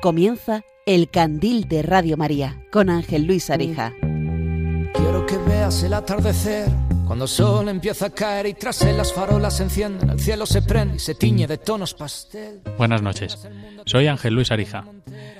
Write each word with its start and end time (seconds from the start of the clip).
Comienza 0.00 0.62
El 0.86 1.10
Candil 1.10 1.66
de 1.66 1.82
Radio 1.82 2.16
María 2.16 2.62
con 2.70 2.88
Ángel 2.88 3.24
Luis 3.24 3.50
Arija. 3.50 3.92
Quiero 4.00 5.26
que 5.26 5.36
veas 5.38 5.82
el 5.82 5.92
atardecer 5.92 6.68
cuando 7.04 7.24
el 7.24 7.28
sol 7.28 7.68
empieza 7.68 8.06
a 8.06 8.10
caer 8.10 8.46
y 8.46 8.54
tras 8.54 8.80
él 8.82 8.96
las 8.96 9.12
farolas 9.12 9.56
se 9.56 9.64
encienden, 9.64 10.10
el 10.10 10.20
cielo 10.20 10.46
se 10.46 10.62
prende 10.62 10.96
y 10.96 10.98
se 11.00 11.16
tiñe 11.16 11.48
de 11.48 11.58
tonos 11.58 11.94
pastel. 11.94 12.60
Buenas 12.76 13.02
noches, 13.02 13.48
soy 13.86 14.06
Ángel 14.06 14.34
Luis 14.34 14.52
Arija. 14.52 14.84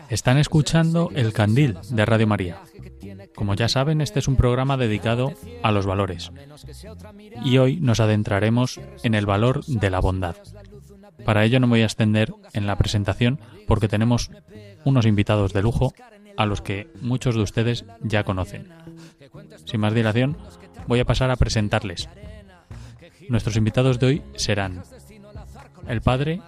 Están 0.08 0.38
escuchando 0.38 1.10
El 1.14 1.32
Candil 1.32 1.76
de 1.90 2.04
Radio 2.04 2.26
María. 2.26 2.62
Como 3.36 3.54
ya 3.54 3.68
saben, 3.68 4.00
este 4.00 4.18
es 4.18 4.26
un 4.26 4.34
programa 4.34 4.76
dedicado 4.76 5.34
a 5.62 5.70
los 5.70 5.86
valores. 5.86 6.32
Y 7.44 7.58
hoy 7.58 7.76
nos 7.76 8.00
adentraremos 8.00 8.80
en 9.04 9.14
el 9.14 9.26
valor 9.26 9.64
de 9.66 9.90
la 9.90 10.00
bondad. 10.00 10.34
Para 11.24 11.44
ello 11.44 11.60
no 11.60 11.66
me 11.66 11.72
voy 11.72 11.82
a 11.82 11.86
extender 11.86 12.32
en 12.52 12.66
la 12.66 12.76
presentación 12.76 13.40
porque 13.66 13.88
tenemos 13.88 14.30
unos 14.84 15.06
invitados 15.06 15.52
de 15.52 15.62
lujo 15.62 15.92
a 16.36 16.46
los 16.46 16.60
que 16.60 16.88
muchos 17.00 17.34
de 17.34 17.42
ustedes 17.42 17.84
ya 18.00 18.24
conocen. 18.24 18.68
Sin 19.64 19.80
más 19.80 19.94
dilación, 19.94 20.36
voy 20.86 21.00
a 21.00 21.04
pasar 21.04 21.30
a 21.30 21.36
presentarles. 21.36 22.08
Nuestros 23.28 23.56
invitados 23.56 23.98
de 23.98 24.06
hoy 24.06 24.22
serán 24.36 24.82
el 25.88 26.00
padre 26.00 26.40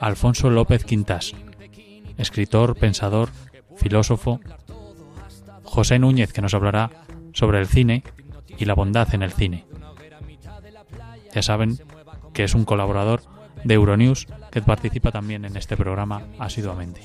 Alfonso 0.00 0.50
López 0.50 0.84
Quintas, 0.84 1.32
escritor, 2.18 2.76
pensador, 2.76 3.30
filósofo, 3.76 4.40
José 5.64 5.98
Núñez, 5.98 6.32
que 6.32 6.42
nos 6.42 6.54
hablará 6.54 6.90
sobre 7.32 7.58
el 7.58 7.66
cine 7.66 8.04
y 8.58 8.64
la 8.64 8.74
bondad 8.74 9.12
en 9.14 9.22
el 9.22 9.32
cine. 9.32 9.64
Ya 11.34 11.42
saben 11.42 11.78
que 12.32 12.44
es 12.44 12.54
un 12.54 12.64
colaborador 12.64 13.22
de 13.64 13.74
Euronews 13.74 14.26
que 14.50 14.62
participa 14.62 15.10
también 15.10 15.44
en 15.44 15.56
este 15.56 15.76
programa 15.76 16.22
asiduamente. 16.38 17.00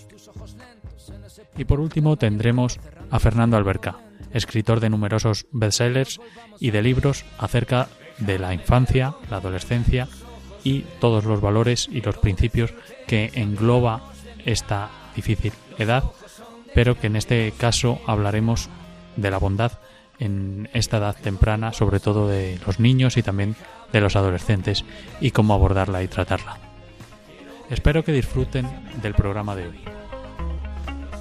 Y 1.57 1.65
por 1.65 1.79
último 1.79 2.17
tendremos 2.17 2.79
a 3.09 3.19
Fernando 3.19 3.57
Alberca, 3.57 3.97
escritor 4.31 4.79
de 4.79 4.89
numerosos 4.89 5.47
bestsellers 5.51 6.19
y 6.59 6.71
de 6.71 6.81
libros 6.81 7.25
acerca 7.37 7.87
de 8.19 8.39
la 8.39 8.53
infancia, 8.53 9.15
la 9.29 9.37
adolescencia 9.37 10.07
y 10.63 10.81
todos 10.99 11.25
los 11.25 11.41
valores 11.41 11.87
y 11.91 12.01
los 12.01 12.17
principios 12.17 12.73
que 13.07 13.31
engloba 13.33 14.11
esta 14.45 14.89
difícil 15.15 15.53
edad, 15.77 16.03
pero 16.73 16.99
que 16.99 17.07
en 17.07 17.15
este 17.15 17.53
caso 17.57 17.99
hablaremos 18.05 18.69
de 19.15 19.31
la 19.31 19.37
bondad 19.37 19.71
en 20.19 20.69
esta 20.73 20.97
edad 20.97 21.15
temprana, 21.15 21.73
sobre 21.73 21.99
todo 21.99 22.27
de 22.27 22.59
los 22.65 22.79
niños 22.79 23.17
y 23.17 23.23
también 23.23 23.55
de 23.91 24.01
los 24.01 24.15
adolescentes 24.15 24.85
y 25.19 25.31
cómo 25.31 25.53
abordarla 25.53 26.03
y 26.03 26.07
tratarla. 26.07 26.57
Espero 27.69 28.03
que 28.03 28.11
disfruten 28.11 28.67
del 29.01 29.13
programa 29.13 29.55
de 29.55 29.67
hoy. 29.67 29.79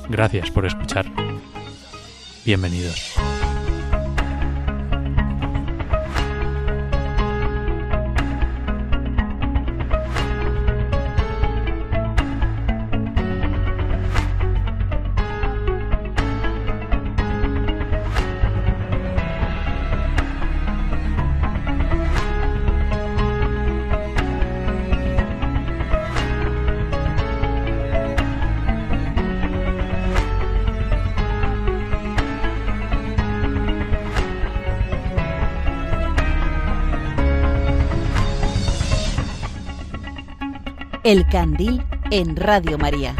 Gracias 0.08 0.50
por 0.50 0.66
escuchar. 0.66 1.06
Bienvenidos. 2.44 3.14
El 41.08 41.26
Candil 41.26 41.82
en 42.10 42.36
Radio 42.36 42.76
María. 42.76 43.16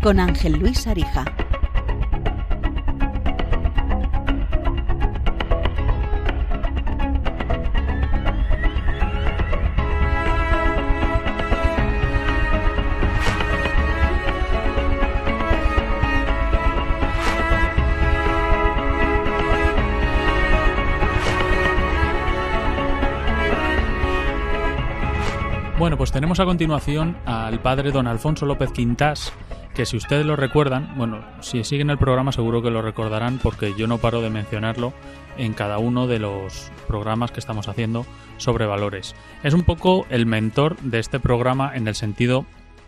Con 0.00 0.18
Ángel 0.18 0.54
Luis 0.54 0.86
Arija. 0.86 1.26
Tenemos 26.18 26.40
a 26.40 26.46
continuación 26.46 27.16
al 27.26 27.60
padre 27.60 27.92
don 27.92 28.08
Alfonso 28.08 28.44
López 28.44 28.72
Quintas, 28.72 29.32
que 29.72 29.86
si 29.86 29.96
ustedes 29.96 30.26
lo 30.26 30.34
recuerdan, 30.34 30.94
bueno, 30.96 31.20
si 31.38 31.62
siguen 31.62 31.90
el 31.90 31.98
programa 31.98 32.32
seguro 32.32 32.60
que 32.60 32.72
lo 32.72 32.82
recordarán 32.82 33.38
porque 33.40 33.72
yo 33.78 33.86
no 33.86 33.98
paro 33.98 34.20
de 34.20 34.28
mencionarlo 34.28 34.92
en 35.36 35.52
cada 35.52 35.78
uno 35.78 36.08
de 36.08 36.18
los 36.18 36.72
programas 36.88 37.30
que 37.30 37.38
estamos 37.38 37.68
haciendo 37.68 38.04
sobre 38.36 38.66
valores. 38.66 39.14
Es 39.44 39.54
un 39.54 39.62
poco 39.62 40.06
el 40.10 40.26
mentor 40.26 40.76
de 40.80 40.98
este 40.98 41.20
programa 41.20 41.76
en 41.76 41.86
el 41.86 41.94
sentido 41.94 42.46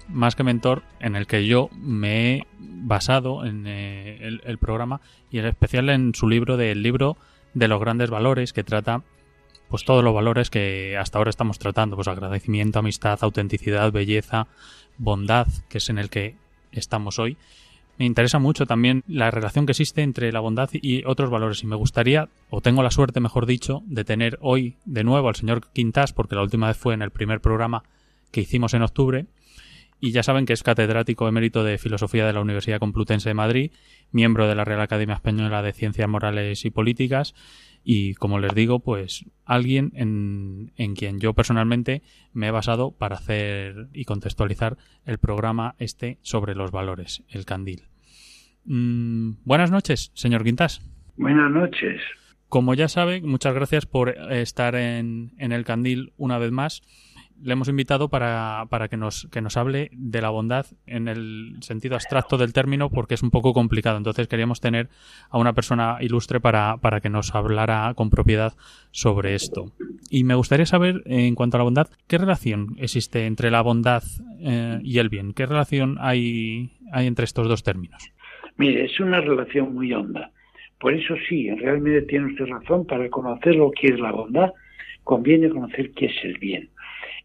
más 0.08 0.34
que 0.34 0.42
mentor 0.42 0.82
en 0.98 1.14
el 1.14 1.28
que 1.28 1.46
yo 1.46 1.70
me 1.80 2.32
he 2.32 2.46
basado 2.58 3.46
en 3.46 3.64
eh, 3.68 4.40
el, 4.42 4.58
programa 4.58 5.02
y 5.30 5.38
en 5.38 5.46
especial 5.46 5.88
en 5.90 6.16
su 6.16 6.28
libro 6.28 6.56
del 6.56 6.82
libro 6.82 7.16
de 7.54 7.68
los 7.68 7.78
grandes 7.78 8.10
valores 8.10 8.52
que 8.52 8.64
trata 8.64 9.04
pues 9.70 9.84
todos 9.84 10.02
los 10.02 10.12
valores 10.12 10.50
que 10.50 10.96
hasta 10.98 11.18
ahora 11.18 11.30
estamos 11.30 11.58
tratando, 11.58 11.94
pues 11.96 12.08
agradecimiento, 12.08 12.80
amistad, 12.80 13.18
autenticidad, 13.22 13.92
belleza, 13.92 14.48
bondad, 14.98 15.46
que 15.68 15.78
es 15.78 15.88
en 15.88 15.98
el 15.98 16.10
que 16.10 16.34
estamos 16.72 17.18
hoy. 17.20 17.36
Me 17.96 18.04
interesa 18.04 18.38
mucho 18.38 18.66
también 18.66 19.04
la 19.06 19.30
relación 19.30 19.66
que 19.66 19.72
existe 19.72 20.02
entre 20.02 20.32
la 20.32 20.40
bondad 20.40 20.70
y 20.72 21.04
otros 21.04 21.30
valores 21.30 21.62
y 21.62 21.66
me 21.66 21.76
gustaría, 21.76 22.28
o 22.48 22.60
tengo 22.60 22.82
la 22.82 22.90
suerte, 22.90 23.20
mejor 23.20 23.46
dicho, 23.46 23.82
de 23.86 24.04
tener 24.04 24.38
hoy 24.40 24.76
de 24.86 25.04
nuevo 25.04 25.28
al 25.28 25.36
señor 25.36 25.68
Quintas, 25.72 26.12
porque 26.12 26.34
la 26.34 26.42
última 26.42 26.66
vez 26.66 26.76
fue 26.76 26.94
en 26.94 27.02
el 27.02 27.10
primer 27.10 27.40
programa 27.40 27.84
que 28.32 28.40
hicimos 28.40 28.74
en 28.74 28.82
octubre, 28.82 29.26
y 30.00 30.12
ya 30.12 30.22
saben 30.22 30.46
que 30.46 30.54
es 30.54 30.62
catedrático 30.62 31.28
emérito 31.28 31.62
de 31.62 31.78
Filosofía 31.78 32.26
de 32.26 32.32
la 32.32 32.40
Universidad 32.40 32.80
Complutense 32.80 33.28
de 33.28 33.34
Madrid, 33.34 33.72
miembro 34.10 34.48
de 34.48 34.54
la 34.54 34.64
Real 34.64 34.80
Academia 34.80 35.14
Española 35.14 35.62
de 35.62 35.72
Ciencias 35.72 36.08
Morales 36.08 36.64
y 36.64 36.70
Políticas, 36.70 37.34
y 37.84 38.14
como 38.14 38.38
les 38.38 38.54
digo, 38.54 38.80
pues 38.80 39.24
alguien 39.44 39.92
en, 39.94 40.72
en, 40.76 40.94
quien 40.94 41.18
yo 41.18 41.34
personalmente 41.34 42.02
me 42.32 42.48
he 42.48 42.50
basado 42.50 42.92
para 42.92 43.16
hacer 43.16 43.88
y 43.92 44.04
contextualizar 44.04 44.76
el 45.06 45.18
programa 45.18 45.74
este 45.78 46.18
sobre 46.22 46.54
los 46.54 46.70
valores, 46.70 47.22
el 47.28 47.44
candil. 47.44 47.84
Mm, 48.64 49.32
buenas 49.44 49.70
noches, 49.70 50.10
señor 50.14 50.44
Quintas. 50.44 50.82
Buenas 51.16 51.50
noches. 51.50 52.00
Como 52.48 52.74
ya 52.74 52.88
sabe, 52.88 53.22
muchas 53.22 53.54
gracias 53.54 53.86
por 53.86 54.10
estar 54.30 54.74
en, 54.74 55.32
en 55.38 55.52
el 55.52 55.64
candil 55.64 56.12
una 56.16 56.38
vez 56.38 56.50
más 56.50 56.82
le 57.42 57.52
hemos 57.52 57.68
invitado 57.68 58.08
para, 58.08 58.66
para, 58.68 58.88
que, 58.88 58.96
nos, 58.96 59.28
que 59.30 59.40
nos 59.40 59.56
hable 59.56 59.90
de 59.92 60.20
la 60.20 60.30
bondad 60.30 60.66
en 60.86 61.08
el 61.08 61.56
sentido 61.60 61.94
abstracto 61.94 62.36
del 62.36 62.52
término 62.52 62.90
porque 62.90 63.14
es 63.14 63.22
un 63.22 63.30
poco 63.30 63.52
complicado. 63.52 63.96
Entonces 63.96 64.28
queríamos 64.28 64.60
tener 64.60 64.88
a 65.30 65.38
una 65.38 65.52
persona 65.52 65.98
ilustre 66.00 66.40
para, 66.40 66.78
que 67.02 67.08
nos 67.10 67.34
hablara 67.34 67.94
con 67.94 68.10
propiedad 68.10 68.52
sobre 68.90 69.34
esto. 69.34 69.72
Y 70.10 70.24
me 70.24 70.34
gustaría 70.34 70.66
saber, 70.66 71.02
en 71.06 71.34
cuanto 71.34 71.56
a 71.56 71.58
la 71.58 71.64
bondad, 71.64 71.88
¿qué 72.08 72.18
relación 72.18 72.76
existe 72.78 73.26
entre 73.26 73.50
la 73.50 73.62
bondad 73.62 74.02
eh, 74.40 74.78
y 74.82 74.98
el 74.98 75.08
bien? 75.08 75.32
¿Qué 75.32 75.46
relación 75.46 75.96
hay, 76.00 76.70
hay 76.92 77.06
entre 77.06 77.24
estos 77.24 77.48
dos 77.48 77.62
términos? 77.62 78.12
Mire, 78.56 78.84
es 78.84 79.00
una 79.00 79.20
relación 79.20 79.74
muy 79.74 79.92
honda. 79.92 80.30
Por 80.80 80.94
eso 80.94 81.14
sí, 81.28 81.50
realmente 81.50 82.02
tiene 82.02 82.26
usted 82.26 82.46
razón, 82.46 82.86
para 82.86 83.08
conocer 83.10 83.54
lo 83.54 83.70
que 83.70 83.88
es 83.88 84.00
la 84.00 84.12
bondad, 84.12 84.50
conviene 85.04 85.50
conocer 85.50 85.92
qué 85.92 86.06
es 86.06 86.24
el 86.24 86.38
bien. 86.38 86.70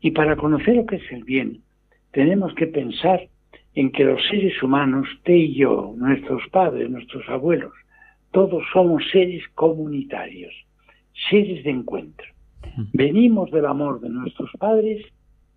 Y 0.05 0.11
para 0.11 0.35
conocer 0.35 0.75
lo 0.75 0.85
que 0.85 0.97
es 0.97 1.11
el 1.11 1.23
bien, 1.23 1.63
tenemos 2.11 2.53
que 2.53 2.67
pensar 2.67 3.27
en 3.73 3.91
que 3.91 4.03
los 4.03 4.21
seres 4.27 4.61
humanos, 4.61 5.07
usted 5.11 5.33
y 5.33 5.55
yo, 5.55 5.95
nuestros 5.97 6.43
padres, 6.51 6.91
nuestros 6.91 7.27
abuelos, 7.27 7.73
todos 8.29 8.63
somos 8.71 9.03
seres 9.11 9.41
comunitarios, 9.55 10.53
seres 11.31 11.63
de 11.63 11.71
encuentro. 11.71 12.27
Venimos 12.93 13.49
del 13.49 13.65
amor 13.65 13.99
de 13.99 14.09
nuestros 14.09 14.51
padres 14.59 15.03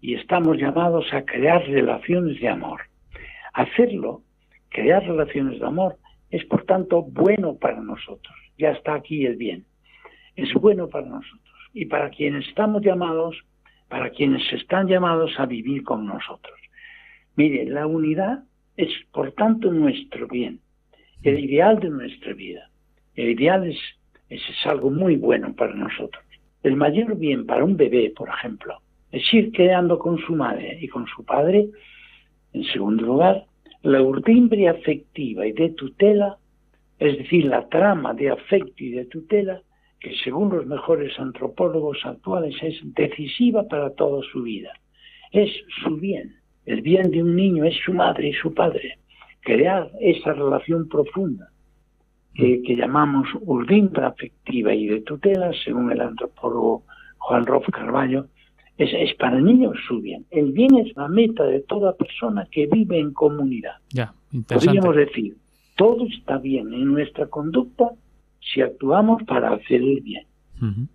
y 0.00 0.14
estamos 0.14 0.56
llamados 0.56 1.12
a 1.12 1.26
crear 1.26 1.62
relaciones 1.66 2.40
de 2.40 2.48
amor. 2.48 2.80
Hacerlo, 3.52 4.22
crear 4.70 5.02
relaciones 5.02 5.60
de 5.60 5.66
amor, 5.66 5.98
es 6.30 6.42
por 6.46 6.64
tanto 6.64 7.02
bueno 7.02 7.58
para 7.58 7.82
nosotros. 7.82 8.34
Ya 8.56 8.70
está 8.70 8.94
aquí 8.94 9.26
el 9.26 9.36
bien. 9.36 9.66
Es 10.36 10.50
bueno 10.54 10.88
para 10.88 11.06
nosotros. 11.06 11.54
Y 11.74 11.84
para 11.84 12.08
quienes 12.08 12.48
estamos 12.48 12.80
llamados 12.80 13.36
para 13.88 14.10
quienes 14.10 14.42
están 14.52 14.86
llamados 14.86 15.32
a 15.38 15.46
vivir 15.46 15.82
con 15.82 16.06
nosotros. 16.06 16.58
Mire, 17.36 17.64
la 17.66 17.86
unidad 17.86 18.44
es, 18.76 18.90
por 19.12 19.32
tanto, 19.32 19.72
nuestro 19.72 20.26
bien, 20.28 20.60
el 21.22 21.38
ideal 21.38 21.80
de 21.80 21.90
nuestra 21.90 22.32
vida. 22.34 22.70
El 23.14 23.30
ideal 23.30 23.66
es, 23.66 23.78
es, 24.28 24.42
algo 24.64 24.90
muy 24.90 25.16
bueno 25.16 25.54
para 25.54 25.74
nosotros. 25.74 26.24
El 26.62 26.76
mayor 26.76 27.16
bien 27.16 27.46
para 27.46 27.64
un 27.64 27.76
bebé, 27.76 28.12
por 28.14 28.28
ejemplo, 28.28 28.80
es 29.10 29.22
ir 29.32 29.52
quedando 29.52 29.98
con 29.98 30.18
su 30.18 30.34
madre 30.34 30.78
y 30.80 30.88
con 30.88 31.06
su 31.06 31.24
padre. 31.24 31.68
En 32.52 32.64
segundo 32.64 33.04
lugar, 33.04 33.44
la 33.82 34.02
urdimbre 34.02 34.68
afectiva 34.68 35.46
y 35.46 35.52
de 35.52 35.70
tutela, 35.70 36.36
es 36.98 37.18
decir, 37.18 37.46
la 37.46 37.68
trama 37.68 38.14
de 38.14 38.30
afecto 38.30 38.84
y 38.84 38.90
de 38.90 39.06
tutela, 39.06 39.62
que 40.00 40.14
según 40.22 40.50
los 40.50 40.66
mejores 40.66 41.18
antropólogos 41.18 41.98
actuales 42.04 42.54
es 42.62 42.76
decisiva 42.94 43.66
para 43.66 43.90
toda 43.94 44.22
su 44.32 44.42
vida. 44.42 44.72
Es 45.32 45.50
su 45.82 45.96
bien. 45.96 46.36
El 46.66 46.82
bien 46.82 47.10
de 47.10 47.22
un 47.22 47.34
niño 47.34 47.64
es 47.64 47.76
su 47.84 47.92
madre 47.92 48.28
y 48.28 48.32
su 48.34 48.54
padre. 48.54 48.98
Crear 49.40 49.90
esa 50.00 50.32
relación 50.32 50.88
profunda 50.88 51.50
que, 52.34 52.76
llamamos 52.76 53.26
urdimbre 53.40 54.04
afectiva 54.04 54.72
y 54.72 54.86
de 54.86 55.00
tutela, 55.00 55.50
según 55.64 55.90
el 55.90 56.00
antropólogo 56.00 56.84
Juan 57.18 57.44
Rolf 57.44 57.66
Carballo, 57.70 58.26
es, 58.76 59.12
para 59.16 59.38
el 59.38 59.44
niño 59.44 59.72
su 59.88 60.00
bien. 60.00 60.24
El 60.30 60.52
bien 60.52 60.76
es 60.76 60.96
la 60.96 61.08
meta 61.08 61.44
de 61.44 61.60
toda 61.60 61.96
persona 61.96 62.46
que 62.50 62.66
vive 62.66 63.00
en 63.00 63.12
comunidad. 63.12 63.76
Ya, 63.90 64.14
Podríamos 64.46 64.94
decir, 64.94 65.36
todo 65.76 66.06
está 66.06 66.38
bien 66.38 66.72
en 66.72 66.92
nuestra 66.92 67.26
conducta 67.26 67.90
si 68.40 68.60
actuamos 68.60 69.22
para 69.24 69.52
hacer 69.52 69.82
el 69.82 70.00
bien. 70.00 70.26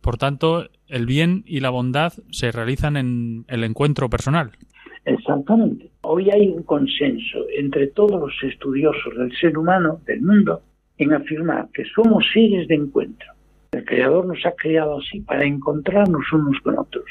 Por 0.01 0.17
tanto, 0.17 0.67
el 0.87 1.05
bien 1.05 1.43
y 1.45 1.61
la 1.61 1.69
bondad 1.69 2.11
se 2.31 2.51
realizan 2.51 2.97
en 2.97 3.45
el 3.47 3.63
encuentro 3.63 4.09
personal. 4.09 4.51
Exactamente. 5.05 5.89
Hoy 6.01 6.29
hay 6.31 6.49
un 6.49 6.63
consenso 6.63 7.45
entre 7.57 7.87
todos 7.87 8.19
los 8.19 8.51
estudiosos 8.51 9.15
del 9.17 9.31
ser 9.37 9.57
humano, 9.57 9.99
del 10.05 10.21
mundo, 10.21 10.61
en 10.97 11.13
afirmar 11.13 11.69
que 11.73 11.83
somos 11.95 12.25
seres 12.33 12.67
de 12.67 12.75
encuentro. 12.75 13.27
El 13.71 13.85
Creador 13.85 14.25
nos 14.25 14.45
ha 14.45 14.51
creado 14.51 14.99
así 14.99 15.21
para 15.21 15.45
encontrarnos 15.45 16.31
unos 16.31 16.59
con 16.61 16.77
otros, 16.77 17.05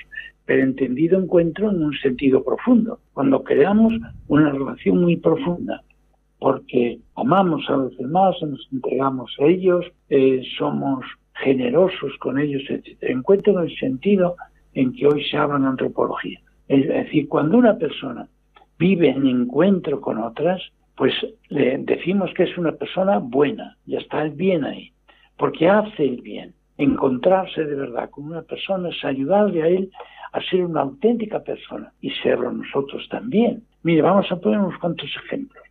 pero 0.45 0.63
entendido 0.63 1.21
encuentro 1.21 1.71
en 1.71 1.83
un 1.83 1.95
sentido 1.99 2.45
profundo, 2.45 3.01
cuando 3.13 3.43
creamos 3.43 3.95
una 4.29 4.51
relación 4.51 5.01
muy 5.01 5.17
profunda, 5.17 5.83
porque 6.43 6.99
amamos 7.15 7.63
a 7.69 7.77
los 7.77 7.97
demás, 7.97 8.35
nos 8.43 8.69
entregamos 8.73 9.33
a 9.39 9.45
ellos, 9.45 9.87
eh, 10.11 10.43
somos 10.59 11.05
generosos 11.35 12.19
con 12.19 12.37
ellos, 12.37 12.63
etc. 12.69 12.99
Encuentro 13.03 13.53
en 13.53 13.69
el 13.69 13.79
sentido 13.79 14.35
en 14.75 14.93
que 14.93 15.07
hoy 15.07 15.25
se 15.25 15.37
habla 15.37 15.59
en 15.59 15.67
antropología. 15.67 16.41
Es 16.67 16.89
decir, 16.89 17.29
cuando 17.29 17.59
una 17.59 17.79
persona 17.79 18.27
vive 18.77 19.11
en 19.11 19.29
encuentro 19.29 20.01
con 20.01 20.19
otras, 20.19 20.61
pues 20.97 21.15
le 21.49 21.79
decimos 21.79 22.35
que 22.35 22.43
es 22.43 22.59
una 22.59 22.73
persona 22.73 23.19
buena, 23.19 23.77
ya 23.87 24.01
está 24.01 24.23
el 24.23 24.33
bien 24.33 24.65
ahí, 24.65 24.91
porque 25.37 25.69
hace 25.69 26.05
el 26.05 26.23
bien. 26.23 26.55
Encontrarse 26.77 27.65
de 27.65 27.77
verdad 27.77 28.11
con 28.11 28.25
una 28.25 28.43
persona 28.43 28.89
es 28.89 29.05
ayudarle 29.05 29.63
a 29.63 29.69
él 29.69 29.93
a 30.33 30.41
ser 30.41 30.65
una 30.65 30.81
auténtica 30.81 31.39
persona 31.39 31.93
y 32.01 32.11
serlo 32.11 32.51
nosotros 32.51 33.07
también. 33.09 33.63
Mire, 33.85 34.03
vamos 34.03 34.27
a 34.33 34.37
poner 34.41 34.59
unos 34.59 34.79
cuantos 34.81 35.09
ejemplos. 35.25 35.62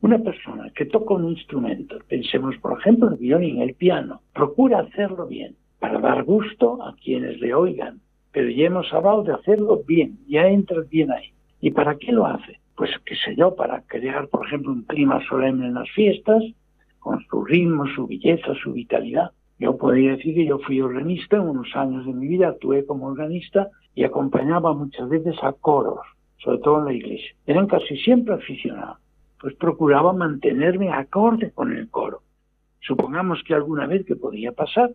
Una 0.00 0.18
persona 0.18 0.70
que 0.74 0.84
toca 0.84 1.14
un 1.14 1.30
instrumento, 1.30 1.96
pensemos 2.08 2.56
por 2.58 2.78
ejemplo 2.78 3.08
el 3.08 3.16
violín, 3.16 3.62
el 3.62 3.74
piano, 3.74 4.20
procura 4.32 4.80
hacerlo 4.80 5.26
bien 5.26 5.56
para 5.78 6.00
dar 6.00 6.24
gusto 6.24 6.82
a 6.82 6.94
quienes 6.96 7.40
le 7.40 7.54
oigan, 7.54 8.00
pero 8.32 8.50
ya 8.50 8.66
hemos 8.66 8.92
hablado 8.92 9.22
de 9.22 9.32
hacerlo 9.32 9.82
bien, 9.86 10.18
ya 10.28 10.48
entra 10.48 10.82
bien 10.90 11.10
ahí. 11.12 11.32
¿Y 11.60 11.70
para 11.70 11.96
qué 11.96 12.12
lo 12.12 12.26
hace? 12.26 12.58
Pues 12.76 12.90
qué 13.06 13.14
sé 13.16 13.36
yo, 13.36 13.54
para 13.54 13.82
crear 13.82 14.28
por 14.28 14.46
ejemplo 14.46 14.72
un 14.72 14.82
clima 14.82 15.24
solemne 15.28 15.66
en 15.66 15.74
las 15.74 15.90
fiestas, 15.90 16.42
con 16.98 17.24
su 17.26 17.44
ritmo, 17.44 17.86
su 17.94 18.06
belleza, 18.06 18.54
su 18.62 18.72
vitalidad. 18.72 19.30
Yo 19.58 19.76
podría 19.76 20.16
decir 20.16 20.34
que 20.34 20.46
yo 20.46 20.58
fui 20.58 20.80
organista 20.80 21.36
en 21.36 21.42
unos 21.42 21.74
años 21.76 22.04
de 22.04 22.12
mi 22.12 22.28
vida, 22.28 22.48
actué 22.48 22.84
como 22.84 23.06
organista 23.06 23.68
y 23.94 24.04
acompañaba 24.04 24.74
muchas 24.74 25.08
veces 25.08 25.36
a 25.42 25.52
coros, 25.52 26.00
sobre 26.38 26.58
todo 26.58 26.80
en 26.80 26.84
la 26.86 26.92
iglesia. 26.92 27.34
Eran 27.46 27.66
casi 27.66 27.96
siempre 27.98 28.34
aficionados 28.34 29.03
pues 29.44 29.56
procuraba 29.56 30.14
mantenerme 30.14 30.90
acorde 30.90 31.50
con 31.50 31.76
el 31.76 31.90
coro. 31.90 32.22
Supongamos 32.80 33.42
que 33.46 33.52
alguna 33.52 33.86
vez 33.86 34.06
que 34.06 34.16
podía 34.16 34.52
pasar, 34.52 34.94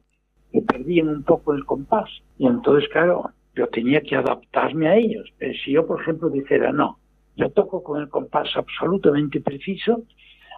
que 0.52 0.64
perdían 0.64 1.08
un 1.08 1.22
poco 1.22 1.54
el 1.54 1.66
compás. 1.66 2.10
Y 2.40 2.48
entonces, 2.48 2.90
claro, 2.90 3.30
yo 3.54 3.68
tenía 3.68 4.02
que 4.02 4.16
adaptarme 4.16 4.88
a 4.88 4.96
ellos. 4.96 5.32
Pero 5.38 5.54
si 5.54 5.74
yo, 5.74 5.86
por 5.86 6.02
ejemplo, 6.02 6.32
dijera, 6.32 6.72
no, 6.72 6.98
yo 7.36 7.52
toco 7.52 7.84
con 7.84 8.02
el 8.02 8.10
compás 8.10 8.50
absolutamente 8.56 9.40
preciso, 9.40 10.02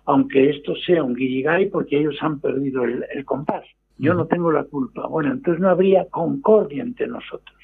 aunque 0.06 0.52
esto 0.52 0.74
sea 0.86 1.04
un 1.04 1.14
guirigay 1.14 1.70
porque 1.70 2.00
ellos 2.00 2.16
han 2.22 2.40
perdido 2.40 2.86
el, 2.86 3.26
compás. 3.26 3.66
Yo 3.98 4.14
no 4.14 4.26
tengo 4.26 4.54
la 4.54 4.64
culpa. 4.64 5.06
Bueno, 5.08 5.34
entonces 5.34 5.60
no 5.60 5.68
habría 5.68 6.06
concordia 6.06 6.82
entre 6.82 7.08
nosotros. 7.08 7.60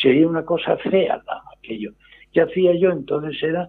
Sería 0.00 0.26
una 0.26 0.46
cosa 0.46 0.78
fea 0.78 1.22
aquello. 1.58 1.92
¿Qué 2.32 2.40
hacía 2.40 2.74
yo? 2.74 2.90
Entonces 2.90 3.42
era 3.42 3.68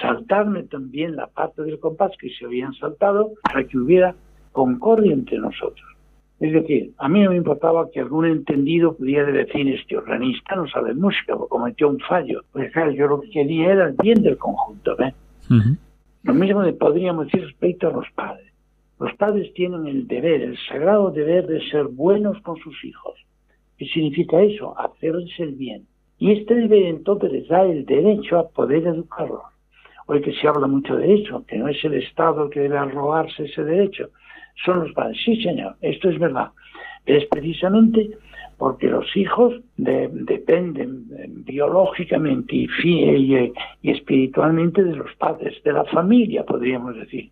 saltarme 0.00 0.64
también 0.64 1.16
la 1.16 1.26
parte 1.26 1.62
del 1.62 1.78
compás 1.78 2.12
que 2.18 2.30
se 2.30 2.44
habían 2.44 2.74
saltado 2.74 3.32
para 3.42 3.64
que 3.64 3.78
hubiera 3.78 4.14
concordia 4.52 5.12
entre 5.12 5.38
nosotros. 5.38 5.94
Es 6.40 6.52
decir, 6.52 6.92
a 6.98 7.08
mí 7.08 7.22
no 7.22 7.30
me 7.30 7.36
importaba 7.36 7.90
que 7.90 8.00
algún 8.00 8.26
entendido 8.26 8.96
pudiera 8.96 9.30
decir 9.30 9.68
este 9.68 9.96
organista 9.96 10.56
no 10.56 10.68
sabe 10.68 10.92
música 10.92 11.34
o 11.34 11.48
cometió 11.48 11.88
un 11.88 12.00
fallo. 12.00 12.42
Pues 12.52 12.72
claro, 12.72 12.90
yo 12.90 13.06
lo 13.06 13.20
que 13.20 13.30
quería 13.30 13.72
era 13.72 13.86
el 13.86 13.96
bien 14.02 14.22
del 14.22 14.36
conjunto. 14.36 14.96
Lo 16.22 16.34
mismo 16.34 16.62
podríamos 16.78 17.26
decir 17.26 17.42
respecto 17.42 17.88
a 17.88 17.92
los 17.92 18.06
padres. 18.14 18.52
Los 18.98 19.14
padres 19.14 19.52
tienen 19.54 19.86
el 19.86 20.06
deber, 20.06 20.42
el 20.42 20.58
sagrado 20.68 21.10
deber 21.10 21.46
de 21.46 21.60
ser 21.70 21.84
buenos 21.84 22.40
con 22.42 22.56
sus 22.58 22.84
hijos. 22.84 23.14
¿Qué 23.78 23.86
significa 23.86 24.40
eso? 24.40 24.78
Hacerles 24.78 25.30
el 25.38 25.54
bien. 25.54 25.86
Y 26.18 26.32
este 26.32 26.54
deber 26.54 26.84
entonces 26.84 27.32
les 27.32 27.48
da 27.48 27.62
el 27.62 27.84
derecho 27.84 28.38
a 28.38 28.48
poder 28.48 28.86
educarlos. 28.86 29.53
Hoy 30.06 30.20
que 30.20 30.32
se 30.34 30.46
habla 30.46 30.66
mucho 30.66 30.96
de 30.96 31.14
eso, 31.14 31.44
que 31.46 31.56
no 31.56 31.68
es 31.68 31.82
el 31.84 31.94
Estado 31.94 32.44
el 32.44 32.50
que 32.50 32.60
debe 32.60 32.78
arrogarse 32.78 33.44
ese 33.44 33.64
derecho, 33.64 34.10
son 34.64 34.80
los 34.80 34.92
padres. 34.92 35.18
Sí, 35.24 35.42
señor, 35.42 35.76
esto 35.80 36.10
es 36.10 36.18
verdad. 36.18 36.50
es 37.06 37.24
precisamente 37.26 38.10
porque 38.58 38.88
los 38.88 39.16
hijos 39.16 39.54
dependen 39.76 41.06
eh, 41.18 41.26
biológicamente 41.28 42.54
y, 42.54 42.68
y, 42.84 43.52
y, 43.82 43.90
espiritualmente 43.90 44.84
de 44.84 44.94
los 44.94 45.12
padres, 45.16 45.60
de 45.64 45.72
la 45.72 45.84
familia, 45.84 46.44
podríamos 46.44 46.94
decir. 46.94 47.30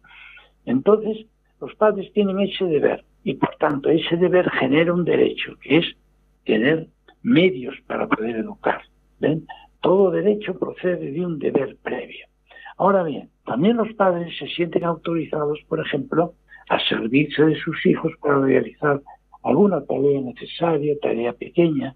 Entonces, 0.66 1.26
los 1.60 1.74
padres 1.76 2.12
tienen 2.12 2.40
ese 2.40 2.64
deber 2.64 3.04
y 3.24 3.34
por 3.34 3.54
tanto 3.56 3.88
ese 3.88 4.16
deber 4.16 4.50
genera 4.50 4.92
un 4.92 5.04
derecho, 5.04 5.56
que 5.60 5.78
es 5.78 5.96
tener 6.44 6.88
medios 7.22 7.76
para 7.86 8.08
poder 8.08 8.36
educar. 8.36 8.82
Todo 9.80 10.10
derecho 10.10 10.58
procede 10.58 11.12
de 11.12 11.24
un 11.24 11.38
deber 11.38 11.76
previo. 11.82 12.26
Ahora 12.76 13.02
bien, 13.02 13.30
también 13.44 13.76
los 13.76 13.92
padres 13.94 14.36
se 14.38 14.46
sienten 14.48 14.84
autorizados, 14.84 15.60
por 15.68 15.80
ejemplo, 15.80 16.34
a 16.68 16.78
servirse 16.88 17.44
de 17.44 17.56
sus 17.56 17.84
hijos 17.86 18.12
para 18.20 18.40
realizar 18.40 19.00
alguna 19.42 19.84
tarea 19.84 20.20
necesaria, 20.20 20.94
tarea 21.00 21.32
pequeña, 21.32 21.94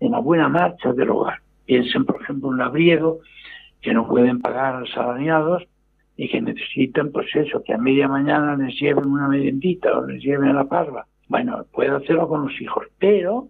en 0.00 0.12
la 0.12 0.18
buena 0.18 0.48
marcha 0.48 0.92
del 0.92 1.10
hogar. 1.10 1.38
Piensen, 1.64 2.04
por 2.04 2.20
ejemplo, 2.20 2.48
un 2.48 2.58
labriego 2.58 3.20
que 3.80 3.94
no 3.94 4.08
pueden 4.08 4.40
pagar 4.40 4.74
a 4.74 4.80
asalariados 4.80 5.62
y 6.16 6.28
que 6.28 6.40
necesitan, 6.40 7.12
pues 7.12 7.34
eso, 7.34 7.62
que 7.62 7.72
a 7.72 7.78
media 7.78 8.08
mañana 8.08 8.56
les 8.56 8.78
lleven 8.78 9.06
una 9.06 9.28
mediendita 9.28 9.96
o 9.96 10.06
les 10.06 10.22
lleven 10.22 10.54
la 10.54 10.64
parva. 10.64 11.06
Bueno, 11.28 11.64
puede 11.72 11.90
hacerlo 11.90 12.28
con 12.28 12.42
los 12.42 12.60
hijos, 12.60 12.84
pero 12.98 13.48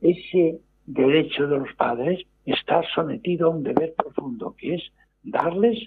ese 0.00 0.58
derecho 0.86 1.46
de 1.46 1.58
los 1.58 1.72
padres 1.74 2.24
está 2.44 2.82
sometido 2.94 3.48
a 3.48 3.50
un 3.50 3.62
deber 3.62 3.94
profundo, 3.96 4.54
que 4.58 4.74
es 4.74 4.82
darles 5.22 5.78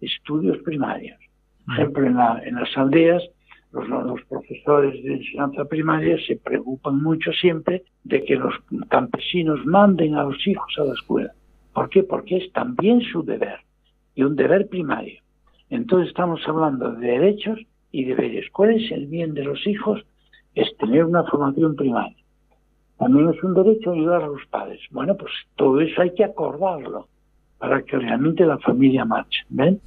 estudios 0.00 0.58
primarios. 0.58 1.18
Por 1.66 1.74
ejemplo, 1.74 2.06
en, 2.06 2.54
las 2.54 2.76
aldeas, 2.76 3.22
los, 3.72 4.22
profesores 4.24 5.02
de 5.02 5.14
enseñanza 5.14 5.64
primaria 5.66 6.16
se 6.26 6.36
preocupan 6.36 7.02
mucho 7.02 7.30
siempre 7.32 7.82
de 8.04 8.24
que 8.24 8.36
los 8.36 8.54
campesinos 8.88 9.64
manden 9.66 10.14
a 10.14 10.24
los 10.24 10.46
hijos 10.46 10.72
a 10.78 10.84
la 10.84 10.94
escuela. 10.94 11.32
¿Por 11.74 11.90
qué? 11.90 12.02
Porque 12.02 12.38
es 12.38 12.52
también 12.52 13.02
su 13.02 13.22
deber, 13.22 13.60
y 14.14 14.22
un 14.22 14.34
deber 14.34 14.68
primario. 14.68 15.20
Entonces 15.68 16.08
estamos 16.08 16.40
hablando 16.46 16.92
de 16.92 17.06
derechos 17.06 17.60
y 17.92 18.04
deberes. 18.04 18.50
¿Cuál 18.50 18.70
es 18.70 18.90
el 18.90 19.06
bien 19.06 19.34
de 19.34 19.44
los 19.44 19.66
hijos? 19.66 20.02
Es 20.54 20.74
tener 20.78 21.04
una 21.04 21.24
formación 21.24 21.76
primaria. 21.76 22.16
También 22.96 23.28
es 23.28 23.42
un 23.44 23.54
derecho 23.54 23.92
ayudar 23.92 24.22
a 24.22 24.28
los 24.28 24.44
padres. 24.46 24.80
Bueno, 24.90 25.16
pues 25.16 25.32
todo 25.56 25.80
eso 25.80 26.00
hay 26.00 26.14
que 26.14 26.24
acordarlo 26.24 27.08
para 27.58 27.82
que 27.82 27.98
realmente 27.98 28.46
la 28.46 28.58
familia 28.58 29.04
marche. 29.04 29.42
¿Ven? 29.48 29.80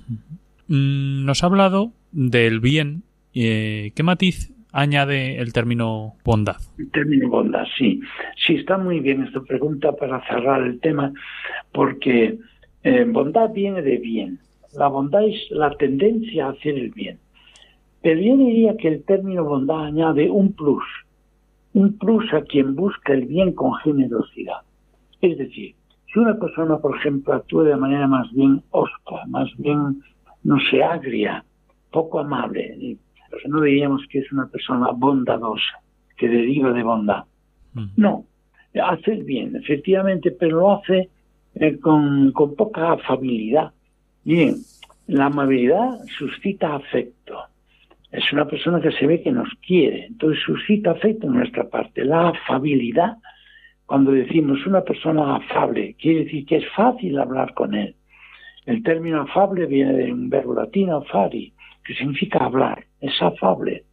Mm, 0.68 1.26
nos 1.26 1.44
ha 1.44 1.48
hablado 1.48 1.92
del 2.12 2.60
bien. 2.60 3.04
Eh, 3.34 3.92
¿Qué 3.96 4.04
matiz 4.04 4.54
añade 4.72 5.40
el 5.40 5.54
término 5.54 6.16
bondad? 6.24 6.58
El 6.78 6.92
término 6.92 7.30
bondad, 7.30 7.66
sí. 7.78 8.02
Sí, 8.46 8.56
está 8.56 8.78
muy 8.78 9.00
bien 9.00 9.24
esta 9.24 9.42
pregunta 9.42 9.94
para 9.94 10.26
cerrar 10.28 10.64
el 10.64 10.80
tema, 10.80 11.14
porque 11.72 12.40
eh, 12.84 13.06
bondad 13.08 13.52
viene 13.54 13.82
de 13.82 13.98
bien. 13.98 14.40
La 14.74 14.88
bondad 14.88 15.26
es 15.26 15.36
la 15.52 15.72
tendencia 15.78 16.48
a 16.48 16.52
hacer 16.52 16.78
el 16.78 16.92
bien. 16.92 17.20
Pero 18.02 18.20
yo 18.20 18.38
diría 18.38 18.76
que 18.78 18.88
el 18.88 19.04
término 19.04 19.44
bondad 19.44 19.86
añade 19.86 20.30
un 20.30 20.54
plus, 20.54 20.84
un 21.74 21.98
plus 21.98 22.34
a 22.34 22.42
quien 22.42 22.76
busca 22.76 23.14
el 23.14 23.26
bien 23.26 23.54
con 23.54 23.74
generosidad. 23.76 24.62
Es 25.22 25.38
decir, 25.38 25.76
si 26.12 26.20
una 26.20 26.38
persona, 26.38 26.78
por 26.78 26.98
ejemplo, 26.98 27.34
actúa 27.34 27.64
de 27.64 27.76
manera 27.76 28.08
más 28.08 28.32
bien 28.34 28.62
osca, 28.72 29.26
más 29.28 29.50
bien, 29.58 30.02
no 30.44 30.58
sé, 30.70 30.84
agria, 30.84 31.44
poco 31.92 32.20
amable, 32.20 32.98
no 33.48 33.62
diríamos 33.62 34.02
que 34.10 34.20
es 34.20 34.32
una 34.32 34.48
persona 34.48 34.92
bondadosa, 34.92 35.82
que 36.18 36.28
deriva 36.28 36.72
de 36.74 36.84
bondad. 36.84 37.24
No, 37.96 38.26
hace 38.84 39.14
el 39.14 39.24
bien, 39.24 39.56
efectivamente, 39.56 40.32
pero 40.32 40.60
lo 40.60 40.72
hace 40.74 41.10
eh, 41.56 41.80
con, 41.80 42.32
con 42.34 42.56
poca 42.56 42.94
afabilidad. 42.94 43.72
Bien, 44.24 44.56
la 45.08 45.26
amabilidad 45.26 46.00
suscita 46.18 46.76
afecto. 46.76 47.38
Es 48.12 48.32
una 48.34 48.46
persona 48.46 48.82
que 48.82 48.92
se 48.92 49.08
ve 49.08 49.22
que 49.22 49.32
nos 49.32 49.50
quiere, 49.66 50.08
entonces 50.08 50.44
suscita 50.44 50.92
afecto 50.92 51.28
en 51.28 51.34
nuestra 51.34 51.70
parte. 51.70 52.04
La 52.04 52.30
afabilidad, 52.30 53.18
cuando 53.92 54.12
decimos 54.14 54.66
una 54.66 54.86
persona 54.86 55.36
afable, 55.36 55.98
quiere 56.00 56.24
decir 56.24 56.46
que 56.46 56.56
es 56.60 56.66
fácil 56.78 57.20
hablar 57.20 57.54
con 57.54 57.76
él. 57.76 57.94
El 58.66 58.84
término 58.84 59.24
afable 59.24 59.66
viene 59.66 59.92
de 59.92 60.14
un 60.14 60.30
verbo 60.30 60.54
latino, 60.54 60.96
afari, 60.96 61.54
que 61.84 61.94
significa 61.96 62.46
hablar, 62.46 62.86
es 63.02 63.22
afable. 63.22 63.84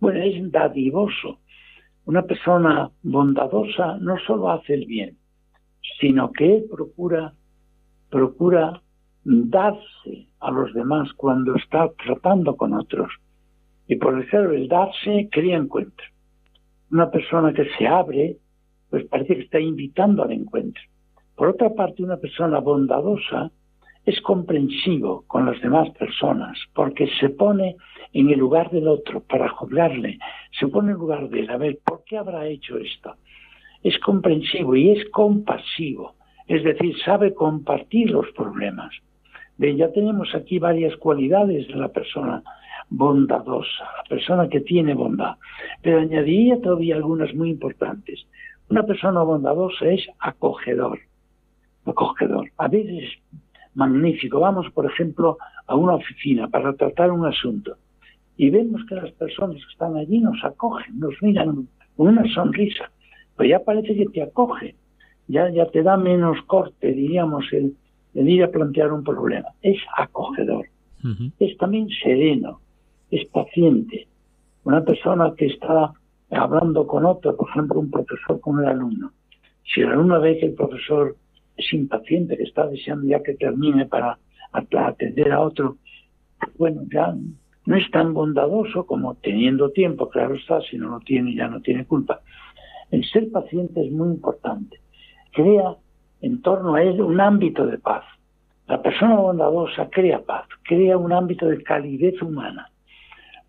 Bueno, 0.00 0.22
es 0.22 0.50
dadivoso. 0.50 1.40
Una 2.06 2.22
persona 2.22 2.90
bondadosa 3.02 3.98
no 3.98 4.16
solo 4.26 4.50
hace 4.50 4.72
el 4.72 4.86
bien, 4.86 5.18
sino 6.00 6.32
que 6.32 6.64
procura, 6.70 7.34
procura 8.08 8.80
darse 9.24 10.26
a 10.40 10.50
los 10.52 10.72
demás 10.72 11.12
cuando 11.18 11.54
está 11.56 11.90
tratando 12.02 12.56
con 12.56 12.72
otros. 12.72 13.12
Y 13.88 13.96
por 13.96 14.18
eso 14.18 14.38
el 14.38 14.68
darse 14.68 15.28
crea 15.30 15.58
encuentro. 15.58 16.06
Una 16.90 17.10
persona 17.10 17.52
que 17.52 17.66
se 17.76 17.86
abre, 17.86 18.38
pues 18.94 19.08
parece 19.08 19.34
que 19.34 19.42
está 19.42 19.58
invitando 19.58 20.22
al 20.22 20.30
encuentro. 20.30 20.80
Por 21.34 21.48
otra 21.48 21.74
parte, 21.74 22.04
una 22.04 22.16
persona 22.16 22.60
bondadosa 22.60 23.50
es 24.06 24.20
comprensivo 24.20 25.24
con 25.26 25.46
las 25.46 25.60
demás 25.60 25.90
personas, 25.98 26.56
porque 26.72 27.08
se 27.18 27.30
pone 27.30 27.74
en 28.12 28.30
el 28.30 28.38
lugar 28.38 28.70
del 28.70 28.86
otro 28.86 29.18
para 29.18 29.48
juzgarle, 29.48 30.20
se 30.60 30.68
pone 30.68 30.92
en 30.92 30.98
lugar 30.98 31.28
de 31.28 31.40
él, 31.40 31.50
a 31.50 31.56
ver, 31.56 31.80
¿por 31.84 32.04
qué 32.04 32.18
habrá 32.18 32.46
hecho 32.46 32.78
esto? 32.78 33.16
Es 33.82 33.98
comprensivo 33.98 34.76
y 34.76 34.90
es 34.90 35.10
compasivo, 35.10 36.14
es 36.46 36.62
decir, 36.62 36.94
sabe 37.04 37.34
compartir 37.34 38.12
los 38.12 38.30
problemas. 38.30 38.94
Bien, 39.56 39.76
ya 39.76 39.90
tenemos 39.90 40.32
aquí 40.36 40.60
varias 40.60 40.96
cualidades 40.98 41.66
de 41.66 41.74
la 41.74 41.88
persona 41.88 42.44
bondadosa, 42.90 43.84
la 43.96 44.08
persona 44.08 44.48
que 44.48 44.60
tiene 44.60 44.94
bondad, 44.94 45.34
pero 45.82 45.98
añadiría 45.98 46.60
todavía 46.60 46.94
algunas 46.94 47.34
muy 47.34 47.50
importantes. 47.50 48.24
Una 48.74 48.82
persona 48.82 49.22
bondadosa 49.22 49.86
es 49.86 50.04
acogedor, 50.18 50.98
acogedor. 51.86 52.50
A 52.56 52.66
veces 52.66 53.08
magnífico. 53.74 54.40
Vamos, 54.40 54.66
por 54.72 54.84
ejemplo, 54.84 55.38
a 55.68 55.76
una 55.76 55.94
oficina 55.94 56.48
para 56.48 56.72
tratar 56.72 57.12
un 57.12 57.24
asunto 57.24 57.76
y 58.36 58.50
vemos 58.50 58.82
que 58.88 58.96
las 58.96 59.12
personas 59.12 59.58
que 59.58 59.70
están 59.70 59.96
allí 59.96 60.18
nos 60.18 60.42
acogen, 60.42 60.98
nos 60.98 61.14
miran 61.22 61.68
con 61.96 62.08
una 62.08 62.24
sonrisa, 62.34 62.90
pues 63.36 63.48
ya 63.48 63.60
parece 63.60 63.94
que 63.94 64.06
te 64.06 64.24
acoge, 64.24 64.74
ya, 65.28 65.48
ya 65.50 65.66
te 65.66 65.84
da 65.84 65.96
menos 65.96 66.42
corte, 66.48 66.92
diríamos, 66.94 67.44
el, 67.52 67.76
ir 68.14 68.42
a 68.42 68.50
plantear 68.50 68.92
un 68.92 69.04
problema. 69.04 69.50
Es 69.62 69.78
acogedor, 69.96 70.66
es 71.38 71.56
también 71.58 71.88
sereno, 72.02 72.58
es 73.12 73.24
paciente. 73.26 74.08
Una 74.64 74.82
persona 74.82 75.32
que 75.36 75.46
está 75.46 75.92
hablando 76.34 76.86
con 76.86 77.04
otro, 77.04 77.36
por 77.36 77.48
ejemplo, 77.48 77.80
un 77.80 77.90
profesor 77.90 78.40
con 78.40 78.60
el 78.60 78.66
alumno. 78.66 79.12
Si 79.64 79.80
el 79.80 79.88
alumno 79.88 80.20
ve 80.20 80.38
que 80.38 80.46
el 80.46 80.54
profesor 80.54 81.16
es 81.56 81.72
impaciente, 81.72 82.36
que 82.36 82.42
está 82.42 82.66
deseando 82.66 83.06
ya 83.06 83.22
que 83.22 83.34
termine 83.34 83.86
para 83.86 84.18
atender 84.52 85.32
a 85.32 85.40
otro, 85.40 85.76
bueno, 86.58 86.82
ya 86.92 87.14
no 87.66 87.76
es 87.76 87.90
tan 87.90 88.12
bondadoso 88.12 88.86
como 88.86 89.14
teniendo 89.16 89.70
tiempo, 89.70 90.08
claro 90.08 90.34
está, 90.34 90.60
si 90.62 90.76
no 90.76 90.88
lo 90.88 91.00
tiene 91.00 91.34
ya 91.34 91.48
no 91.48 91.60
tiene 91.60 91.86
culpa. 91.86 92.20
El 92.90 93.04
ser 93.04 93.30
paciente 93.30 93.84
es 93.84 93.90
muy 93.90 94.08
importante. 94.08 94.80
Crea 95.32 95.76
en 96.20 96.42
torno 96.42 96.74
a 96.74 96.82
él 96.82 97.00
un 97.00 97.20
ámbito 97.20 97.66
de 97.66 97.78
paz. 97.78 98.04
La 98.66 98.80
persona 98.80 99.16
bondadosa 99.16 99.88
crea 99.90 100.22
paz, 100.22 100.46
crea 100.62 100.96
un 100.96 101.12
ámbito 101.12 101.46
de 101.46 101.62
calidez 101.62 102.20
humana. 102.22 102.70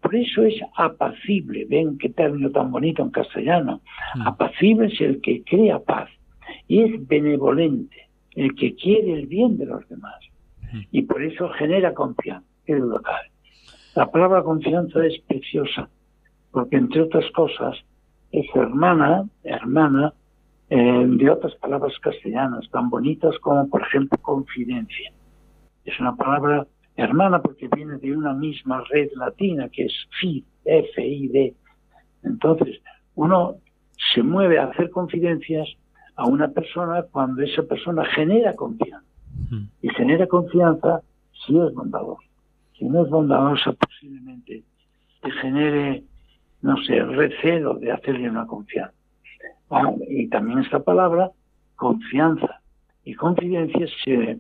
Por 0.06 0.16
eso 0.16 0.44
es 0.44 0.54
apacible, 0.76 1.66
ven 1.68 1.98
qué 1.98 2.10
término 2.10 2.52
tan 2.52 2.72
bonito 2.72 3.02
en 3.02 3.10
castellano. 3.10 3.82
Mm. 4.14 4.28
Apacible 4.28 4.86
es 4.86 5.02
el 5.02 5.20
que 5.20 5.44
crea 5.44 5.80
paz 5.80 6.12
y 6.68 6.84
es 6.84 7.08
benevolente, 7.08 8.08
el 8.36 8.54
que 8.54 8.76
quiere 8.76 9.14
el 9.14 9.26
bien 9.26 9.58
de 9.58 9.66
los 9.66 9.90
demás. 9.90 10.14
Mm. 10.72 10.82
Y 10.92 11.02
por 11.02 11.24
eso 11.24 11.50
genera 11.58 11.96
confianza, 11.96 12.48
es 12.68 12.78
local. 12.78 13.20
La 13.96 14.12
palabra 14.12 14.44
confianza 14.44 15.04
es 15.04 15.20
preciosa, 15.22 15.90
porque 16.52 16.76
entre 16.76 17.02
otras 17.02 17.26
cosas 17.32 17.76
es 18.32 18.46
hermana, 18.54 19.28
hermana 19.44 20.14
eh, 20.70 21.04
de 21.08 21.32
otras 21.32 21.56
palabras 21.56 21.98
castellanas 22.00 22.70
tan 22.70 22.92
bonitas 22.92 23.40
como 23.40 23.68
por 23.68 23.82
ejemplo 23.82 24.20
confidencia. 24.22 25.12
Es 25.84 26.00
una 26.00 26.16
palabra 26.16 26.68
hermana 26.96 27.42
porque 27.42 27.68
viene 27.74 27.98
de 27.98 28.16
una 28.16 28.34
misma 28.34 28.84
red 28.90 29.10
latina 29.16 29.70
que 29.70 29.86
es 29.86 29.94
FID, 30.20 30.44
F-I-D. 30.66 31.54
Entonces, 32.24 32.82
uno 33.16 33.56
se 34.14 34.24
mueve 34.24 34.60
a 34.60 34.66
hacer 34.66 34.90
confidencias 34.90 35.68
a 36.16 36.26
una 36.26 36.48
persona 36.50 37.04
cuando 37.04 37.42
esa 37.42 37.64
persona 37.64 38.06
genera 38.06 38.56
confianza. 38.56 39.06
Y 39.82 39.90
genera 39.90 40.28
confianza 40.28 41.02
si 41.46 41.58
es 41.60 41.74
bondadoso 41.74 42.26
si 42.78 42.86
no 42.86 43.04
es 43.04 43.10
bondadosa, 43.10 43.74
posiblemente 43.74 44.64
te 45.22 45.32
genere, 45.32 46.04
no 46.62 46.78
sé, 46.84 47.00
recelo 47.02 47.76
de 47.76 47.92
hacerle 47.92 48.30
una 48.30 48.46
confianza. 48.46 48.94
Ah, 49.70 49.92
y 50.08 50.28
también 50.28 50.60
esta 50.60 50.80
palabra, 50.80 51.32
confianza 51.76 52.62
y 53.04 53.16
confidencia 53.16 53.88
se, 54.04 54.40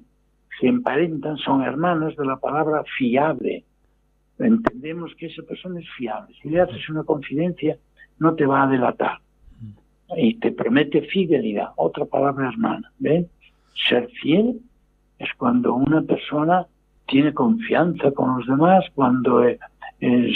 se 0.60 0.68
emparentan, 0.68 1.38
son 1.38 1.62
hermanas 1.62 2.16
de 2.16 2.26
la 2.26 2.38
palabra 2.38 2.84
fiable. 2.98 3.64
Entendemos 4.40 5.14
que 5.16 5.28
esa 5.28 5.44
persona 5.44 5.80
es 5.80 5.90
fiable. 5.98 6.36
Si 6.42 6.50
le 6.50 6.62
haces 6.62 6.90
una 6.90 7.04
confidencia, 7.04 7.78
no 8.20 8.36
te 8.36 8.46
va 8.46 8.64
a 8.64 8.68
delatar. 8.68 9.20
Y 10.18 10.36
te 10.36 10.52
promete 10.52 11.02
fidelidad, 11.02 11.70
otra 11.78 12.06
palabra 12.06 12.50
hermana. 12.50 12.92
¿Ven? 13.00 13.28
Ser 13.90 14.08
fiel 14.22 14.60
es 15.20 15.30
cuando 15.38 15.74
una 15.74 16.02
persona 16.02 16.68
tiene 17.08 17.34
confianza 17.34 18.12
con 18.12 18.38
los 18.38 18.48
demás, 18.48 18.86
cuando 18.94 19.44
eh, 19.44 19.60
eh, 20.02 20.32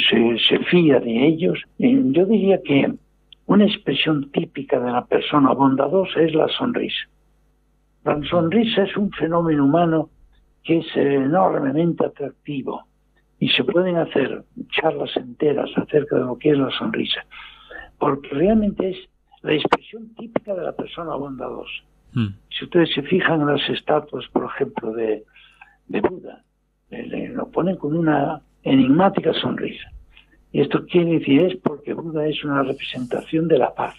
se, 0.47 0.59
fía 0.65 0.99
de 0.99 1.27
ellos. 1.27 1.59
yo 1.77 2.25
diría 2.25 2.61
que 2.61 2.93
una 3.47 3.65
expresión 3.65 4.29
típica 4.31 4.79
de 4.79 4.91
la 4.91 5.05
persona 5.05 5.53
bondadosa 5.53 6.21
es 6.21 6.33
la 6.33 6.47
sonrisa. 6.47 7.07
La 8.03 8.21
sonrisa 8.29 8.83
es 8.83 8.95
un 8.95 9.11
fenómeno 9.11 9.65
humano 9.65 10.09
que 10.63 10.79
es 10.79 10.85
enormemente 10.95 12.05
atractivo 12.05 12.83
y 13.39 13.49
se 13.49 13.63
pueden 13.63 13.97
hacer 13.97 14.43
charlas 14.69 15.15
enteras 15.15 15.69
acerca 15.77 16.17
de 16.17 16.23
lo 16.23 16.37
que 16.37 16.51
es 16.51 16.57
la 16.57 16.71
sonrisa, 16.71 17.25
porque 17.97 18.29
realmente 18.29 18.89
es 18.89 18.97
la 19.41 19.53
expresión 19.53 20.13
típica 20.15 20.53
de 20.53 20.63
la 20.63 20.73
persona 20.73 21.15
bondadosa. 21.15 21.83
Mm. 22.13 22.27
Si 22.49 22.65
ustedes 22.65 22.93
se 22.93 23.03
fijan 23.03 23.41
en 23.41 23.47
las 23.47 23.69
estatuas, 23.69 24.27
por 24.33 24.45
ejemplo, 24.45 24.91
de, 24.93 25.23
de 25.87 26.01
Buda, 26.01 26.43
lo 26.89 27.49
ponen 27.49 27.77
con 27.77 27.95
una 27.95 28.41
enigmática 28.63 29.33
sonrisa. 29.33 29.89
Y 30.51 30.61
esto 30.61 30.85
quiere 30.85 31.19
decir 31.19 31.41
es 31.43 31.55
porque 31.57 31.93
Buda 31.93 32.25
es 32.27 32.43
una 32.43 32.63
representación 32.63 33.47
de 33.47 33.59
la 33.59 33.73
paz, 33.73 33.95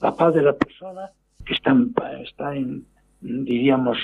la 0.00 0.14
paz 0.14 0.34
de 0.34 0.42
la 0.42 0.54
persona 0.54 1.10
que 1.44 1.54
está 1.54 1.70
en, 1.70 1.92
está 2.22 2.54
en 2.54 2.86
diríamos, 3.20 3.98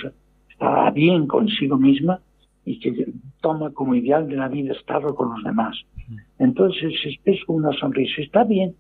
está 0.51 0.91
bien 0.91 1.27
consigo 1.27 1.77
misma 1.77 2.21
y 2.65 2.79
que 2.81 3.13
toma 3.41 3.71
como 3.73 3.95
ideal 3.95 4.29
de 4.29 4.37
la 4.37 4.49
vida 4.49 4.73
estarlo 4.73 5.15
con 5.15 5.31
los 5.31 5.43
demás. 5.45 5.77
Entonces 6.39 6.95
se 7.03 7.11
expresa 7.11 7.45
con 7.47 7.57
una 7.57 7.73
sonrisa. 7.73 8.23
Está 8.23 8.45
bien, 8.45 8.75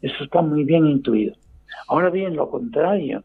eso 0.00 0.24
está 0.24 0.42
muy 0.42 0.64
bien 0.64 0.86
intuido. 0.86 1.34
Ahora 1.88 2.10
bien, 2.10 2.36
lo 2.36 2.50
contrario 2.50 3.22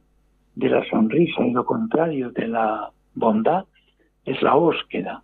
de 0.56 0.70
la 0.70 0.88
sonrisa 0.90 1.46
y 1.46 1.52
lo 1.52 1.66
contrario 1.66 2.32
de 2.32 2.48
la 2.48 2.92
bondad 3.16 3.66
es 4.26 4.42
la 4.42 4.56
búsqueda. 4.56 5.24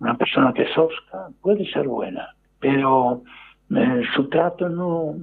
Una 0.00 0.16
persona 0.16 0.52
que 0.52 0.62
es 0.62 0.78
osca 0.78 1.28
puede 1.40 1.64
ser 1.70 1.86
buena, 1.86 2.34
pero 2.58 3.22
eh, 3.70 4.02
su 4.14 4.28
trato 4.28 4.68
no, 4.68 5.14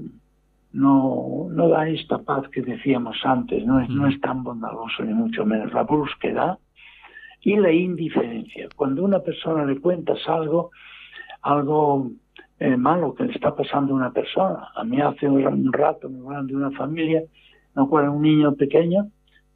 no, 0.71 1.47
no 1.49 1.69
da 1.69 1.87
esta 1.87 2.19
paz 2.19 2.47
que 2.49 2.61
decíamos 2.61 3.17
antes, 3.23 3.65
no 3.65 3.79
es, 3.79 3.89
no 3.89 4.07
es 4.07 4.19
tan 4.21 4.43
bondadoso 4.43 5.03
ni 5.03 5.13
mucho 5.13 5.45
menos. 5.45 5.73
La 5.73 5.83
búsqueda, 5.83 6.59
y 7.41 7.55
la 7.55 7.71
indiferencia. 7.71 8.67
Cuando 8.75 9.03
una 9.03 9.19
persona 9.19 9.65
le 9.65 9.79
cuentas 9.79 10.19
algo, 10.27 10.71
algo 11.41 12.11
eh, 12.59 12.75
malo 12.75 13.15
que 13.15 13.23
le 13.23 13.33
está 13.33 13.55
pasando 13.55 13.93
a 13.93 13.97
una 13.97 14.11
persona. 14.11 14.67
A 14.75 14.83
mí 14.83 14.99
hace 15.01 15.27
un, 15.27 15.71
rato 15.71 16.09
me 16.09 16.19
hablan 16.19 16.47
de 16.47 16.55
una 16.55 16.71
familia, 16.71 17.23
no 17.75 17.83
acuerdo, 17.83 18.11
un 18.11 18.23
niño 18.23 18.55
pequeño, 18.55 19.09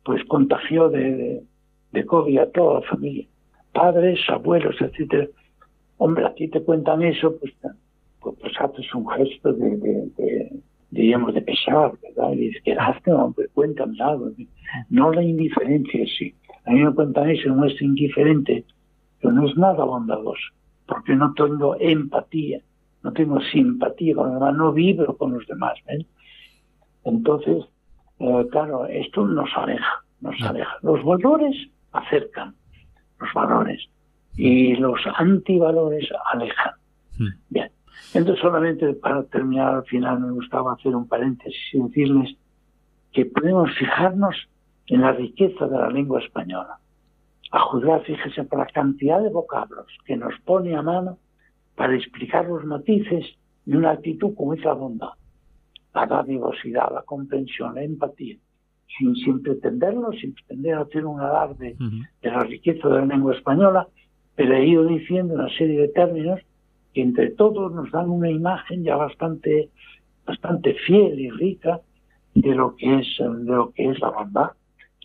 pues 0.03 0.23
contagió 0.25 0.89
de, 0.89 1.43
de, 1.91 2.05
COVID 2.05 2.37
a 2.37 2.51
toda 2.51 2.79
la 2.79 2.87
familia. 2.87 3.25
Padres, 3.73 4.19
abuelos, 4.29 4.75
etcétera. 4.79 5.27
Hombre, 5.97 6.25
aquí 6.25 6.47
te 6.47 6.61
cuentan 6.61 7.01
eso, 7.03 7.35
pues, 7.39 7.53
pues, 8.19 8.35
pues 8.39 8.53
haces 8.59 8.93
un 8.93 9.07
gesto 9.09 9.53
de, 9.53 9.77
de, 10.17 10.51
diríamos, 10.93 11.33
de 11.33 11.41
pesar, 11.41 11.91
¿verdad? 12.01 12.33
Y 12.33 12.47
dices, 12.47 12.63
que 12.63 13.11
hombre, 13.11 13.47
cuéntame 13.53 13.97
algo. 14.01 14.31
No 14.89 15.11
la 15.11 15.23
indiferencia, 15.23 16.05
sí. 16.17 16.33
A 16.65 16.71
mí 16.71 16.83
me 16.83 16.93
cuentan 16.93 17.29
eso, 17.29 17.49
no 17.49 17.65
es 17.65 17.81
indiferente, 17.81 18.65
pero 19.19 19.33
no 19.33 19.47
es 19.47 19.57
nada 19.57 19.83
bondadoso, 19.83 20.53
porque 20.85 21.15
no 21.15 21.33
tengo 21.33 21.75
empatía 21.79 22.61
no 23.03 23.11
tengo 23.11 23.39
simpatía 23.41 24.15
con 24.15 24.27
los 24.27 24.33
demás, 24.35 24.55
no 24.55 24.71
vibro 24.71 25.17
con 25.17 25.33
los 25.33 25.45
demás. 25.45 25.73
Entonces, 27.03 27.65
eh, 28.19 28.47
claro, 28.49 28.85
esto 28.85 29.27
nos 29.27 29.49
aleja, 29.55 30.03
nos 30.21 30.41
aleja. 30.41 30.77
Los 30.81 31.03
valores 31.03 31.55
acercan, 31.91 32.55
los 33.19 33.33
valores, 33.33 33.89
y 34.35 34.75
los 34.77 34.99
antivalores 35.17 36.09
alejan. 36.31 36.73
Bien, 37.49 37.69
entonces 38.13 38.41
solamente 38.41 38.93
para 38.93 39.23
terminar 39.23 39.75
al 39.75 39.85
final 39.85 40.19
me 40.19 40.31
gustaba 40.31 40.73
hacer 40.73 40.95
un 40.95 41.07
paréntesis 41.07 41.73
y 41.73 41.81
decirles 41.81 42.37
que 43.11 43.25
podemos 43.25 43.69
fijarnos 43.77 44.35
en 44.87 45.01
la 45.01 45.13
riqueza 45.13 45.67
de 45.67 45.77
la 45.77 45.89
lengua 45.89 46.19
española. 46.19 46.79
A 47.51 47.59
juzgar, 47.59 48.03
fíjese, 48.03 48.43
por 48.43 48.59
la 48.59 48.65
cantidad 48.65 49.21
de 49.21 49.29
vocablos 49.29 49.85
que 50.05 50.17
nos 50.17 50.33
pone 50.41 50.75
a 50.75 50.81
mano 50.81 51.19
para 51.75 51.95
explicar 51.95 52.45
los 52.47 52.65
matices 52.65 53.25
de 53.65 53.77
una 53.77 53.91
actitud 53.91 54.33
como 54.35 54.53
es 54.53 54.63
la 54.63 54.73
bondad, 54.73 55.09
la 55.93 56.05
dadivosidad, 56.05 56.91
la 56.93 57.03
comprensión, 57.03 57.75
la 57.75 57.83
empatía, 57.83 58.37
sin, 58.97 59.15
sin 59.15 59.41
pretenderlo, 59.41 60.11
sin 60.13 60.33
pretender 60.33 60.75
hacer 60.75 61.05
un 61.05 61.19
alarde 61.21 61.75
de 62.21 62.29
la 62.29 62.41
riqueza 62.41 62.87
de 62.89 62.99
la 62.99 63.05
lengua 63.05 63.35
española, 63.35 63.87
pero 64.35 64.55
he 64.55 64.65
ido 64.67 64.85
diciendo 64.85 65.35
una 65.35 65.49
serie 65.49 65.81
de 65.81 65.87
términos 65.89 66.39
que 66.93 67.01
entre 67.01 67.31
todos 67.31 67.71
nos 67.73 67.91
dan 67.91 68.09
una 68.09 68.29
imagen 68.29 68.83
ya 68.83 68.95
bastante, 68.95 69.69
bastante 70.25 70.75
fiel 70.85 71.19
y 71.19 71.29
rica 71.29 71.81
de 72.35 72.55
lo 72.55 72.75
que 72.75 72.99
es, 72.99 73.07
de 73.19 73.55
lo 73.55 73.71
que 73.71 73.89
es 73.89 73.99
la 73.99 74.09
bondad. 74.09 74.51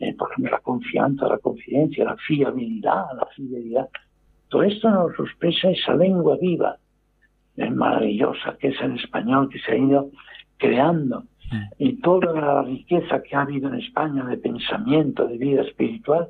Eh, 0.01 0.15
por 0.15 0.31
ejemplo, 0.31 0.53
la 0.53 0.61
confianza, 0.61 1.29
la 1.29 1.39
confidencia, 1.39 2.05
la 2.05 2.17
fiabilidad, 2.17 3.07
la 3.17 3.27
fidelidad. 3.35 3.89
Todo 4.49 4.63
esto 4.63 4.89
nos 4.91 5.19
expresa 5.19 5.71
esa 5.71 5.95
lengua 5.95 6.37
viva, 6.41 6.77
maravillosa, 7.57 8.57
que 8.59 8.69
es 8.69 8.81
el 8.81 8.95
español 8.95 9.49
que 9.49 9.59
se 9.59 9.73
ha 9.73 9.77
ido 9.77 10.11
creando. 10.57 11.25
Y 11.79 11.95
toda 12.01 12.33
la 12.33 12.63
riqueza 12.63 13.23
que 13.23 13.35
ha 13.35 13.43
habido 13.43 13.69
en 13.69 13.81
España 13.81 14.25
de 14.25 14.37
pensamiento, 14.37 15.27
de 15.27 15.39
vida 15.39 15.63
espiritual, 15.63 16.29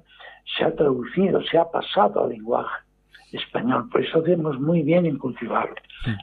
se 0.57 0.65
ha 0.65 0.75
traducido, 0.75 1.43
se 1.43 1.59
ha 1.59 1.71
pasado 1.71 2.25
al 2.25 2.31
lenguaje 2.31 2.88
español. 3.33 3.89
Por 3.91 4.05
eso 4.05 4.19
hacemos 4.19 4.59
muy 4.61 4.83
bien 4.83 5.07
en 5.07 5.19
cultivarlo. 5.19 5.77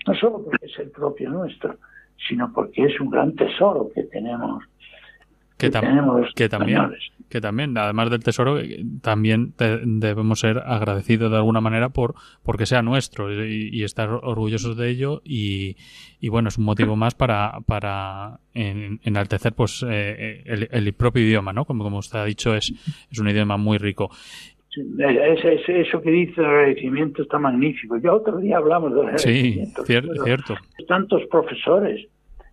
No 0.07 0.13
solo 0.15 0.43
porque 0.43 0.65
es 0.65 0.79
el 0.79 0.89
propio 0.89 1.29
nuestro, 1.29 1.77
sino 2.27 2.51
porque 2.51 2.85
es 2.85 2.99
un 2.99 3.09
gran 3.09 3.35
tesoro 3.35 3.89
que 3.93 4.03
tenemos 4.03 4.63
que, 5.57 5.69
también 5.69 6.03
que 7.29 7.39
también 7.39 7.77
además 7.77 8.09
del 8.09 8.23
tesoro 8.23 8.59
eh, 8.59 8.83
también 9.01 9.53
debemos 9.57 10.41
ser 10.41 10.59
agradecidos 10.59 11.31
de 11.31 11.37
alguna 11.37 11.61
manera 11.61 11.89
por 11.89 12.15
porque 12.43 12.65
sea 12.65 12.81
nuestro 12.81 13.31
y, 13.45 13.83
estar 13.83 14.09
orgullosos 14.09 14.75
de 14.75 14.89
ello 14.89 15.21
y, 15.23 15.77
bueno 16.27 16.49
es 16.49 16.57
un 16.57 16.65
motivo 16.65 16.97
más 16.97 17.15
para 17.15 17.59
para 17.65 18.39
enaltecer 18.53 19.53
pues 19.53 19.83
eh, 19.83 20.43
eh, 20.45 20.67
el, 20.71 20.93
propio 20.93 21.23
idioma 21.23 21.53
no 21.53 21.63
como 21.63 21.83
como 21.85 21.99
usted 21.99 22.19
ha 22.19 22.25
dicho 22.25 22.53
es 22.53 22.73
es 23.09 23.19
un 23.19 23.29
idioma 23.29 23.55
muy 23.55 23.77
rico 23.77 24.11
eso 24.97 26.01
que 26.01 26.11
dice 26.11 26.41
el 26.41 26.45
agradecimiento 26.45 27.23
está 27.23 27.39
magnífico. 27.39 27.97
Ya 27.97 28.13
otro 28.13 28.37
día 28.37 28.57
hablamos 28.57 28.91
del 28.93 29.01
agradecimiento. 29.01 29.85
Sí, 29.85 29.93
cierto. 30.23 30.55
Tantos 30.87 31.23
profesores 31.31 32.07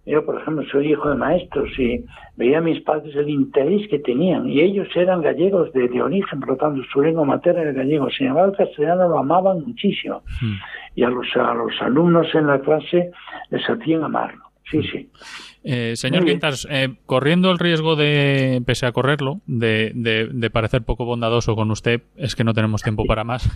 yo, 0.05 0.25
por 0.27 0.41
ejemplo, 0.41 0.65
soy 0.65 0.93
hijo 0.93 1.11
de 1.11 1.17
maestros 1.17 1.71
y 1.79 2.05
veía 2.37 2.59
a 2.59 2.61
mis 2.61 2.81
padres 2.81 3.15
el 3.15 3.29
interés 3.29 3.89
que 3.89 4.01
tenían. 4.01 4.49
Y 4.49 4.61
ellos 4.61 4.89
eran 4.97 5.23
gallegos 5.23 5.73
de, 5.73 6.03
origen, 6.03 6.41
por 6.41 6.51
lo 6.51 6.57
tanto, 6.57 6.83
su 6.93 7.03
lengua 7.03 7.25
materna 7.25 7.63
era 7.63 7.73
gallego. 7.73 8.11
Sin 8.11 8.27
embargo, 8.29 8.51
el 8.51 8.57
castellano 8.57 9.09
lo 9.09 9.19
amaban 9.19 9.61
muchísimo. 9.65 10.23
Hmm. 10.41 10.55
Y 10.97 11.05
a 11.05 11.09
los, 11.09 11.27
a 11.37 11.55
los 11.55 11.81
alumnos 11.81 12.27
en 12.35 12.49
la 12.49 12.61
clase 12.61 13.13
les 13.51 13.63
hacían 13.71 14.03
amarlo. 14.03 14.43
Sí, 14.71 14.81
sí. 14.91 15.11
Eh, 15.65 15.95
señor 15.97 16.25
Quintas, 16.25 16.67
eh, 16.71 16.95
corriendo 17.07 17.51
el 17.51 17.59
riesgo 17.59 17.95
de, 17.95 18.63
pese 18.65 18.87
a 18.87 18.93
correrlo, 18.93 19.41
de, 19.47 19.93
de, 19.95 20.51
parecer 20.51 20.83
poco 20.83 21.05
bondadoso 21.05 21.55
con 21.55 21.71
usted, 21.71 22.03
es 22.17 22.35
que 22.35 22.45
no 22.45 22.55
tenemos 22.55 22.83
tiempo 22.83 23.05
para 23.05 23.23
más, 23.23 23.49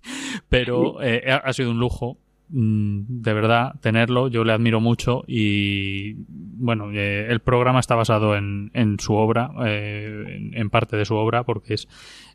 pero 0.48 1.02
eh, 1.02 1.22
ha 1.30 1.52
sido 1.52 1.70
un 1.70 1.78
lujo 1.78 2.18
Mm, 2.50 3.22
de 3.22 3.32
verdad 3.32 3.74
tenerlo, 3.80 4.28
yo 4.28 4.44
le 4.44 4.52
admiro 4.52 4.78
mucho 4.78 5.24
y 5.26 6.14
bueno, 6.28 6.92
eh, 6.92 7.26
el 7.30 7.40
programa 7.40 7.80
está 7.80 7.94
basado 7.94 8.36
en, 8.36 8.70
en 8.74 9.00
su 9.00 9.14
obra, 9.14 9.50
eh, 9.64 10.50
en, 10.52 10.68
parte 10.68 10.96
de 10.96 11.06
su 11.06 11.14
obra, 11.14 11.44
porque 11.44 11.74
es, 11.74 11.88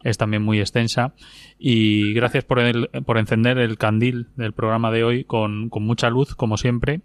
es 0.04 0.18
también 0.18 0.42
muy 0.42 0.60
extensa 0.60 1.13
y 1.60 2.13
gracias 2.13 2.44
por, 2.44 2.60
el, 2.60 2.89
por 3.06 3.20
encender 3.20 3.60
el 3.60 3.78
candil 3.78 4.28
del 4.36 4.54
programa 4.54 4.92
de 4.92 5.04
hoy 5.04 5.24
con, 5.26 5.70
con 5.70 5.84
mucha 5.84 6.10
luz, 6.10 6.34
como 6.36 6.58
siempre 6.58 7.02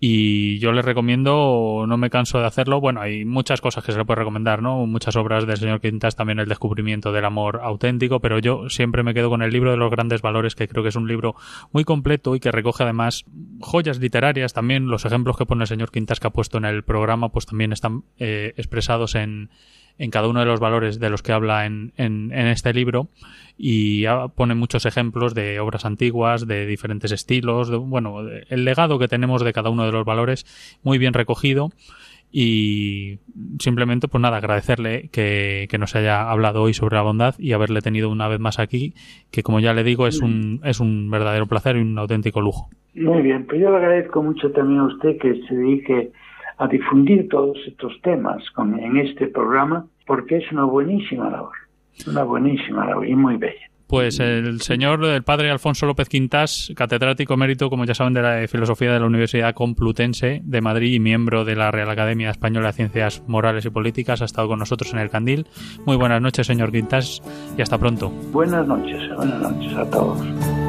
y 0.00 0.58
yo 0.60 0.70
les 0.72 0.84
recomiendo, 0.84 1.84
no 1.88 1.96
me 1.96 2.08
canso 2.08 2.38
de 2.38 2.46
hacerlo, 2.46 2.80
bueno, 2.80 3.00
hay 3.00 3.24
muchas 3.24 3.60
cosas 3.60 3.82
que 3.82 3.90
se 3.90 3.98
le 3.98 4.04
puede 4.04 4.20
recomendar, 4.20 4.62
¿no? 4.62 4.86
Muchas 4.86 5.16
obras 5.16 5.46
del 5.46 5.56
señor 5.56 5.80
Quintas, 5.80 6.14
también 6.14 6.38
el 6.38 6.46
descubrimiento 6.46 7.12
del 7.12 7.24
amor 7.24 7.60
auténtico, 7.62 8.20
pero 8.20 8.38
yo 8.38 8.68
siempre 8.68 9.02
me 9.02 9.12
quedo 9.12 9.28
con 9.28 9.42
el 9.42 9.50
libro 9.50 9.72
de 9.72 9.76
los 9.76 9.90
grandes 9.90 10.22
valores, 10.22 10.54
que 10.54 10.68
creo 10.68 10.84
que 10.84 10.90
es 10.90 10.96
un 10.96 11.08
libro 11.08 11.34
muy 11.72 11.82
completo 11.84 12.36
y 12.36 12.40
que 12.40 12.52
recoge 12.52 12.84
además 12.84 13.24
joyas 13.60 13.98
literarias, 13.98 14.52
también 14.52 14.86
los 14.86 15.04
ejemplos 15.04 15.36
que 15.36 15.46
pone 15.46 15.62
el 15.64 15.68
señor 15.68 15.90
Quintas 15.90 16.20
que 16.20 16.28
ha 16.28 16.30
puesto 16.30 16.58
en 16.58 16.64
el 16.64 16.84
programa, 16.84 17.30
pues 17.30 17.46
también 17.46 17.72
están 17.72 18.04
eh, 18.18 18.54
expresados 18.56 19.16
en, 19.16 19.50
en 19.98 20.10
cada 20.10 20.28
uno 20.28 20.40
de 20.40 20.46
los 20.46 20.60
valores 20.60 20.98
de 21.00 21.10
los 21.10 21.22
que 21.22 21.32
habla 21.32 21.66
en, 21.66 21.92
en, 21.96 22.32
este 22.32 22.72
libro 22.72 23.08
y 23.58 24.04
pone 24.36 24.54
muchos 24.54 24.86
ejemplos 24.86 25.34
de 25.34 25.58
obras 25.58 25.84
antiguas, 25.84 26.46
de 26.46 26.64
diferentes 26.64 27.10
estilos, 27.10 27.68
de, 27.68 27.76
bueno, 27.76 28.20
el 28.20 28.64
legado 28.64 28.98
que 29.00 29.08
tenemos 29.08 29.44
de 29.44 29.52
cada 29.52 29.68
uno 29.68 29.84
de 29.84 29.92
los 29.92 30.04
valores 30.04 30.46
muy 30.84 30.96
bien 30.98 31.12
recogido 31.12 31.70
y 32.30 33.18
simplemente 33.58 34.06
pues 34.06 34.20
nada 34.20 34.36
agradecerle 34.36 35.08
que, 35.10 35.66
que, 35.70 35.78
nos 35.78 35.96
haya 35.96 36.30
hablado 36.30 36.62
hoy 36.62 36.74
sobre 36.74 36.96
la 36.96 37.02
bondad 37.02 37.34
y 37.38 37.52
haberle 37.52 37.80
tenido 37.80 38.10
una 38.10 38.28
vez 38.28 38.38
más 38.38 38.58
aquí 38.58 38.92
que 39.30 39.42
como 39.42 39.60
ya 39.60 39.72
le 39.72 39.82
digo 39.82 40.06
es 40.06 40.20
un 40.20 40.60
es 40.64 40.78
un 40.80 41.10
verdadero 41.10 41.46
placer 41.46 41.76
y 41.76 41.80
un 41.80 41.98
auténtico 41.98 42.40
lujo. 42.40 42.68
Muy 42.94 43.22
bien 43.22 43.46
pues 43.46 43.60
yo 43.60 43.70
le 43.70 43.78
agradezco 43.78 44.22
mucho 44.22 44.50
también 44.52 44.80
a 44.80 44.86
usted 44.86 45.16
que 45.18 45.40
se 45.48 45.54
dedique 45.54 46.12
a 46.58 46.68
difundir 46.68 47.28
todos 47.28 47.56
estos 47.66 47.98
temas 48.02 48.42
con, 48.50 48.78
en 48.78 48.98
este 48.98 49.28
programa 49.28 49.86
porque 50.06 50.36
es 50.38 50.52
una 50.52 50.64
buenísima 50.64 51.30
labor, 51.30 51.56
una 52.06 52.22
buenísima 52.22 52.86
labor 52.86 53.06
y 53.06 53.14
muy 53.14 53.36
bella. 53.36 53.68
Pues 53.88 54.20
el 54.20 54.60
señor, 54.60 55.02
el 55.02 55.22
padre 55.22 55.50
Alfonso 55.50 55.86
López 55.86 56.10
Quintas, 56.10 56.70
catedrático 56.76 57.38
mérito, 57.38 57.70
como 57.70 57.86
ya 57.86 57.94
saben, 57.94 58.12
de 58.12 58.20
la 58.20 58.46
filosofía 58.46 58.92
de 58.92 59.00
la 59.00 59.06
Universidad 59.06 59.54
Complutense 59.54 60.42
de 60.44 60.60
Madrid 60.60 60.92
y 60.92 61.00
miembro 61.00 61.46
de 61.46 61.56
la 61.56 61.70
Real 61.70 61.88
Academia 61.88 62.28
Española 62.28 62.66
de 62.66 62.72
Ciencias 62.74 63.22
Morales 63.26 63.64
y 63.64 63.70
Políticas, 63.70 64.20
ha 64.20 64.26
estado 64.26 64.46
con 64.46 64.58
nosotros 64.58 64.92
en 64.92 64.98
el 64.98 65.08
Candil. 65.08 65.46
Muy 65.86 65.96
buenas 65.96 66.20
noches, 66.20 66.46
señor 66.46 66.70
Quintas, 66.70 67.22
y 67.56 67.62
hasta 67.62 67.78
pronto. 67.78 68.10
Buenas 68.30 68.66
noches, 68.66 69.08
buenas 69.16 69.40
noches 69.40 69.74
a 69.74 69.88
todos. 69.88 70.67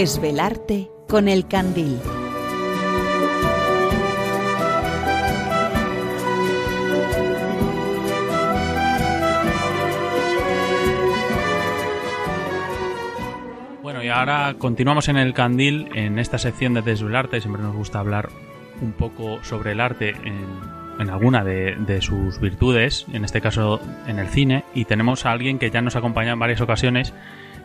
Desvelarte 0.00 0.90
con 1.10 1.28
el 1.28 1.46
candil. 1.46 1.98
Bueno, 13.82 14.02
y 14.02 14.08
ahora 14.08 14.54
continuamos 14.56 15.08
en 15.08 15.18
el 15.18 15.34
candil, 15.34 15.90
en 15.94 16.18
esta 16.18 16.38
sección 16.38 16.72
de 16.72 16.80
Desvelarte. 16.80 17.42
Siempre 17.42 17.62
nos 17.62 17.76
gusta 17.76 17.98
hablar 17.98 18.30
un 18.80 18.92
poco 18.92 19.44
sobre 19.44 19.72
el 19.72 19.82
arte 19.82 20.14
en, 20.24 21.10
alguna 21.10 21.44
de, 21.44 21.98
sus 22.00 22.40
virtudes, 22.40 23.04
en 23.12 23.26
este 23.26 23.42
caso 23.42 23.82
en 24.06 24.18
el 24.18 24.28
cine, 24.28 24.64
y 24.74 24.86
tenemos 24.86 25.26
a 25.26 25.32
alguien 25.32 25.58
que 25.58 25.70
ya 25.70 25.82
nos 25.82 25.94
acompaña 25.94 26.32
en 26.32 26.38
varias 26.38 26.62
ocasiones, 26.62 27.12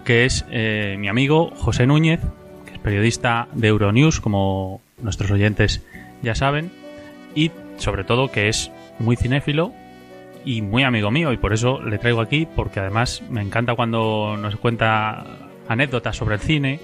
que 0.06 0.26
es 0.26 0.46
eh, 0.52 0.96
mi 1.00 1.10
amigo 1.10 1.52
José 1.58 1.88
Núñez, 1.88 2.22
que 2.66 2.74
es 2.74 2.80
periodista 2.80 3.48
de 3.54 3.68
Euronews, 3.68 4.22
como 4.22 4.80
nuestros 5.02 5.32
oyentes 5.32 5.84
ya 6.22 6.36
saben, 6.36 6.72
y 7.34 7.52
sobre 7.78 8.04
todo 8.04 8.32
que 8.32 8.48
es 8.48 8.72
muy 9.00 9.18
cinéfilo 9.18 9.74
y 10.46 10.62
muy 10.62 10.84
amigo 10.84 11.12
mío, 11.12 11.34
y 11.34 11.38
por 11.38 11.54
eso 11.54 11.82
le 11.82 11.98
traigo 11.98 12.22
aquí, 12.22 12.48
porque 12.56 12.80
además 12.80 13.24
me 13.30 13.42
encanta 13.42 13.76
cuando 13.76 14.38
nos 14.38 14.56
cuenta 14.58 15.26
anécdotas 15.68 16.16
sobre 16.16 16.36
el 16.36 16.42
cine 16.42 16.80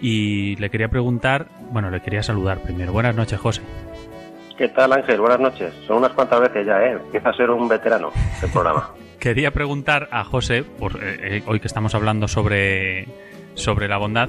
y 0.00 0.56
le 0.56 0.70
quería 0.70 0.88
preguntar, 0.88 1.46
bueno, 1.70 1.90
le 1.90 2.00
quería 2.00 2.22
saludar 2.22 2.58
primero. 2.62 2.92
Buenas 2.92 3.14
noches, 3.14 3.38
José. 3.38 3.62
¿Qué 4.56 4.68
tal, 4.68 4.92
Ángel? 4.92 5.20
Buenas 5.20 5.40
noches. 5.40 5.74
Son 5.86 5.98
unas 5.98 6.12
cuantas 6.12 6.40
veces 6.40 6.66
ya, 6.66 6.82
¿eh? 6.82 6.92
Empieza 6.92 7.28
a 7.28 7.32
ser 7.34 7.50
un 7.50 7.68
veterano 7.68 8.10
del 8.40 8.50
programa. 8.50 8.90
quería 9.22 9.52
preguntar 9.52 10.08
a 10.10 10.24
José, 10.24 10.64
por, 10.64 10.96
eh, 10.96 11.36
eh, 11.36 11.42
hoy 11.46 11.60
que 11.60 11.68
estamos 11.68 11.94
hablando 11.94 12.26
sobre, 12.26 13.06
sobre 13.54 13.86
la 13.86 13.96
bondad, 13.96 14.28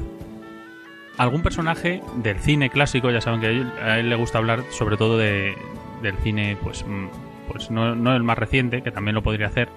algún 1.17 1.41
personaje 1.41 1.99
del 2.17 2.37
cine 2.37 2.69
clásico, 2.69 3.09
ya 3.09 3.19
saben 3.19 3.41
que 3.41 3.47
a 3.81 3.97
él, 3.97 4.07
le 4.07 4.15
gusta 4.15 4.37
hablar 4.37 4.61
sobre 4.69 4.95
todo 4.95 5.17
de, 5.17 5.55
del 6.03 6.15
cine, 6.17 6.57
pues, 6.61 6.85
mm, 6.85 7.07
pues 7.47 7.71
no, 7.71 7.95
no 7.95 8.15
el 8.15 8.21
más 8.21 8.37
reciente, 8.37 8.83
que 8.83 8.91
también 8.91 9.15
lo 9.15 9.23
podría 9.23 9.47
hacer, 9.47 9.67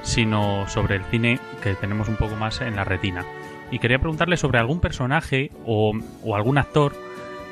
sino 0.00 0.66
sobre 0.68 0.96
el 0.96 1.04
cine 1.04 1.38
que 1.62 1.74
tenemos 1.74 2.08
un 2.08 2.16
poco 2.16 2.34
más 2.34 2.62
en 2.62 2.76
la 2.76 2.84
retina 2.84 3.26
y 3.70 3.78
quería 3.78 3.98
preguntarle 3.98 4.38
sobre 4.38 4.58
algún 4.58 4.80
personaje 4.80 5.50
o, 5.66 5.92
algún 6.34 6.56
actor 6.56 6.94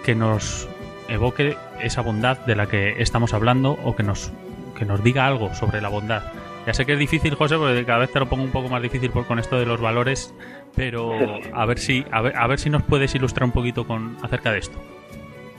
que 0.07 0.15
nos 0.15 0.69
evoque 1.09 1.57
esa 1.83 2.01
bondad 2.01 2.39
de 2.47 2.57
la 2.57 2.67
que 2.67 3.03
estamos 3.03 3.35
hablando 3.35 3.73
o 3.85 3.95
que 3.95 4.05
nos, 4.05 4.33
que 4.79 4.87
nos 4.87 5.05
diga 5.05 5.27
algo 5.27 5.55
sobre 5.55 5.83
la 5.83 5.91
bondad. 5.91 6.23
Ya 6.67 6.73
sé 6.73 6.87
que 6.87 6.95
es 6.95 6.99
difícil, 6.99 7.35
José, 7.35 7.57
porque 7.57 7.85
cada 7.85 8.01
vez 8.01 8.13
te 8.13 8.19
lo 8.19 8.27
pongo 8.27 8.43
un 8.43 8.51
poco 8.51 8.69
más 8.69 8.83
difícil 8.83 9.11
por, 9.11 9.27
con 9.27 9.39
esto 9.39 9.59
de 9.59 9.67
los 9.67 9.81
valores, 9.81 10.35
pero 10.75 11.13
a 11.53 11.67
ver 11.67 11.79
si 11.79 12.05
a 12.11 12.23
ver, 12.23 12.37
a 12.37 12.47
ver 12.47 12.59
si 12.59 12.71
nos 12.71 12.83
puedes 12.83 13.15
ilustrar 13.15 13.45
un 13.45 13.53
poquito 13.53 13.87
con 13.87 14.17
acerca 14.23 14.51
de 14.53 14.59
esto. 14.59 14.79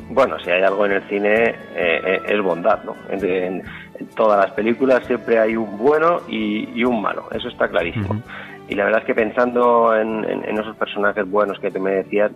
Bueno, 0.09 0.37
si 0.39 0.51
hay 0.51 0.61
algo 0.61 0.85
en 0.85 0.93
el 0.93 1.03
cine 1.09 1.33
eh, 1.33 1.55
eh, 1.75 2.21
es 2.27 2.41
bondad, 2.41 2.83
¿no? 2.83 2.95
En, 3.09 3.63
todas 4.15 4.37
las 4.39 4.51
películas 4.51 5.05
siempre 5.07 5.39
hay 5.39 5.55
un 5.55 5.77
bueno 5.77 6.21
y, 6.27 6.83
un 6.83 7.01
malo, 7.01 7.27
eso 7.31 7.47
está 7.47 7.69
clarísimo. 7.69 8.21
Y 8.67 8.75
la 8.75 8.85
verdad 8.85 9.01
es 9.01 9.07
que 9.07 9.15
pensando 9.15 9.95
en, 9.95 10.25
esos 10.57 10.75
personajes 10.75 11.29
buenos 11.29 11.59
que 11.59 11.71
te 11.71 11.79
me 11.79 11.91
decías, 11.91 12.31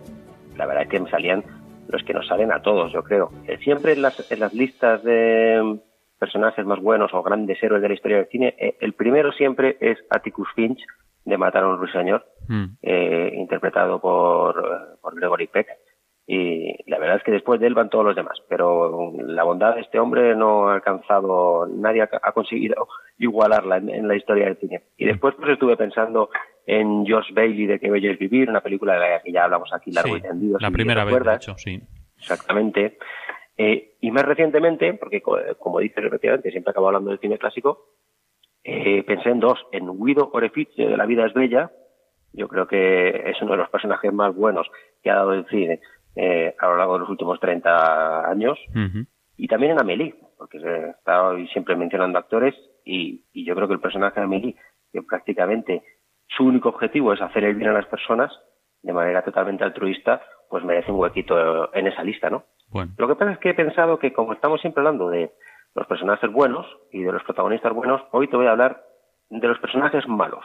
la 0.56 0.66
verdad 0.66 0.84
es 0.84 0.88
que 0.88 1.00
me 1.00 1.10
salían 1.10 1.44
los 1.88 2.02
que 2.02 2.14
nos 2.14 2.26
salen 2.26 2.50
a 2.50 2.62
todos, 2.62 2.92
yo 2.92 3.02
creo. 3.02 3.30
Eh, 3.46 3.58
siempre 3.62 3.92
en 3.92 4.02
las, 4.02 4.30
en 4.32 4.40
las 4.40 4.54
listas 4.54 5.02
de 5.04 5.78
personajes 6.20 6.64
más 6.64 6.78
buenos 6.78 7.12
o 7.12 7.22
grandes 7.24 7.60
héroes 7.60 7.82
de 7.82 7.88
la 7.88 7.94
historia 7.94 8.18
del 8.18 8.28
cine, 8.28 8.54
eh, 8.58 8.76
el 8.80 8.92
primero 8.92 9.32
siempre 9.32 9.76
es 9.80 9.98
Atticus 10.10 10.48
Finch, 10.54 10.80
de 11.24 11.36
Matar 11.36 11.64
a 11.64 11.68
un 11.68 11.78
ruiseñor, 11.78 12.24
mm. 12.46 12.64
eh, 12.82 13.32
interpretado 13.34 14.00
por, 14.00 14.98
por 15.00 15.16
Gregory 15.16 15.48
Peck 15.48 15.68
y 16.32 16.88
la 16.88 17.00
verdad 17.00 17.16
es 17.16 17.24
que 17.24 17.32
después 17.32 17.58
de 17.58 17.66
él 17.66 17.74
van 17.74 17.90
todos 17.90 18.04
los 18.04 18.14
demás, 18.14 18.38
pero 18.48 19.12
la 19.18 19.42
bondad 19.42 19.74
de 19.74 19.80
este 19.80 19.98
hombre 19.98 20.36
no 20.36 20.68
ha 20.68 20.74
alcanzado, 20.74 21.66
nadie 21.66 22.02
ha, 22.02 22.32
conseguido 22.32 22.86
igualarla 23.18 23.78
en, 23.78 24.06
la 24.06 24.14
historia 24.14 24.44
del 24.44 24.56
cine. 24.58 24.82
Y 24.96 25.06
después 25.06 25.34
pues 25.34 25.50
estuve 25.50 25.76
pensando 25.76 26.30
en 26.66 27.04
George 27.04 27.34
Bailey 27.34 27.66
de 27.66 27.80
Que 27.80 27.90
Bello 27.90 28.12
es 28.12 28.18
Vivir, 28.20 28.48
una 28.48 28.60
película 28.60 28.92
de 28.92 29.00
la 29.00 29.20
que 29.20 29.32
ya 29.32 29.42
hablamos 29.42 29.72
aquí 29.72 29.90
largo 29.90 30.16
y 30.16 30.20
tendido. 30.20 30.56
La 30.60 30.70
primera 30.70 31.04
vez, 31.04 31.20
de 31.20 31.34
hecho, 31.34 31.58
sí. 31.58 31.82
Exactamente. 32.16 32.96
Eh, 33.62 33.96
y 34.00 34.10
más 34.10 34.24
recientemente, 34.24 34.94
porque 34.94 35.20
como 35.20 35.80
dice 35.80 36.00
repetidamente, 36.00 36.50
siempre 36.50 36.70
acabo 36.70 36.86
hablando 36.86 37.10
del 37.10 37.18
cine 37.18 37.36
clásico, 37.36 37.90
eh, 38.64 39.02
pensé 39.02 39.28
en 39.28 39.38
dos, 39.38 39.58
en 39.70 40.02
Guido 40.02 40.30
Orefice 40.32 40.80
de 40.80 40.96
La 40.96 41.04
vida 41.04 41.26
es 41.26 41.34
bella, 41.34 41.70
yo 42.32 42.48
creo 42.48 42.66
que 42.66 43.08
es 43.30 43.42
uno 43.42 43.50
de 43.50 43.58
los 43.58 43.68
personajes 43.68 44.10
más 44.14 44.34
buenos 44.34 44.66
que 45.02 45.10
ha 45.10 45.16
dado 45.16 45.34
el 45.34 45.46
cine 45.48 45.78
eh, 46.16 46.54
a 46.58 46.68
lo 46.68 46.78
largo 46.78 46.94
de 46.94 47.00
los 47.00 47.10
últimos 47.10 47.38
30 47.38 48.30
años. 48.30 48.58
Y 49.36 49.46
también 49.46 49.72
en 49.72 49.80
Amélie, 49.80 50.14
porque 50.38 50.56
he 50.56 50.90
estado 50.92 51.36
siempre 51.52 51.76
mencionando 51.76 52.18
actores 52.18 52.54
y, 52.86 53.26
yo 53.44 53.54
creo 53.54 53.68
que 53.68 53.74
el 53.74 53.80
personaje 53.80 54.20
de 54.20 54.24
Amélie, 54.24 54.56
que 54.90 55.02
prácticamente 55.02 55.82
su 56.28 56.44
único 56.44 56.70
objetivo 56.70 57.12
es 57.12 57.20
hacer 57.20 57.44
el 57.44 57.56
bien 57.56 57.68
a 57.68 57.74
las 57.74 57.86
personas 57.88 58.32
de 58.80 58.94
manera 58.94 59.22
totalmente 59.22 59.64
altruista, 59.64 60.22
pues 60.48 60.64
merece 60.64 60.90
un 60.90 60.98
huequito 60.98 61.74
en 61.74 61.88
esa 61.88 62.02
lista, 62.02 62.30
¿no? 62.30 62.46
Lo 62.96 63.08
que 63.08 63.14
pasa 63.16 63.32
es 63.32 63.38
que 63.38 63.50
he 63.50 63.54
pensado 63.54 63.98
que 63.98 64.12
como 64.12 64.32
estamos 64.32 64.60
siempre 64.60 64.80
hablando 64.80 65.08
de 65.08 65.32
los 65.74 65.86
personajes 65.86 66.30
buenos 66.30 66.66
y 66.92 67.02
de 67.02 67.12
los 67.12 67.22
protagonistas 67.24 67.72
buenos, 67.72 68.00
hoy 68.12 68.28
te 68.28 68.36
voy 68.36 68.46
a 68.46 68.52
hablar 68.52 68.82
de 69.28 69.46
los 69.46 69.58
personajes 69.58 70.06
malos, 70.08 70.44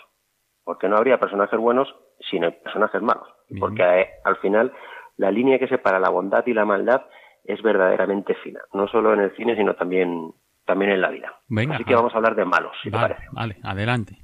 porque 0.64 0.88
no 0.88 0.98
habría 0.98 1.20
personajes 1.20 1.60
buenos 1.60 1.94
sin 2.30 2.42
personajes 2.64 3.02
malos, 3.02 3.28
porque 3.60 3.84
eh, 3.84 4.10
al 4.24 4.38
final 4.38 4.72
la 5.18 5.32
línea 5.32 5.60
que 5.60 5.68
separa 5.68 6.00
la 6.00 6.10
bondad 6.10 6.46
y 6.46 6.54
la 6.54 6.66
maldad 6.66 7.04
es 7.44 7.62
verdaderamente 7.62 8.36
fina, 8.36 8.62
no 8.74 8.88
solo 8.88 9.14
en 9.14 9.22
el 9.22 9.36
cine, 9.36 9.56
sino 9.56 9.76
también, 9.76 10.34
también 10.66 10.92
en 10.92 11.02
la 11.02 11.10
vida. 11.10 11.34
Así 11.72 11.84
que 11.84 11.96
vamos 11.96 12.14
a 12.14 12.18
hablar 12.18 12.36
de 12.36 12.46
malos, 12.46 12.74
si 12.82 12.90
vale, 12.90 13.08
te 13.08 13.14
parece. 13.14 13.30
Vale, 13.32 13.58
adelante. 13.64 14.18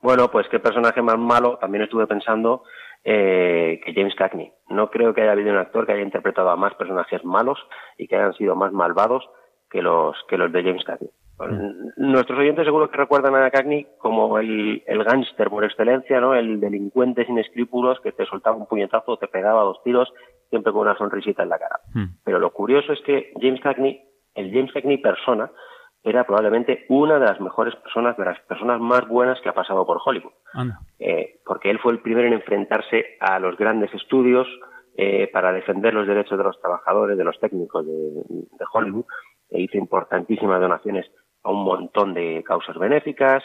Bueno, 0.00 0.30
pues 0.30 0.46
qué 0.48 0.60
personaje 0.60 1.02
más 1.02 1.18
malo, 1.18 1.58
también 1.58 1.82
estuve 1.82 2.06
pensando 2.06 2.62
eh, 3.10 3.80
que 3.82 3.94
James 3.94 4.14
Cagney. 4.14 4.52
No 4.68 4.90
creo 4.90 5.14
que 5.14 5.22
haya 5.22 5.32
habido 5.32 5.50
un 5.50 5.56
actor 5.56 5.86
que 5.86 5.92
haya 5.92 6.02
interpretado 6.02 6.50
a 6.50 6.56
más 6.56 6.74
personajes 6.74 7.24
malos 7.24 7.58
y 7.96 8.06
que 8.06 8.16
hayan 8.16 8.34
sido 8.34 8.54
más 8.54 8.70
malvados 8.70 9.24
que 9.70 9.80
los, 9.80 10.14
que 10.28 10.36
los 10.36 10.52
de 10.52 10.62
James 10.62 10.84
Cagney. 10.84 11.10
Nuestros 11.96 12.38
oyentes 12.38 12.66
seguro 12.66 12.90
que 12.90 12.98
recuerdan 12.98 13.34
a 13.34 13.50
Cagney 13.50 13.86
como 13.96 14.38
el, 14.38 14.82
el 14.86 15.04
gángster 15.04 15.48
por 15.48 15.64
excelencia, 15.64 16.20
¿no? 16.20 16.34
El 16.34 16.60
delincuente 16.60 17.24
sin 17.24 17.38
escrúpulos 17.38 17.98
que 18.00 18.12
te 18.12 18.26
soltaba 18.26 18.56
un 18.56 18.66
puñetazo, 18.66 19.16
te 19.16 19.28
pegaba 19.28 19.62
dos 19.62 19.82
tiros, 19.84 20.12
siempre 20.50 20.72
con 20.72 20.82
una 20.82 20.98
sonrisita 20.98 21.44
en 21.44 21.48
la 21.48 21.58
cara. 21.58 21.80
Hmm. 21.94 22.16
Pero 22.24 22.40
lo 22.40 22.50
curioso 22.50 22.92
es 22.92 23.00
que 23.06 23.32
James 23.40 23.62
Cagney, 23.62 24.02
el 24.34 24.52
James 24.52 24.72
Cagney 24.72 24.98
persona, 24.98 25.50
era 26.08 26.24
probablemente 26.24 26.86
una 26.88 27.18
de 27.18 27.26
las 27.26 27.40
mejores 27.40 27.74
personas, 27.76 28.16
de 28.16 28.24
las 28.24 28.40
personas 28.40 28.80
más 28.80 29.06
buenas 29.08 29.40
que 29.40 29.48
ha 29.48 29.54
pasado 29.54 29.86
por 29.86 30.00
Hollywood. 30.04 30.32
Eh, 30.98 31.40
porque 31.44 31.70
él 31.70 31.78
fue 31.78 31.92
el 31.92 32.00
primero 32.00 32.26
en 32.26 32.34
enfrentarse 32.34 33.16
a 33.20 33.38
los 33.38 33.56
grandes 33.56 33.92
estudios 33.94 34.46
eh, 34.96 35.28
para 35.32 35.52
defender 35.52 35.94
los 35.94 36.06
derechos 36.06 36.38
de 36.38 36.44
los 36.44 36.60
trabajadores, 36.60 37.16
de 37.16 37.24
los 37.24 37.38
técnicos 37.38 37.86
de, 37.86 37.92
de 37.92 38.64
Hollywood, 38.72 39.04
e 39.50 39.60
hizo 39.62 39.78
importantísimas 39.78 40.60
donaciones 40.60 41.06
a 41.42 41.50
un 41.50 41.64
montón 41.64 42.14
de 42.14 42.42
causas 42.44 42.76
benéficas, 42.78 43.42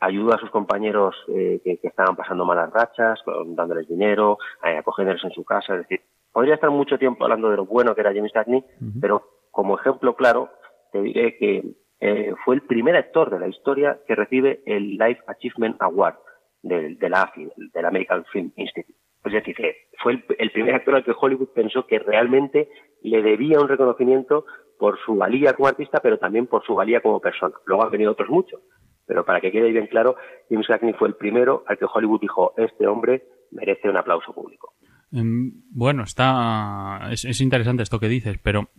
ayudó 0.00 0.34
a 0.34 0.38
sus 0.38 0.50
compañeros 0.50 1.14
eh, 1.28 1.60
que, 1.62 1.78
estaban 1.82 2.16
pasando 2.16 2.44
malas 2.44 2.72
rachas, 2.72 3.20
dándoles 3.48 3.86
dinero, 3.86 4.38
eh, 4.64 4.78
acogiéndoles 4.78 5.22
en 5.24 5.30
su 5.32 5.44
casa. 5.44 5.74
Es 5.74 5.80
decir, 5.80 6.00
podría 6.32 6.54
estar 6.54 6.70
mucho 6.70 6.98
tiempo 6.98 7.24
hablando 7.24 7.50
de 7.50 7.58
lo 7.58 7.66
bueno 7.66 7.94
que 7.94 8.00
era 8.00 8.14
James 8.14 8.32
Cagney, 8.32 8.64
pero 9.00 9.22
como 9.50 9.78
ejemplo 9.78 10.16
claro, 10.16 10.50
te 10.92 11.02
diré 11.02 11.36
que 11.36 11.62
eh, 12.00 12.32
fue 12.44 12.56
el 12.56 12.62
primer 12.62 12.96
actor 12.96 13.30
de 13.30 13.38
la 13.38 13.48
historia 13.48 14.00
que 14.06 14.14
recibe 14.14 14.62
el 14.66 14.96
Life 14.96 15.20
Achievement 15.26 15.76
Award 15.80 16.16
de, 16.62 16.96
la 17.08 17.22
AFI, 17.22 17.48
del 17.56 17.84
American 17.84 18.24
Film 18.32 18.52
Institute. 18.56 18.98
Es 19.24 19.32
decir, 19.32 19.54
fue 20.02 20.12
el, 20.12 20.24
el 20.38 20.50
primer 20.50 20.74
actor 20.74 20.94
al 20.94 21.04
que 21.04 21.14
Hollywood 21.18 21.50
pensó 21.54 21.86
que 21.86 21.98
realmente 21.98 22.68
le 23.02 23.22
debía 23.22 23.60
un 23.60 23.68
reconocimiento 23.68 24.46
por 24.78 24.98
su 25.04 25.14
valía 25.14 25.52
como 25.52 25.68
artista, 25.68 26.00
pero 26.02 26.18
también 26.18 26.46
por 26.46 26.64
su 26.64 26.74
valía 26.74 27.02
como 27.02 27.20
persona. 27.20 27.54
Luego 27.66 27.84
han 27.84 27.90
venido 27.90 28.12
otros 28.12 28.30
muchos, 28.30 28.60
pero 29.06 29.24
para 29.24 29.40
que 29.40 29.52
quede 29.52 29.70
bien 29.70 29.88
claro, 29.88 30.16
James 30.48 30.66
Cagney 30.66 30.94
fue 30.94 31.08
el 31.08 31.14
primero 31.14 31.64
al 31.66 31.78
que 31.78 31.84
Hollywood 31.84 32.20
dijo, 32.20 32.54
este 32.56 32.86
hombre 32.86 33.24
merece 33.50 33.90
un 33.90 33.96
aplauso 33.96 34.32
público. 34.32 34.72
Em, 35.12 35.52
bueno, 35.70 36.04
está 36.04 37.08
es, 37.10 37.40
interesante 37.40 37.82
esto 37.82 38.00
que 38.00 38.08
dices, 38.08 38.38
pero 38.42 38.70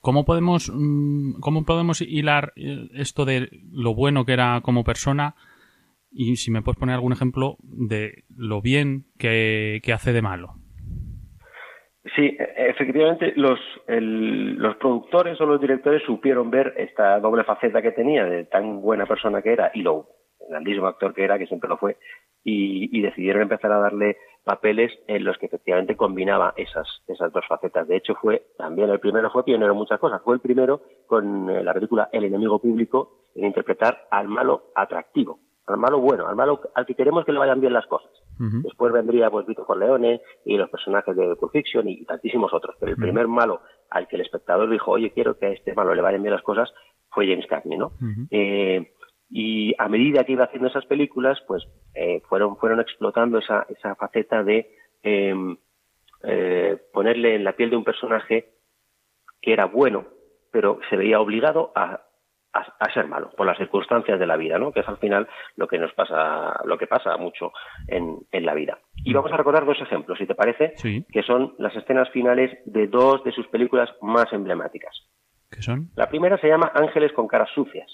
¿cómo 0.00 0.24
podemos, 0.24 0.70
mm, 0.74 1.40
¿cómo 1.40 1.64
podemos 1.64 2.00
hilar 2.00 2.52
eh, 2.56 2.88
esto 2.94 3.24
de 3.24 3.48
lo 3.72 3.94
bueno 3.94 4.24
que 4.24 4.32
era 4.32 4.60
como 4.62 4.84
persona? 4.84 5.34
Y 6.10 6.36
si 6.36 6.50
me 6.50 6.62
puedes 6.62 6.78
poner 6.78 6.94
algún 6.94 7.12
ejemplo 7.12 7.56
de 7.62 8.24
lo 8.36 8.60
bien 8.60 9.04
que 9.18 9.80
hace 9.92 10.12
de 10.12 10.22
malo. 10.22 10.54
Sí, 12.16 12.34
efectivamente, 12.56 13.34
los, 13.36 13.58
los 13.86 14.76
productores 14.76 15.38
o 15.40 15.46
los 15.46 15.60
directores 15.60 16.02
supieron 16.04 16.50
ver 16.50 16.72
esta 16.78 17.20
doble 17.20 17.44
faceta 17.44 17.82
que 17.82 17.92
tenía 17.92 18.24
de 18.24 18.44
tan 18.46 18.80
buena 18.80 19.04
persona 19.04 19.42
que 19.42 19.52
era 19.52 19.70
y 19.74 19.82
lo 19.82 20.08
grandísimo 20.48 20.86
actor 20.86 21.12
que 21.14 21.24
era, 21.24 21.38
que 21.38 21.46
siempre 21.46 21.68
lo 21.68 21.76
fue, 21.76 21.98
y, 22.42 23.00
decidieron 23.02 23.42
empezar 23.42 23.70
a 23.72 23.78
darle 23.78 24.16
papeles 24.50 24.90
en 25.06 25.22
los 25.22 25.38
que 25.38 25.46
efectivamente 25.46 25.96
combinaba 25.96 26.54
esas, 26.56 26.88
esas 27.06 27.32
dos 27.32 27.44
facetas. 27.46 27.86
De 27.86 27.96
hecho, 27.96 28.16
fue 28.20 28.48
también 28.58 28.90
el 28.90 28.98
primero, 28.98 29.30
fue 29.30 29.44
pionero 29.44 29.70
en 29.70 29.78
muchas 29.78 30.00
cosas. 30.00 30.20
Fue 30.24 30.34
el 30.34 30.40
primero 30.40 30.82
con 31.06 31.48
eh, 31.48 31.62
la 31.62 31.72
película 31.72 32.08
El 32.12 32.24
enemigo 32.24 32.58
público 32.58 33.26
en 33.36 33.44
interpretar 33.44 34.08
al 34.10 34.26
malo 34.26 34.72
atractivo, 34.74 35.38
al 35.68 35.76
malo 35.76 36.00
bueno, 36.00 36.26
al 36.26 36.34
malo 36.34 36.60
al 36.74 36.84
que 36.84 36.96
queremos 36.96 37.24
que 37.24 37.30
le 37.30 37.38
vayan 37.38 37.60
bien 37.60 37.72
las 37.72 37.86
cosas. 37.86 38.10
Después 38.40 38.90
vendría 38.90 39.30
pues 39.30 39.46
Vito 39.46 39.66
Corleone 39.66 40.22
y 40.46 40.56
los 40.56 40.70
personajes 40.70 41.14
de 41.14 41.36
Pulp 41.36 41.52
Fiction 41.52 41.86
y, 41.86 42.06
tantísimos 42.06 42.52
otros. 42.54 42.74
Pero 42.80 42.92
el 42.92 42.96
primer 42.98 43.28
malo 43.28 43.60
al 43.90 44.08
que 44.08 44.16
el 44.16 44.22
espectador 44.22 44.68
dijo, 44.70 44.90
oye, 44.92 45.10
quiero 45.10 45.38
que 45.38 45.46
a 45.46 45.50
este 45.50 45.74
malo 45.74 45.94
le 45.94 46.00
vayan 46.00 46.22
bien 46.22 46.34
las 46.34 46.42
cosas, 46.42 46.72
fue 47.10 47.28
James 47.28 47.46
Cagney, 47.46 47.78
¿no? 47.78 47.92
eh, 48.30 48.94
y 49.30 49.74
a 49.78 49.88
medida 49.88 50.24
que 50.24 50.32
iba 50.32 50.44
haciendo 50.44 50.68
esas 50.68 50.86
películas, 50.86 51.38
pues 51.46 51.64
eh, 51.94 52.20
fueron, 52.28 52.56
fueron 52.56 52.80
explotando 52.80 53.38
esa, 53.38 53.64
esa 53.68 53.94
faceta 53.94 54.42
de 54.42 54.74
em, 55.02 55.56
eh, 56.24 56.76
ponerle 56.92 57.36
en 57.36 57.44
la 57.44 57.52
piel 57.52 57.70
de 57.70 57.76
un 57.76 57.84
personaje 57.84 58.54
que 59.40 59.52
era 59.52 59.66
bueno, 59.66 60.06
pero 60.50 60.80
se 60.90 60.96
veía 60.96 61.20
obligado 61.20 61.72
a, 61.76 62.00
a, 62.52 62.92
ser 62.92 63.06
malo 63.06 63.30
por 63.36 63.46
las 63.46 63.56
circunstancias 63.56 64.18
de 64.18 64.26
la 64.26 64.36
vida, 64.36 64.58
¿no? 64.58 64.72
Que 64.72 64.80
es 64.80 64.88
al 64.88 64.98
final 64.98 65.28
lo 65.56 65.68
que 65.68 65.78
nos 65.78 65.92
pasa, 65.94 66.60
lo 66.64 66.76
que 66.76 66.88
pasa 66.88 67.16
mucho 67.16 67.52
en, 67.86 68.18
en 68.32 68.44
la 68.44 68.54
vida. 68.54 68.80
Y 68.96 69.12
vamos 69.12 69.32
a 69.32 69.36
recordar 69.36 69.64
dos 69.64 69.80
ejemplos, 69.80 70.18
si 70.18 70.26
te 70.26 70.34
parece, 70.34 70.74
que 70.82 71.22
son 71.22 71.54
las 71.58 71.74
escenas 71.76 72.10
finales 72.10 72.50
de 72.64 72.88
dos 72.88 73.22
de 73.22 73.32
sus 73.32 73.46
películas 73.46 73.88
más 74.02 74.32
emblemáticas. 74.32 74.94
¿Qué 75.50 75.62
son? 75.62 75.90
La 75.96 76.08
primera 76.08 76.38
se 76.38 76.48
llama 76.48 76.70
Ángeles 76.74 77.12
con 77.12 77.26
caras 77.26 77.50
sucias. 77.54 77.90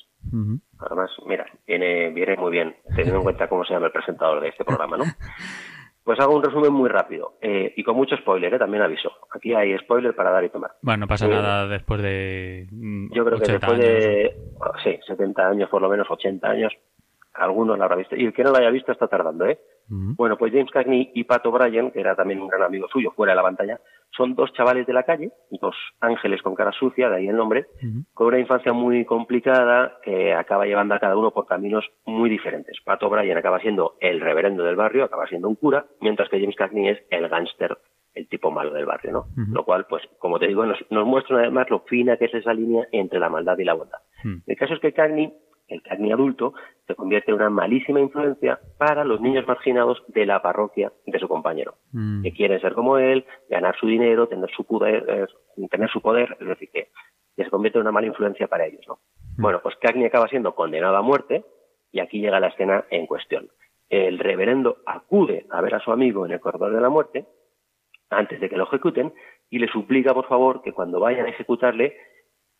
Además, 0.78 1.10
mira, 1.26 1.46
viene, 1.66 2.10
viene 2.10 2.36
muy 2.36 2.50
bien, 2.50 2.76
teniendo 2.88 3.18
en 3.18 3.22
cuenta 3.22 3.48
cómo 3.48 3.64
se 3.64 3.74
llama 3.74 3.86
el 3.86 3.92
presentador 3.92 4.40
de 4.40 4.48
este 4.48 4.64
programa, 4.64 4.96
¿no? 4.96 5.04
Pues 6.06 6.20
hago 6.20 6.36
un 6.36 6.44
resumen 6.44 6.72
muy 6.72 6.88
rápido 6.88 7.36
eh, 7.40 7.74
y 7.76 7.82
con 7.82 7.96
mucho 7.96 8.16
spoiler, 8.16 8.54
¿eh? 8.54 8.58
también 8.60 8.80
aviso. 8.80 9.10
Aquí 9.34 9.52
hay 9.54 9.76
spoiler 9.78 10.14
para 10.14 10.30
dar 10.30 10.44
y 10.44 10.50
tomar. 10.50 10.70
Bueno, 10.80 11.00
no 11.00 11.08
pasa 11.08 11.26
eh, 11.26 11.30
nada 11.30 11.66
después 11.66 12.00
de. 12.00 12.68
Mm, 12.70 13.12
yo 13.12 13.24
creo 13.24 13.40
que 13.40 13.50
después 13.50 13.76
de. 13.76 14.36
Sí, 14.84 15.00
70 15.04 15.48
años, 15.48 15.68
por 15.68 15.82
lo 15.82 15.88
menos 15.88 16.06
80 16.08 16.48
años, 16.48 16.72
algunos 17.38 17.78
la 17.78 17.84
habrá 17.84 17.96
visto. 17.96 18.16
Y 18.16 18.24
el 18.24 18.32
que 18.32 18.44
no 18.44 18.52
la 18.52 18.58
haya 18.58 18.70
visto 18.70 18.92
está 18.92 19.08
tardando, 19.08 19.46
¿eh? 19.46 19.58
Bueno, 19.88 20.36
pues 20.36 20.52
James 20.52 20.70
Cagney 20.72 21.12
y 21.14 21.24
Pat 21.24 21.46
O'Brien, 21.46 21.92
que 21.92 22.00
era 22.00 22.16
también 22.16 22.40
un 22.40 22.48
gran 22.48 22.62
amigo 22.62 22.88
suyo 22.88 23.12
fuera 23.12 23.32
de 23.32 23.36
la 23.36 23.42
pantalla, 23.42 23.80
son 24.10 24.34
dos 24.34 24.52
chavales 24.52 24.84
de 24.86 24.92
la 24.92 25.04
calle, 25.04 25.30
dos 25.50 25.76
ángeles 26.00 26.42
con 26.42 26.56
cara 26.56 26.72
sucia, 26.72 27.08
de 27.08 27.16
ahí 27.16 27.28
el 27.28 27.36
nombre, 27.36 27.66
con 28.12 28.26
una 28.26 28.40
infancia 28.40 28.72
muy 28.72 29.04
complicada 29.04 29.98
que 30.02 30.34
acaba 30.34 30.66
llevando 30.66 30.94
a 30.94 30.98
cada 30.98 31.16
uno 31.16 31.30
por 31.30 31.46
caminos 31.46 31.84
muy 32.04 32.28
diferentes. 32.28 32.78
Pat 32.84 33.00
O'Brien 33.04 33.38
acaba 33.38 33.60
siendo 33.60 33.94
el 34.00 34.20
reverendo 34.20 34.64
del 34.64 34.74
barrio, 34.74 35.04
acaba 35.04 35.28
siendo 35.28 35.48
un 35.48 35.54
cura, 35.54 35.86
mientras 36.00 36.28
que 36.30 36.40
James 36.40 36.56
Cagney 36.56 36.88
es 36.88 36.98
el 37.10 37.28
gángster, 37.28 37.78
el 38.14 38.28
tipo 38.28 38.50
malo 38.50 38.72
del 38.72 38.86
barrio, 38.86 39.12
¿no? 39.12 39.26
Lo 39.52 39.64
cual, 39.64 39.86
pues, 39.88 40.02
como 40.18 40.38
te 40.38 40.48
digo, 40.48 40.64
nos, 40.66 40.78
nos 40.90 41.06
muestra 41.06 41.38
además 41.38 41.70
lo 41.70 41.80
fina 41.80 42.16
que 42.16 42.24
es 42.24 42.34
esa 42.34 42.54
línea 42.54 42.88
entre 42.90 43.20
la 43.20 43.28
maldad 43.28 43.58
y 43.58 43.64
la 43.64 43.74
bondad. 43.74 43.98
El 44.46 44.56
caso 44.56 44.74
es 44.74 44.80
que 44.80 44.92
Cagney 44.92 45.32
el 45.68 45.82
Cagney 45.82 46.12
adulto 46.12 46.54
se 46.86 46.94
convierte 46.94 47.30
en 47.30 47.36
una 47.36 47.50
malísima 47.50 48.00
influencia 48.00 48.60
para 48.78 49.04
los 49.04 49.20
niños 49.20 49.46
marginados 49.46 50.02
de 50.08 50.26
la 50.26 50.40
parroquia 50.40 50.92
de 51.06 51.18
su 51.18 51.28
compañero, 51.28 51.74
mm. 51.92 52.22
que 52.22 52.32
quieren 52.32 52.60
ser 52.60 52.74
como 52.74 52.98
él, 52.98 53.24
ganar 53.50 53.76
su 53.76 53.86
dinero, 53.86 54.28
tener 54.28 54.50
su 54.50 54.64
poder, 54.64 55.04
eh, 55.08 55.68
tener 55.68 55.90
su 55.90 56.00
poder, 56.00 56.36
es 56.40 56.46
decir, 56.46 56.70
que, 56.72 56.88
se 57.36 57.50
convierte 57.50 57.78
en 57.78 57.82
una 57.82 57.92
mala 57.92 58.06
influencia 58.06 58.48
para 58.48 58.66
ellos, 58.66 58.82
¿no? 58.88 59.00
Mm. 59.36 59.42
Bueno, 59.42 59.60
pues 59.62 59.76
Cagney 59.76 60.06
acaba 60.06 60.28
siendo 60.28 60.54
condenado 60.54 60.96
a 60.96 61.02
muerte 61.02 61.44
y 61.92 62.00
aquí 62.00 62.20
llega 62.20 62.40
la 62.40 62.48
escena 62.48 62.84
en 62.90 63.06
cuestión. 63.06 63.48
El 63.88 64.18
reverendo 64.18 64.78
acude 64.86 65.46
a 65.50 65.60
ver 65.60 65.74
a 65.74 65.80
su 65.80 65.92
amigo 65.92 66.24
en 66.24 66.32
el 66.32 66.40
corredor 66.40 66.74
de 66.74 66.80
la 66.80 66.88
muerte 66.88 67.26
antes 68.10 68.40
de 68.40 68.48
que 68.48 68.56
lo 68.56 68.64
ejecuten 68.64 69.12
y 69.50 69.58
le 69.58 69.68
suplica, 69.68 70.14
por 70.14 70.26
favor, 70.28 70.62
que 70.62 70.72
cuando 70.72 71.00
vayan 71.00 71.26
a 71.26 71.30
ejecutarle 71.30 71.96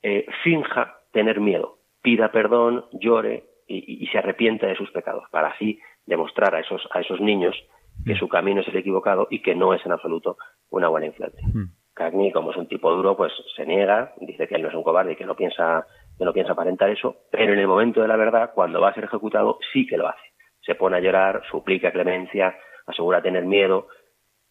eh, 0.03 0.27
finja 0.45 1.01
tener 1.13 1.41
miedo, 1.41 1.79
pida 2.07 2.31
perdón, 2.31 2.85
llore 2.93 3.43
y, 3.67 4.07
se 4.13 4.19
arrepienta 4.19 4.69
de 4.69 4.77
sus 4.77 4.93
pecados, 4.93 5.25
para 5.33 5.49
así 5.49 5.81
demostrar 6.07 6.55
a 6.55 6.61
esos, 6.61 6.87
a 6.93 7.01
esos 7.01 7.21
niños 7.21 7.57
que 8.05 8.15
mm. 8.15 8.19
su 8.19 8.29
camino 8.29 8.61
es 8.61 8.69
el 8.69 8.77
equivocado 8.77 9.27
y 9.29 9.43
que 9.43 9.57
no 9.57 9.75
es 9.75 9.85
en 9.85 9.91
absoluto 9.91 10.37
una 10.71 10.87
buena 10.87 11.07
influencia. 11.07 11.45
Mm. 11.53 11.73
Cagney, 11.95 12.31
como 12.31 12.53
es 12.53 12.57
un 12.59 12.69
tipo 12.69 12.95
duro, 12.95 13.17
pues 13.17 13.33
se 13.57 13.67
niega, 13.67 14.13
dice 14.21 14.47
que 14.47 14.55
él 14.55 14.63
no 14.63 14.69
es 14.69 14.75
un 14.77 14.85
cobarde 14.85 15.15
y 15.15 15.17
que 15.17 15.27
no 15.27 15.35
piensa, 15.35 15.85
que 16.17 16.25
no 16.25 16.33
piensa 16.33 16.53
aparentar 16.53 16.91
eso, 16.91 17.17
pero 17.33 17.53
en 17.53 17.59
el 17.59 17.67
momento 17.67 18.01
de 18.01 18.07
la 18.07 18.17
verdad, 18.17 18.53
cuando 18.55 18.81
va 18.81 18.91
a 18.91 18.95
ser 18.95 19.03
ejecutado, 19.03 19.59
sí 19.73 19.85
que 19.85 19.97
lo 19.97 20.07
hace. 20.07 20.29
Se 20.61 20.77
pone 20.77 20.99
a 20.99 21.01
llorar, 21.01 21.43
suplica 21.51 21.91
clemencia, 21.91 22.57
asegura 22.87 23.21
tener 23.21 23.47
miedo 23.47 23.89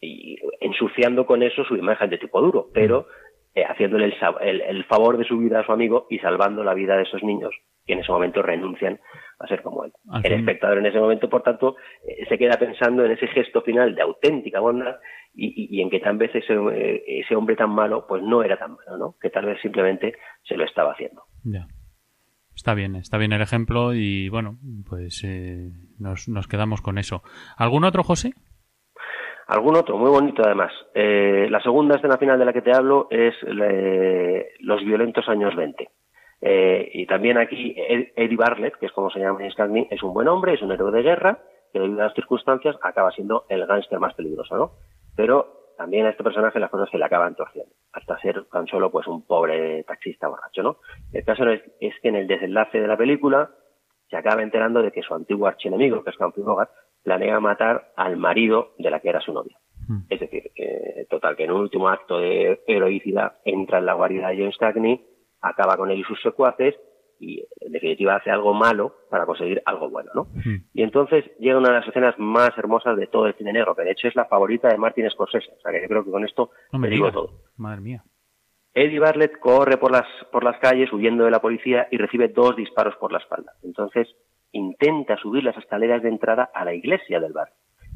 y 0.02 0.36
ensuciando 0.60 1.26
con 1.26 1.42
eso 1.42 1.64
su 1.64 1.78
imagen 1.78 2.10
de 2.10 2.18
tipo 2.18 2.42
duro, 2.42 2.68
pero 2.74 3.08
eh, 3.56 3.64
haciéndole 3.64 4.14
el, 4.42 4.84
favor 4.84 5.18
de 5.18 5.24
su 5.24 5.38
vida 5.38 5.62
a 5.62 5.66
su 5.66 5.72
amigo 5.72 6.08
y 6.10 6.20
salvando 6.20 6.62
la 6.62 6.74
vida 6.74 6.98
de 6.98 7.04
esos 7.04 7.24
niños 7.24 7.56
que 7.86 7.94
en 7.94 8.00
ese 8.00 8.12
momento 8.12 8.42
renuncian 8.42 9.00
a 9.40 9.48
ser 9.48 9.62
como 9.62 9.86
él. 9.86 9.94
el 10.26 10.34
espectador 10.34 10.80
en 10.80 10.88
ese 10.88 11.00
momento, 11.00 11.30
por 11.30 11.42
tanto, 11.42 11.78
eh, 12.06 12.26
se 12.28 12.38
queda 12.38 12.58
pensando 12.60 13.06
en 13.06 13.12
ese 13.12 13.28
gesto 13.28 13.62
final 13.62 13.96
de 13.96 14.02
auténtica 14.02 14.60
bondad 14.60 14.96
y, 15.34 15.82
en 15.82 15.90
que 15.90 16.02
tal 16.02 16.18
vez 16.18 16.36
ese, 16.36 16.54
eh, 16.54 17.04
ese, 17.08 17.34
hombre 17.34 17.56
tan 17.56 17.70
malo, 17.70 18.06
pues 18.08 18.22
no 18.24 18.44
era 18.44 18.58
tan 18.58 18.76
malo, 18.76 18.98
¿no? 18.98 19.16
Que 19.22 19.30
tal 19.30 19.46
vez 19.46 19.62
simplemente 19.62 20.16
se 20.44 20.58
lo 20.58 20.66
estaba 20.66 20.92
haciendo. 20.92 21.24
Ya. 21.46 21.68
Está 22.54 22.74
bien, 22.74 22.98
está 22.98 23.18
bien 23.18 23.32
el 23.32 23.42
ejemplo 23.42 23.94
y 23.94 24.28
bueno, 24.28 24.58
pues 24.90 25.26
nos, 25.98 26.28
nos 26.28 26.48
quedamos 26.48 26.82
con 26.82 26.98
eso. 26.98 27.24
¿Algún 27.58 27.86
otro, 27.86 28.04
José? 28.04 28.34
Algún 29.48 29.76
otro, 29.76 29.98
muy 29.98 30.10
bonito 30.10 30.42
además. 30.44 30.72
Eh, 30.94 31.48
la 31.50 31.62
segunda 31.62 31.96
escena 31.96 32.18
final 32.18 32.40
de 32.40 32.46
la 32.46 32.54
que 32.54 32.62
te 32.62 32.74
hablo 32.74 33.08
es 33.12 33.36
los 33.44 34.84
violentos 34.84 35.28
años 35.30 35.56
20. 35.56 35.88
Eh, 36.42 36.92
y 36.94 37.06
también 37.06 37.38
aquí 37.38 37.76
Eddie 37.78 38.38
Bartlett, 38.38 38.76
que 38.76 38.88
es 38.88 38.92
como 38.92 39.10
se 39.10 39.20
llama 39.20 39.44
en 39.44 39.52
Cagney, 39.52 39.88
es 39.90 40.04
un 40.04 40.14
buen 40.14 40.28
hombre, 40.28 40.54
es 40.54 40.62
un 40.62 40.72
héroe 40.72 40.92
de 40.92 41.02
guerra, 41.02 41.40
que 41.72 41.80
debido 41.80 42.02
a 42.02 42.06
las 42.06 42.14
circunstancias 42.14 42.76
acaba 42.82 43.12
siendo 43.12 43.46
el 43.50 43.66
gángster 43.66 44.00
más 44.00 44.14
peligroso, 44.14 44.56
¿no? 44.56 44.72
Pero 45.16 45.74
también 45.78 46.06
a 46.06 46.10
este 46.10 46.24
personaje 46.24 46.60
las 46.60 46.70
cosas 46.70 46.90
se 46.90 46.98
le 46.98 47.06
acaban 47.06 47.36
torciendo, 47.36 47.74
hasta 47.94 48.20
ser 48.20 48.46
tan 48.46 48.68
solo 48.68 48.92
pues 48.92 49.08
un 49.08 49.26
pobre 49.26 49.84
taxista 49.84 50.28
borracho, 50.28 50.64
¿no? 50.64 50.78
El 51.12 51.24
caso 51.24 51.48
es, 51.50 51.62
que 51.80 52.08
en 52.08 52.16
el 52.16 52.28
desenlace 52.28 52.80
de 52.80 52.88
la 52.88 52.98
película 52.98 53.50
se 54.10 54.18
acaba 54.18 54.44
enterando 54.44 54.82
de 54.82 54.92
que 54.92 55.02
su 55.02 55.14
antiguo 55.14 55.48
archienemigo, 55.48 56.04
que 56.04 56.12
es 56.12 56.20
Humphrey 56.20 56.46
Bogart, 56.46 56.72
planea 57.06 57.40
matar 57.40 57.94
al 57.96 58.18
marido 58.18 58.74
de 58.78 58.90
la 58.90 59.00
que 59.00 59.10
era 59.10 59.22
su 59.22 59.32
novia. 59.32 59.58
Hmm. 59.88 60.02
Es 60.10 60.20
decir, 60.20 60.52
total, 61.10 61.36
que 61.38 61.44
en 61.44 61.52
un 61.52 61.62
último 61.62 61.88
acto 61.88 62.20
de 62.20 62.62
heroicidad 62.68 63.38
entra 63.46 63.78
en 63.78 63.86
la 63.86 63.94
guarida 63.94 64.30
de 64.30 64.38
James 64.38 64.58
Cagney, 64.58 65.06
acaba 65.42 65.78
con 65.78 65.92
él 65.92 66.00
y 66.00 66.04
sus 66.04 66.22
secuaces 66.22 66.76
y 67.20 67.46
en 67.62 67.72
definitiva 67.72 68.16
hace 68.16 68.30
algo 68.30 68.54
malo 68.54 68.96
para 69.10 69.26
conseguir 69.26 69.62
algo 69.66 69.90
bueno, 69.90 70.12
¿no? 70.14 70.24
Hmm. 70.24 70.66
Y 70.74 70.82
entonces 70.82 71.24
llega 71.40 71.58
una 71.58 71.70
de 71.70 71.76
las 71.76 71.88
escenas 71.88 72.16
más 72.18 72.52
hermosas 72.58 72.98
de 72.98 73.08
todo 73.08 73.28
el 73.28 73.36
cine 73.36 73.54
negro, 73.54 73.76
que 73.76 73.84
de 73.84 73.92
hecho 73.92 74.08
es 74.08 74.16
la 74.16 74.26
favorita 74.26 74.68
de 74.68 74.78
Martin 74.78 75.10
Scorsese, 75.10 75.52
o 75.58 75.62
sea 75.62 75.72
que 75.72 75.82
yo 75.82 75.88
creo 75.88 76.04
que 76.04 76.12
con 76.12 76.26
esto 76.26 76.50
me 76.74 76.90
digo 76.90 77.12
todo. 77.12 77.30
Madre 77.56 77.82
mía. 77.82 78.04
Eddie 78.74 79.00
Bartlett 79.00 79.40
corre 79.40 79.78
por 79.78 79.92
las, 79.92 80.06
por 80.34 80.44
las 80.44 80.60
calles 80.60 80.92
huyendo 80.92 81.24
de 81.24 81.32
la 81.32 81.40
policía 81.40 81.88
y 81.92 81.98
recibe 81.98 82.28
dos 82.28 82.58
disparos 82.58 82.96
por 82.98 83.14
la 83.14 83.20
espalda. 83.20 83.54
Entonces 83.64 84.14
intenta 84.56 85.18
subir 85.18 85.44
las 85.44 85.58
escaleras 85.58 86.02
de 86.02 86.10
entrada 86.10 86.50
a 86.54 86.66
la 86.66 86.74
iglesia 86.74 87.20
del 87.20 87.34
bar 87.34 87.50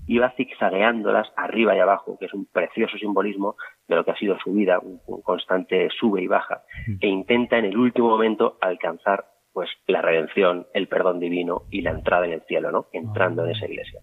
y 0.07 0.17
va 0.17 0.31
zigzagueándolas 0.31 1.31
arriba 1.35 1.75
y 1.75 1.79
abajo, 1.79 2.17
que 2.19 2.25
es 2.25 2.33
un 2.33 2.47
precioso 2.47 2.97
simbolismo 2.97 3.55
de 3.87 3.95
lo 3.95 4.03
que 4.03 4.11
ha 4.11 4.17
sido 4.17 4.37
su 4.43 4.51
vida, 4.53 4.79
un, 4.79 4.99
constante 5.21 5.87
sube 5.99 6.23
y 6.23 6.27
baja, 6.27 6.63
mm. 6.87 6.95
e 6.99 7.07
intenta 7.07 7.57
en 7.57 7.65
el 7.65 7.77
último 7.77 8.09
momento 8.09 8.57
alcanzar 8.59 9.25
pues 9.53 9.69
la 9.87 10.01
redención, 10.01 10.67
el 10.73 10.87
perdón 10.87 11.19
divino 11.19 11.63
y 11.69 11.81
la 11.81 11.91
entrada 11.91 12.25
en 12.25 12.33
el 12.33 12.41
cielo, 12.41 12.71
¿no? 12.71 12.87
Entrando 12.91 13.43
en 13.43 13.51
esa 13.51 13.65
iglesia. 13.65 14.01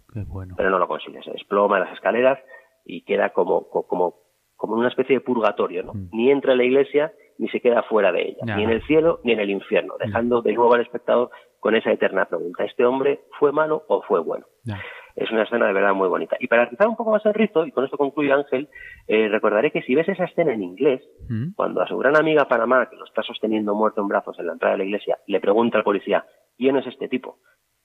Pero 0.57 0.71
no 0.71 0.79
lo 0.79 0.87
consigue, 0.87 1.23
se 1.23 1.33
desploma 1.33 1.79
en 1.79 1.85
las 1.85 1.95
escaleras 1.95 2.39
y 2.85 3.03
queda 3.03 3.31
como, 3.31 3.69
como, 3.69 4.15
como 4.57 4.75
una 4.75 4.89
especie 4.89 5.17
de 5.17 5.21
purgatorio, 5.21 5.83
¿no? 5.83 5.95
Mm. 5.95 6.09
Ni 6.13 6.31
entra 6.31 6.53
en 6.53 6.59
la 6.59 6.65
iglesia 6.65 7.13
ni 7.39 7.49
se 7.49 7.61
queda 7.61 7.83
fuera 7.83 8.13
de 8.13 8.29
ella, 8.29 8.57
ni 8.57 8.65
en 8.65 8.71
el 8.71 8.83
cielo 8.87 9.21
ni 9.23 9.33
en 9.33 9.41
el 9.41 9.51
infierno, 9.51 9.95
dejando 9.99 10.41
de 10.41 10.55
nuevo 10.55 10.75
al 10.75 10.81
espectador 10.81 11.31
con 11.61 11.75
esa 11.75 11.93
eterna 11.93 12.27
pregunta, 12.27 12.65
¿este 12.65 12.85
hombre 12.85 13.21
fue 13.39 13.53
malo 13.53 13.85
o 13.89 14.03
fue 14.03 14.21
bueno? 14.21 14.47
Es 15.15 15.31
una 15.31 15.43
escena 15.45 15.67
de 15.67 15.73
verdad 15.73 15.95
muy 15.95 16.09
bonita. 16.09 16.37
Y 16.39 16.47
para 16.47 16.65
empezar 16.65 16.89
un 16.89 16.97
poco 16.97 17.11
más 17.11 17.25
el 17.27 17.35
rito, 17.35 17.67
y 17.67 17.73
con 17.73 17.85
esto 17.85 17.97
concluye 17.97 18.33
Ángel, 18.33 18.69
eh, 19.09 19.29
recordaré 19.29 19.71
que 19.71 19.83
si 19.83 19.95
ves 19.95 20.09
esa 20.09 20.25
escena 20.25 20.53
en 20.53 20.63
inglés, 20.63 21.03
mm. 21.29 21.55
cuando 21.57 21.81
a 21.81 21.89
su 21.89 21.97
gran 21.99 22.17
amiga 22.17 22.47
Panamá, 22.47 22.89
que 22.89 22.97
lo 22.97 23.05
está 23.05 23.23
sosteniendo 23.23 23.75
muerto 23.75 24.01
en 24.01 24.09
brazos 24.09 24.39
en 24.39 24.47
la 24.47 24.53
entrada 24.53 24.75
de 24.75 24.79
la 24.79 24.85
iglesia, 24.85 25.19
le 25.27 25.41
pregunta 25.41 25.79
al 25.79 25.85
policía, 25.85 26.25
¿quién 26.57 26.77
es 26.77 26.87
este 26.87 27.09
tipo? 27.09 27.39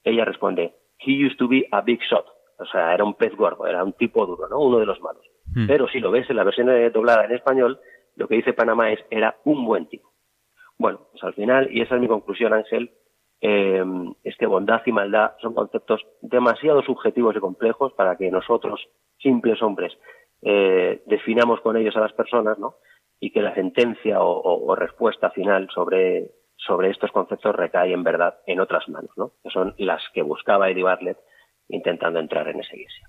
Ella 0.04 0.26
responde, 0.26 0.76
he 1.00 1.26
used 1.26 1.38
to 1.38 1.48
be 1.48 1.68
a 1.72 1.82
big 1.82 2.00
shot. 2.02 2.26
O 2.62 2.66
sea, 2.66 2.94
era 2.94 3.04
un 3.04 3.16
pez 3.16 3.36
gordo, 3.36 3.66
era 3.66 3.84
un 3.84 3.94
tipo 3.94 4.26
duro, 4.26 4.48
¿no? 4.48 4.60
Uno 4.60 4.80
de 4.80 4.86
los 4.86 5.02
malos. 5.02 5.26
Mm. 5.54 5.68
Pero 5.68 5.88
si 5.88 6.00
lo 6.00 6.12
ves 6.12 6.30
en 6.30 6.36
la 6.36 6.44
versión 6.44 6.68
doblada 6.94 7.26
en 7.26 7.32
español, 7.32 7.80
lo 8.16 8.28
que 8.28 8.36
dice 8.36 8.54
Panamá 8.54 8.92
es, 8.92 9.00
era 9.10 9.38
un 9.46 9.66
buen 9.66 9.88
tipo. 9.88 10.12
Bueno, 10.78 11.08
pues 11.12 11.24
al 11.24 11.34
final, 11.34 11.70
y 11.72 11.82
esa 11.82 11.96
es 11.96 12.02
mi 12.02 12.08
conclusión, 12.08 12.54
Ángel, 12.54 12.92
eh, 13.42 13.84
es 14.24 14.38
que 14.38 14.46
bondad 14.46 14.82
y 14.86 14.92
maldad 14.92 15.32
son 15.42 15.54
conceptos 15.54 16.06
demasiado 16.22 16.84
subjetivos 16.84 17.36
y 17.36 17.40
complejos 17.40 17.94
para 17.94 18.16
que 18.16 18.30
nosotros, 18.30 18.88
simples 19.18 19.62
hombres, 19.62 19.94
eh, 20.42 21.02
definamos 21.06 21.60
con 21.62 21.78
ellos 21.78 21.96
a 21.96 22.02
las 22.02 22.14
personas, 22.14 22.58
¿no? 22.60 22.76
Y 23.20 23.32
que 23.32 23.42
la 23.42 23.54
sentencia 23.54 24.18
o, 24.22 24.76
respuesta 24.76 25.30
final 25.32 25.68
sobre, 25.74 26.32
sobre 26.56 26.90
estos 26.90 27.12
conceptos 27.12 27.56
recae 27.56 27.94
en 27.94 28.04
verdad 28.04 28.40
en 28.48 28.60
otras 28.60 28.88
manos, 28.90 29.12
¿no? 29.18 29.34
Que 29.44 29.50
son 29.52 29.76
las 29.78 30.02
que 30.14 30.24
buscaba 30.24 30.70
Eddie 30.70 30.84
Bartlett 30.84 31.18
intentando 31.72 32.20
entrar 32.20 32.48
en 32.48 32.60
esa 32.60 32.76
iglesia. 32.76 33.08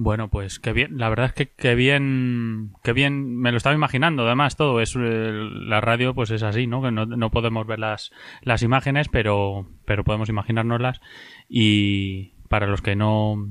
Bueno, 0.00 0.28
pues 0.28 0.60
qué 0.60 0.72
bien, 0.72 0.96
la 0.96 1.08
verdad 1.08 1.26
es 1.26 1.32
que 1.32 1.48
qué 1.48 1.74
bien, 1.74 2.70
qué 2.84 2.92
bien, 2.92 3.36
me 3.36 3.50
lo 3.50 3.56
estaba 3.56 3.74
imaginando, 3.74 4.24
además 4.24 4.56
todo, 4.56 4.80
es 4.80 4.94
la 4.94 5.80
radio 5.80 6.14
pues 6.14 6.30
es 6.30 6.44
así, 6.44 6.68
¿no? 6.68 6.80
Que 6.80 6.92
no, 6.92 7.04
no 7.04 7.30
podemos 7.32 7.66
ver 7.66 7.80
las, 7.80 8.12
las 8.42 8.62
imágenes, 8.62 9.08
pero, 9.08 9.66
pero 9.84 10.04
podemos 10.04 10.28
imaginárnoslas 10.28 11.00
y 11.48 12.34
para 12.48 12.68
los 12.68 12.80
que 12.80 12.94
no, 12.94 13.48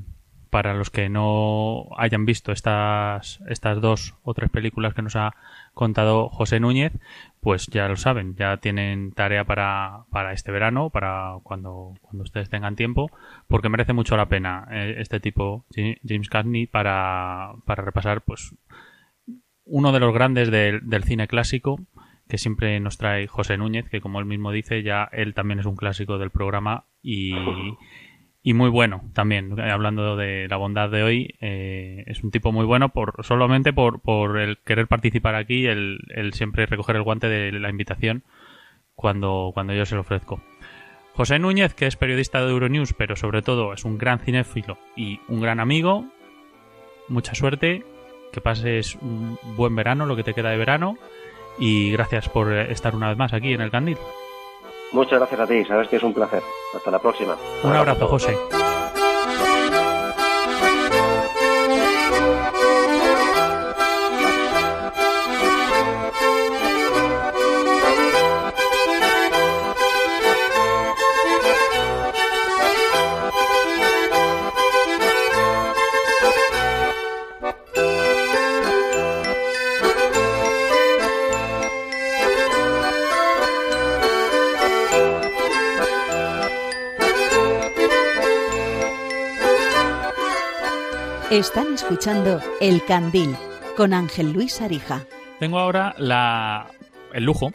para 0.58 0.74
los 0.74 0.90
que 0.90 1.08
no 1.08 1.86
hayan 1.98 2.26
visto 2.26 2.52
estas, 2.52 3.40
estas 3.48 3.80
dos 3.80 4.16
o 4.24 4.34
tres 4.34 4.50
películas 4.50 4.96
que 4.96 5.04
nos 5.04 5.16
ha 5.16 5.36
contado 5.76 6.30
José 6.30 6.60
Núñez, 6.60 6.94
pues 7.42 7.68
ya 7.68 7.88
lo 7.88 7.96
saben, 7.96 8.36
ya 8.36 8.58
tienen 8.58 9.12
tarea 9.12 9.44
para, 9.44 10.06
para 10.10 10.34
este 10.34 10.52
verano, 10.52 10.90
para 10.90 11.36
cuando, 11.44 11.94
cuando 12.02 12.24
ustedes 12.24 12.50
tengan 12.50 12.76
tiempo, 12.76 13.12
porque 13.46 13.70
merece 13.70 13.94
mucho 13.94 14.18
la 14.18 14.30
pena 14.30 14.68
eh, 14.72 14.96
este 14.98 15.20
tipo, 15.20 15.64
James 15.76 16.28
Cagney, 16.28 16.66
para, 16.66 17.54
para 17.68 17.84
repasar 17.84 18.22
pues 18.22 18.56
uno 19.64 19.92
de 19.92 20.00
los 20.00 20.12
grandes 20.12 20.50
del, 20.50 20.90
del 20.90 21.04
cine 21.04 21.28
clásico 21.28 21.80
que 22.28 22.40
siempre 22.40 22.80
nos 22.80 22.98
trae 22.98 23.28
José 23.28 23.58
Núñez, 23.58 23.88
que 23.90 24.02
como 24.02 24.20
él 24.20 24.26
mismo 24.26 24.52
dice, 24.52 24.82
ya 24.82 25.08
él 25.12 25.36
también 25.36 25.60
es 25.60 25.68
un 25.68 25.76
clásico 25.76 26.18
del 26.18 26.32
programa 26.32 26.86
y 27.04 27.36
y 28.48 28.54
muy 28.54 28.70
bueno 28.70 29.02
también. 29.12 29.60
Hablando 29.60 30.16
de 30.16 30.48
la 30.48 30.56
bondad 30.56 30.90
de 30.90 31.04
hoy, 31.04 31.36
eh, 31.42 32.06
es 32.08 32.24
un 32.24 32.32
tipo 32.32 32.54
muy 32.54 32.64
bueno 32.64 32.94
por 32.94 33.26
solamente 33.26 33.74
por, 33.74 34.00
por 34.00 34.40
el 34.40 34.58
querer 34.60 34.88
participar 34.88 35.36
aquí, 35.36 35.66
el, 35.66 36.00
el, 36.16 36.32
siempre 36.32 36.66
recoger 36.66 36.96
el 36.96 37.04
guante 37.04 37.28
de 37.28 37.52
la 37.52 37.70
invitación 37.70 38.24
cuando, 38.96 39.52
cuando 39.54 39.74
yo 39.74 39.86
se 39.86 39.96
lo 39.96 40.02
ofrezco. 40.02 40.42
José 41.12 41.40
Núñez, 41.40 41.74
que 41.74 41.88
es 41.88 41.98
periodista 41.98 42.40
de 42.40 42.50
Euronews, 42.50 42.94
pero 42.94 43.18
sobre 43.18 43.42
todo 43.42 43.74
es 43.74 43.84
un 43.84 43.98
gran 43.98 44.20
cinéfilo 44.20 44.78
y 44.96 45.20
un 45.28 45.42
gran 45.42 45.60
amigo. 45.60 46.06
Mucha 47.10 47.36
suerte, 47.36 47.84
que 48.32 48.40
pases 48.40 48.96
un 48.96 49.38
buen 49.58 49.76
verano, 49.76 50.06
lo 50.06 50.16
que 50.16 50.24
te 50.24 50.34
queda 50.34 50.52
de 50.52 50.58
verano, 50.58 50.98
y 51.60 51.92
gracias 51.92 52.30
por 52.30 52.54
estar 52.54 52.96
una 52.96 53.10
vez 53.10 53.18
más 53.18 53.34
aquí 53.34 53.52
en 53.52 53.60
el 53.60 53.72
Candil. 53.72 53.98
Muchas 54.92 55.20
gracias 55.20 55.40
a 55.40 55.48
ti, 55.48 55.66
sabes 55.66 55.88
que 55.88 55.98
es 55.98 56.04
un 56.04 56.14
placer. 56.14 56.42
Hasta 56.74 56.92
la 56.92 57.00
próxima. 57.00 57.36
Un 57.64 57.76
abrazo, 57.76 58.08
José. 58.08 58.38
Están 91.38 91.76
escuchando 91.76 92.40
El 92.60 92.84
Candil 92.84 93.36
con 93.76 93.94
Ángel 93.94 94.34
Luis 94.34 94.60
Arija. 94.60 95.06
Tengo 95.40 95.60
ahora 95.60 95.94
la, 96.00 96.66
el 97.14 97.26
lujo, 97.26 97.52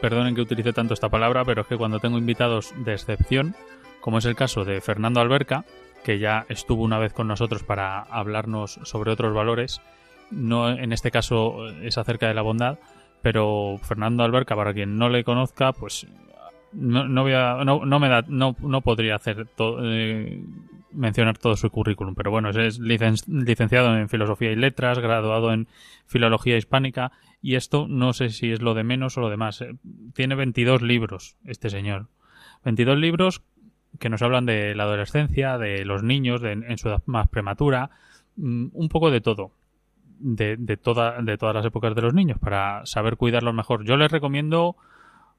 perdonen 0.00 0.34
que 0.34 0.40
utilice 0.40 0.72
tanto 0.72 0.94
esta 0.94 1.10
palabra, 1.10 1.44
pero 1.44 1.60
es 1.60 1.66
que 1.66 1.76
cuando 1.76 2.00
tengo 2.00 2.16
invitados 2.16 2.72
de 2.78 2.94
excepción, 2.94 3.54
como 4.00 4.16
es 4.16 4.24
el 4.24 4.36
caso 4.36 4.64
de 4.64 4.80
Fernando 4.80 5.20
Alberca, 5.20 5.66
que 6.02 6.18
ya 6.18 6.46
estuvo 6.48 6.82
una 6.82 6.96
vez 6.96 7.12
con 7.12 7.28
nosotros 7.28 7.62
para 7.62 8.00
hablarnos 8.00 8.80
sobre 8.84 9.10
otros 9.10 9.34
valores, 9.34 9.82
no 10.30 10.70
en 10.70 10.94
este 10.94 11.10
caso 11.10 11.68
es 11.82 11.98
acerca 11.98 12.28
de 12.28 12.32
la 12.32 12.40
bondad, 12.40 12.78
pero 13.20 13.76
Fernando 13.82 14.24
Alberca, 14.24 14.56
para 14.56 14.72
quien 14.72 14.96
no 14.96 15.10
le 15.10 15.24
conozca, 15.24 15.74
pues 15.74 16.06
no, 16.72 17.06
no, 17.06 17.22
voy 17.22 17.34
a, 17.34 17.62
no, 17.66 17.84
no 17.84 18.00
me 18.00 18.08
da, 18.08 18.24
no, 18.26 18.54
podría 18.80 19.16
hacer 19.16 19.46
todo, 19.46 19.80
eh, 19.84 20.40
mencionar 20.92 21.38
todo 21.38 21.56
su 21.56 21.70
currículum, 21.70 22.14
pero 22.14 22.30
bueno, 22.30 22.50
es 22.50 22.78
licenciado 22.78 23.96
en 23.96 24.08
Filosofía 24.08 24.52
y 24.52 24.56
Letras, 24.56 24.98
graduado 24.98 25.52
en 25.52 25.68
Filología 26.06 26.56
Hispánica, 26.56 27.12
y 27.42 27.54
esto 27.54 27.86
no 27.88 28.12
sé 28.12 28.30
si 28.30 28.50
es 28.50 28.62
lo 28.62 28.74
de 28.74 28.84
menos 28.84 29.16
o 29.16 29.20
lo 29.20 29.30
de 29.30 29.36
más. 29.36 29.60
Eh, 29.60 29.76
tiene 30.14 30.34
22 30.34 30.82
libros, 30.82 31.36
este 31.44 31.70
señor. 31.70 32.06
22 32.64 32.98
libros 32.98 33.42
que 33.98 34.08
nos 34.08 34.22
hablan 34.22 34.46
de 34.46 34.74
la 34.74 34.84
adolescencia, 34.84 35.58
de 35.58 35.84
los 35.84 36.02
niños, 36.02 36.40
de, 36.40 36.52
en 36.52 36.78
su 36.78 36.88
edad 36.88 37.02
más 37.06 37.28
prematura, 37.28 37.90
mm, 38.36 38.66
un 38.72 38.88
poco 38.88 39.10
de 39.10 39.20
todo. 39.20 39.52
De, 40.20 40.56
de, 40.56 40.76
toda, 40.76 41.22
de 41.22 41.38
todas 41.38 41.54
las 41.54 41.64
épocas 41.64 41.94
de 41.94 42.02
los 42.02 42.12
niños 42.12 42.40
para 42.40 42.84
saber 42.86 43.16
cuidarlos 43.16 43.54
mejor. 43.54 43.84
Yo 43.84 43.96
les 43.96 44.10
recomiendo 44.10 44.76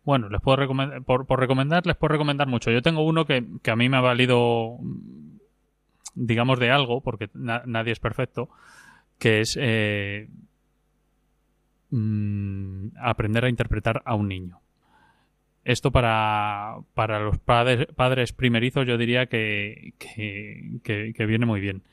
bueno, 0.05 0.29
les 0.29 0.41
puedo 0.41 0.55
recomendar, 0.55 1.03
por, 1.03 1.39
recomendar, 1.39 1.85
les 1.85 1.95
puedo 1.97 2.13
recomendar 2.13 2.47
mucho. 2.47 2.71
Yo 2.71 2.81
tengo 2.81 3.03
uno 3.03 3.25
que, 3.25 3.45
que, 3.62 3.71
a 3.71 3.75
mí 3.75 3.89
me 3.89 3.97
ha 3.97 4.01
valido 4.01 4.77
digamos, 6.19 6.60
de 6.60 6.69
algo, 6.69 7.01
porque 7.01 7.29
nadie 7.34 7.93
es 7.93 7.99
perfecto, 7.99 8.49
que 9.17 9.41
es 9.41 9.58
eh, 9.60 10.27
mm, 11.89 12.89
aprender 13.01 13.45
a 13.45 13.49
interpretar 13.49 14.01
a 14.05 14.15
un 14.15 14.27
niño. 14.27 14.60
Esto 15.63 15.91
para, 15.91 16.77
para 16.93 17.19
los 17.19 17.38
padres, 17.38 17.88
padres 17.95 18.34
primerizos 18.34 18.88
yo 18.88 18.97
diría 18.97 19.27
que, 19.27 19.93
que, 19.99 21.25
viene 21.25 21.45
muy 21.45 21.60
bien. 21.60 21.84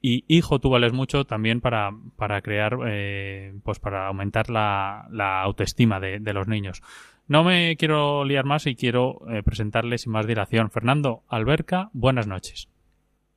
Y 0.00 0.24
hijo, 0.28 0.58
tú 0.58 0.70
vales 0.70 0.92
mucho 0.92 1.24
también 1.24 1.60
para, 1.60 1.90
para 2.16 2.40
crear, 2.40 2.78
eh, 2.86 3.52
pues 3.62 3.78
para 3.78 4.06
aumentar 4.06 4.48
la, 4.48 5.42
autoestima 5.42 6.00
de, 6.00 6.32
los 6.32 6.48
niños. 6.48 6.82
No 7.28 7.44
me 7.44 7.76
quiero 7.76 8.24
liar 8.24 8.46
más 8.46 8.66
y 8.66 8.74
quiero 8.74 9.20
eh, 9.30 9.42
presentarles 9.42 10.02
sin 10.02 10.12
más 10.12 10.26
dilación. 10.26 10.70
Fernando 10.70 11.22
Alberca, 11.28 11.90
buenas 11.92 12.26
noches. 12.26 12.69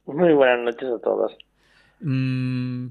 Muy 0.06 0.34
buenas 0.34 0.60
noches 0.60 0.90
a 0.90 1.00
todos. 1.00 1.38
Mm, 2.02 2.88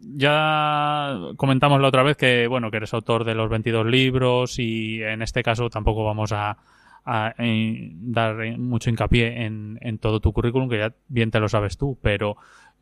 ya 0.00 1.16
comentamos 1.36 1.80
la 1.80 1.88
otra 1.88 2.02
vez 2.02 2.16
que, 2.16 2.46
bueno, 2.48 2.70
que 2.70 2.78
eres 2.78 2.92
autor 2.94 3.24
de 3.24 3.34
los 3.34 3.48
22 3.48 3.86
libros 3.86 4.58
y 4.58 5.02
en 5.02 5.22
este 5.22 5.42
caso 5.42 5.70
tampoco 5.70 6.04
vamos 6.04 6.32
a, 6.32 6.56
dar 7.04 8.58
mucho 8.58 8.90
hincapié 8.90 9.44
en, 9.44 9.98
todo 10.00 10.18
tu 10.18 10.32
currículum, 10.32 10.68
que 10.68 10.78
ya 10.78 10.92
bien 11.06 11.30
te 11.30 11.38
lo 11.38 11.48
sabes 11.48 11.78
tú, 11.78 11.96
pero 12.02 12.36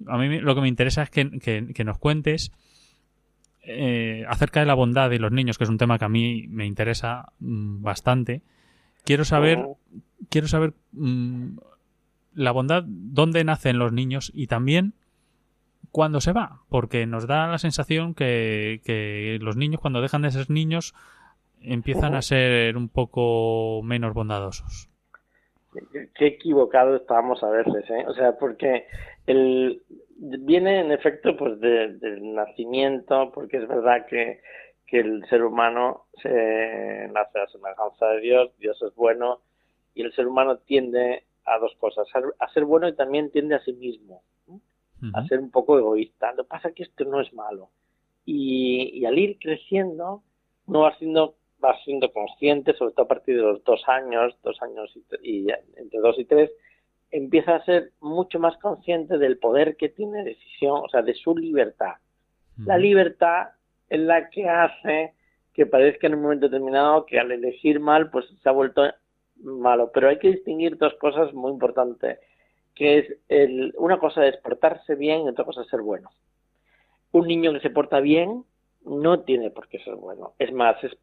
a 0.07 0.16
mí 0.16 0.40
lo 0.40 0.55
que 0.55 0.62
me 0.62 0.68
interesa 0.68 1.03
es 1.03 1.11
que, 1.11 1.85
nos 1.85 1.99
cuentes 1.99 2.51
eh, 3.62 4.25
acerca 4.27 4.61
de 4.61 4.66
la 4.66 4.73
bondad 4.73 5.11
de 5.11 5.18
los 5.18 5.31
niños, 5.31 5.59
que 5.59 5.64
es 5.64 5.70
un 5.70 5.77
tema 5.77 5.99
que 5.99 6.07
a 6.07 6.09
mí 6.09 6.47
me 6.49 6.64
interesa 6.64 7.33
mm, 7.40 7.83
bastante. 7.83 8.40
Quiero 9.05 9.27
saber, 9.27 9.59
oh. 9.59 9.79
quiero 10.31 10.49
saber 10.49 10.73
mm, 10.92 11.59
la 12.35 12.53
bondad, 12.53 12.85
dónde 12.87 13.44
nacen 13.44 13.79
los 13.79 13.92
niños 13.92 14.31
y 14.35 14.47
también 14.47 14.94
cuándo 15.90 16.20
se 16.20 16.33
va, 16.33 16.62
porque 16.68 17.07
nos 17.07 17.27
da 17.27 17.47
la 17.47 17.59
sensación 17.59 18.14
que, 18.14 18.81
que 18.85 19.38
los 19.40 19.57
niños 19.57 19.81
cuando 19.81 20.01
dejan 20.01 20.23
de 20.23 20.31
ser 20.31 20.51
niños 20.51 20.94
empiezan 21.61 22.14
a 22.14 22.23
ser 22.23 22.77
un 22.77 22.88
poco 22.88 23.81
menos 23.83 24.13
bondadosos. 24.13 24.90
Qué 26.15 26.27
equivocado 26.27 26.96
estábamos 26.96 27.42
a 27.42 27.50
veces, 27.50 27.88
¿eh? 27.90 28.04
O 28.06 28.15
sea, 28.15 28.38
porque 28.38 28.87
el, 29.27 29.83
viene 30.17 30.81
en 30.81 30.92
efecto 30.92 31.37
pues 31.37 31.58
del 31.61 32.35
nacimiento, 32.35 33.33
porque 33.33 33.58
es 33.58 33.69
verdad 33.69 34.06
que, 34.06 34.40
que 34.87 35.00
el 35.00 35.25
ser 35.29 35.42
humano 35.42 36.04
se 36.23 37.08
nace 37.13 37.38
a 37.40 37.48
semejanza 37.48 38.06
de 38.11 38.21
Dios, 38.21 38.50
Dios 38.58 38.81
es 38.83 38.94
bueno, 38.94 39.40
y 39.94 40.02
el 40.02 40.13
ser 40.13 40.27
humano 40.27 40.58
tiende 40.58 41.25
a 41.45 41.59
dos 41.59 41.75
cosas, 41.79 42.07
a 42.38 42.49
ser 42.53 42.65
bueno 42.65 42.88
y 42.88 42.95
también 42.95 43.31
tiende 43.31 43.55
a 43.55 43.65
sí 43.65 43.73
mismo, 43.73 44.23
a 45.13 45.27
ser 45.27 45.38
un 45.38 45.51
poco 45.51 45.79
egoísta. 45.79 46.33
Lo 46.33 46.45
que 46.45 46.49
pasa 46.49 46.69
es 46.69 46.75
que 46.75 46.83
esto 46.85 47.05
no 47.05 47.21
es 47.21 47.33
malo. 47.35 47.71
Y, 48.25 49.05
al 49.05 49.19
ir 49.19 49.38
creciendo, 49.38 50.23
no 50.67 50.81
va 50.81 50.97
siendo, 50.97 51.37
va 51.63 51.77
siendo 51.85 52.11
consciente, 52.13 52.73
sobre 52.75 52.95
todo 52.95 53.05
a 53.05 53.09
partir 53.09 53.37
de 53.37 53.42
los 53.42 53.63
dos 53.65 53.83
años, 53.87 54.35
dos 54.42 54.61
años 54.63 54.90
y, 55.23 55.47
entre 55.77 56.01
dos 56.01 56.19
y 56.19 56.25
tres, 56.25 56.51
empieza 57.11 57.57
a 57.57 57.65
ser 57.65 57.92
mucho 58.01 58.38
más 58.38 58.57
consciente 58.59 59.19
del 59.19 59.38
poder 59.38 59.77
que 59.77 59.90
tiene 59.90 60.25
decisión, 60.25 60.81
o 60.85 60.88
sea, 60.88 61.03
de 61.03 61.15
su 61.15 61.37
libertad. 61.37 61.95
La 62.65 62.79
libertad 62.79 63.49
es 63.88 64.01
la 64.01 64.31
que 64.31 64.49
hace 64.49 65.13
que 65.53 65.67
parezca 65.67 66.07
en 66.07 66.15
un 66.15 66.23
momento 66.23 66.49
determinado 66.49 67.07
que 67.07 67.19
al 67.19 67.31
elegir 67.31 67.79
mal, 67.79 68.11
pues 68.11 68.27
se 68.42 68.49
ha 68.49 68.53
vuelto 68.53 68.83
malo, 69.45 69.90
pero 69.92 70.09
hay 70.09 70.19
que 70.19 70.33
distinguir 70.33 70.77
dos 70.79 70.95
cosas 70.95 71.33
muy 71.35 71.53
importantes, 71.53 72.19
que 72.75 72.99
es 72.99 73.17
el, 73.29 73.75
una 73.79 73.99
cosa 73.99 74.27
es 74.27 74.37
portarse 74.38 74.95
bien 74.95 75.23
y 75.23 75.29
otra 75.29 75.45
cosa 75.45 75.63
es 75.63 75.69
ser 75.69 75.83
bueno. 75.83 76.11
Un 77.13 77.29
niño 77.29 77.53
que 77.53 77.61
se 77.61 77.71
porta 77.71 78.01
bien 78.01 78.45
no 78.85 79.21
tiene 79.21 79.51
por 79.51 79.69
qué 79.69 79.79
ser 79.81 79.95
bueno. 79.95 80.33
Es 80.38 80.53
más, 80.53 80.83
es, 80.83 80.97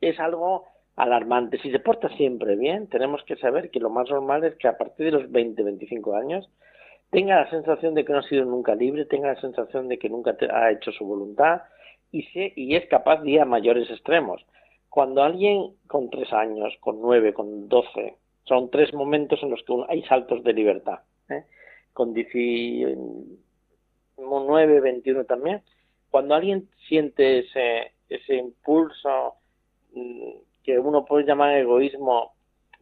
es 0.00 0.18
algo 0.18 0.66
alarmante. 0.96 1.58
Si 1.58 1.70
se 1.70 1.80
porta 1.80 2.08
siempre 2.16 2.56
bien, 2.56 2.88
tenemos 2.88 3.22
que 3.24 3.36
saber 3.36 3.70
que 3.70 3.80
lo 3.80 3.90
más 3.90 4.08
normal 4.10 4.44
es 4.44 4.54
que 4.56 4.68
a 4.68 4.78
partir 4.78 5.06
de 5.06 5.12
los 5.12 5.30
20, 5.30 5.62
25 5.62 6.14
años 6.16 6.48
tenga 7.10 7.36
la 7.36 7.50
sensación 7.50 7.94
de 7.94 8.04
que 8.04 8.12
no 8.12 8.18
ha 8.18 8.28
sido 8.28 8.44
nunca 8.44 8.74
libre, 8.74 9.04
tenga 9.04 9.28
la 9.28 9.40
sensación 9.40 9.88
de 9.88 9.98
que 9.98 10.08
nunca 10.08 10.36
ha 10.52 10.70
hecho 10.72 10.90
su 10.92 11.04
voluntad 11.04 11.62
y, 12.10 12.22
se, 12.24 12.52
y 12.56 12.76
es 12.76 12.86
capaz 12.88 13.22
de 13.22 13.30
ir 13.30 13.40
a 13.40 13.44
mayores 13.44 13.90
extremos. 13.90 14.44
Cuando 14.94 15.24
alguien 15.24 15.74
con 15.88 16.08
tres 16.08 16.32
años, 16.32 16.72
con 16.78 17.02
nueve, 17.02 17.34
con 17.34 17.68
doce, 17.68 18.14
son 18.44 18.70
tres 18.70 18.94
momentos 18.94 19.42
en 19.42 19.50
los 19.50 19.60
que 19.64 19.74
hay 19.88 20.04
saltos 20.04 20.44
de 20.44 20.52
libertad. 20.52 21.00
¿eh? 21.28 21.46
Con 21.92 22.14
19, 22.14 24.80
21 24.80 25.24
también. 25.24 25.62
Cuando 26.12 26.36
alguien 26.36 26.68
siente 26.86 27.40
ese, 27.40 27.90
ese 28.08 28.36
impulso 28.36 29.34
mm, 29.94 30.30
que 30.62 30.78
uno 30.78 31.04
puede 31.04 31.26
llamar 31.26 31.56
egoísmo, 31.56 32.36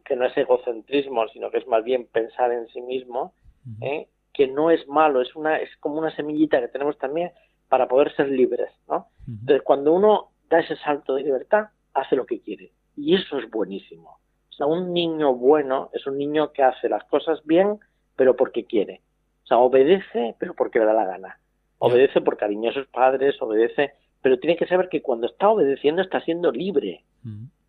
que 0.05 0.15
no 0.15 0.27
es 0.27 0.37
egocentrismo, 0.37 1.27
sino 1.29 1.49
que 1.49 1.57
es 1.57 1.65
más 1.65 1.83
bien 1.83 2.05
pensar 2.05 2.51
en 2.51 2.67
sí 2.67 2.81
mismo, 2.81 3.33
¿eh? 3.81 4.07
que 4.35 4.45
no 4.45 4.69
es 4.69 4.87
malo, 4.87 5.19
es 5.19 5.35
una 5.35 5.57
es 5.57 5.75
como 5.77 5.97
una 5.97 6.15
semillita 6.15 6.59
que 6.59 6.67
tenemos 6.67 6.95
también 6.99 7.31
para 7.69 7.87
poder 7.87 8.15
ser 8.15 8.29
libres, 8.29 8.69
¿no? 8.87 9.07
Entonces, 9.27 9.63
cuando 9.63 9.93
uno 9.93 10.29
da 10.47 10.59
ese 10.59 10.75
salto 10.75 11.15
de 11.15 11.23
libertad, 11.23 11.69
hace 11.93 12.15
lo 12.15 12.25
que 12.25 12.41
quiere. 12.41 12.71
Y 12.95 13.15
eso 13.15 13.37
es 13.37 13.49
buenísimo. 13.49 14.19
O 14.49 14.53
sea, 14.55 14.67
un 14.67 14.93
niño 14.93 15.33
bueno 15.33 15.89
es 15.93 16.05
un 16.05 16.17
niño 16.17 16.51
que 16.51 16.63
hace 16.63 16.89
las 16.89 17.03
cosas 17.05 17.43
bien, 17.45 17.79
pero 18.15 18.35
porque 18.35 18.65
quiere. 18.65 19.01
O 19.43 19.47
sea, 19.47 19.57
obedece, 19.57 20.35
pero 20.39 20.53
porque 20.53 20.79
le 20.79 20.85
da 20.85 20.93
la 20.93 21.05
gana. 21.05 21.39
Obedece 21.79 22.21
por 22.21 22.37
cariño 22.37 22.69
a 22.69 22.73
sus 22.73 22.87
padres, 22.87 23.41
obedece, 23.41 23.93
pero 24.21 24.39
tiene 24.39 24.55
que 24.55 24.67
saber 24.67 24.87
que 24.87 25.01
cuando 25.01 25.27
está 25.27 25.49
obedeciendo 25.49 26.01
está 26.01 26.21
siendo 26.21 26.51
libre. 26.51 27.03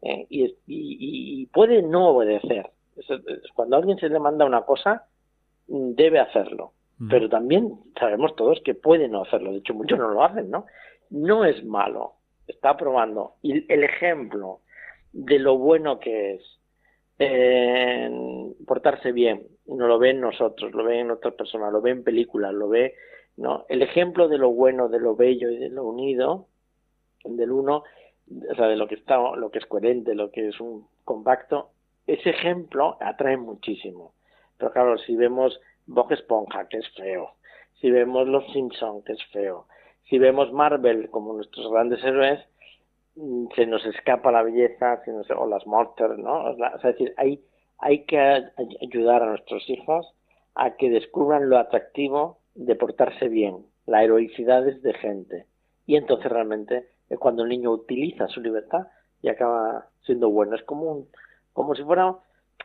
¿eh? 0.03 0.27
y, 0.29 1.47
puede 1.47 1.83
no 1.83 2.11
obedecer. 2.11 2.71
cuando 3.55 3.77
a 3.77 3.79
alguien 3.81 3.99
se 3.99 4.09
le 4.09 4.21
manda 4.21 4.45
una 4.45 4.63
cosa, 4.63 5.07
debe 5.67 6.21
hacerlo. 6.21 6.73
Pero 7.11 7.29
también 7.29 7.81
sabemos 7.99 8.37
todos 8.37 8.61
que 8.65 8.75
puede 8.75 9.09
no 9.09 9.23
hacerlo. 9.23 9.51
De 9.51 9.59
hecho, 9.59 9.75
muchos 9.75 9.99
no 9.99 10.09
lo 10.09 10.23
hacen, 10.23 10.49
¿no? 10.51 10.67
No 11.11 11.45
es 11.45 11.65
malo. 11.65 12.14
Está 12.47 12.77
probando. 12.77 13.35
Y 13.43 13.73
el 13.73 13.85
ejemplo 13.85 14.61
de 15.13 15.39
lo 15.39 15.57
bueno 15.59 15.99
que 15.99 16.35
es 16.35 16.43
portarse 18.67 19.13
bien, 19.13 19.47
no 19.67 19.87
lo 19.87 19.99
ven 19.99 20.21
nosotros, 20.21 20.73
lo 20.73 20.85
ven 20.85 21.11
otras 21.11 21.35
personas, 21.35 21.73
lo 21.73 21.81
ven 21.81 21.99
en 21.99 22.05
películas, 22.05 22.53
lo 22.53 22.69
ve, 22.69 22.95
¿no? 23.37 23.65
El 23.69 23.83
ejemplo 23.83 24.29
de 24.29 24.39
lo 24.39 24.51
bueno, 24.51 24.89
de 24.89 24.99
lo 24.99 25.15
bello 25.15 25.49
y 25.51 25.59
de 25.59 25.69
lo 25.69 25.85
unido, 25.85 26.49
del 27.25 27.53
uno, 27.53 27.85
o 28.51 28.55
sea, 28.55 28.67
de 28.67 28.77
lo 28.77 28.89
que 28.89 28.97
está, 28.97 29.17
lo 29.37 29.51
que 29.51 29.59
es 29.59 29.67
coherente, 29.67 30.15
lo 30.15 30.31
que 30.31 30.49
es 30.49 30.61
un 30.61 30.89
compacto, 31.05 31.71
ese 32.07 32.31
ejemplo 32.31 32.97
atrae 33.01 33.37
muchísimo. 33.37 34.15
Pero 34.59 34.73
claro, 34.73 34.99
si 34.99 35.17
vemos 35.17 35.61
Bob 35.87 36.13
Esponja, 36.13 36.69
que 36.69 36.79
es 36.79 36.89
feo, 36.95 37.31
si 37.81 37.91
vemos 37.91 38.27
Los 38.27 38.45
Simpson, 38.53 39.03
que 39.05 39.13
es 39.13 39.25
feo, 39.33 39.67
si 40.09 40.19
vemos 40.19 40.53
Marvel 40.53 41.11
como 41.11 41.33
nuestros 41.33 41.71
grandes 41.71 42.03
héroes, 42.05 42.41
mm, 43.17 43.47
se 43.55 43.67
nos 43.67 43.85
escapa 43.87 44.33
la 44.33 44.43
belleza, 44.43 45.03
o 45.37 45.47
las 45.47 45.67
monsters, 45.67 46.19
¿no? 46.19 46.51
es 46.51 46.83
decir, 46.83 47.15
hay, 47.17 47.43
hay 47.79 48.05
que 48.05 48.19
ayudar 48.83 49.23
a 49.23 49.31
nuestros 49.31 49.69
hijos 49.69 50.15
a 50.55 50.77
que 50.77 50.91
descubran 50.91 51.49
lo 51.49 51.59
atractivo 51.59 52.39
de 52.55 52.77
portarse 52.77 53.29
bien, 53.29 53.67
la 53.87 54.05
heroicidad 54.05 54.63
de 54.63 54.95
gente. 54.95 55.47
Y 55.87 55.97
entonces 55.97 56.31
realmente 56.31 56.89
es 57.11 57.19
cuando 57.19 57.43
el 57.43 57.49
niño 57.49 57.73
utiliza 57.73 58.29
su 58.29 58.41
libertad 58.41 58.87
y 59.23 59.29
acaba 59.29 59.89
siendo 60.05 60.31
bueno. 60.31 60.55
Es 60.55 60.63
como, 60.63 60.85
un, 60.85 61.09
como 61.53 61.75
si 61.75 61.83
fuera 61.83 62.17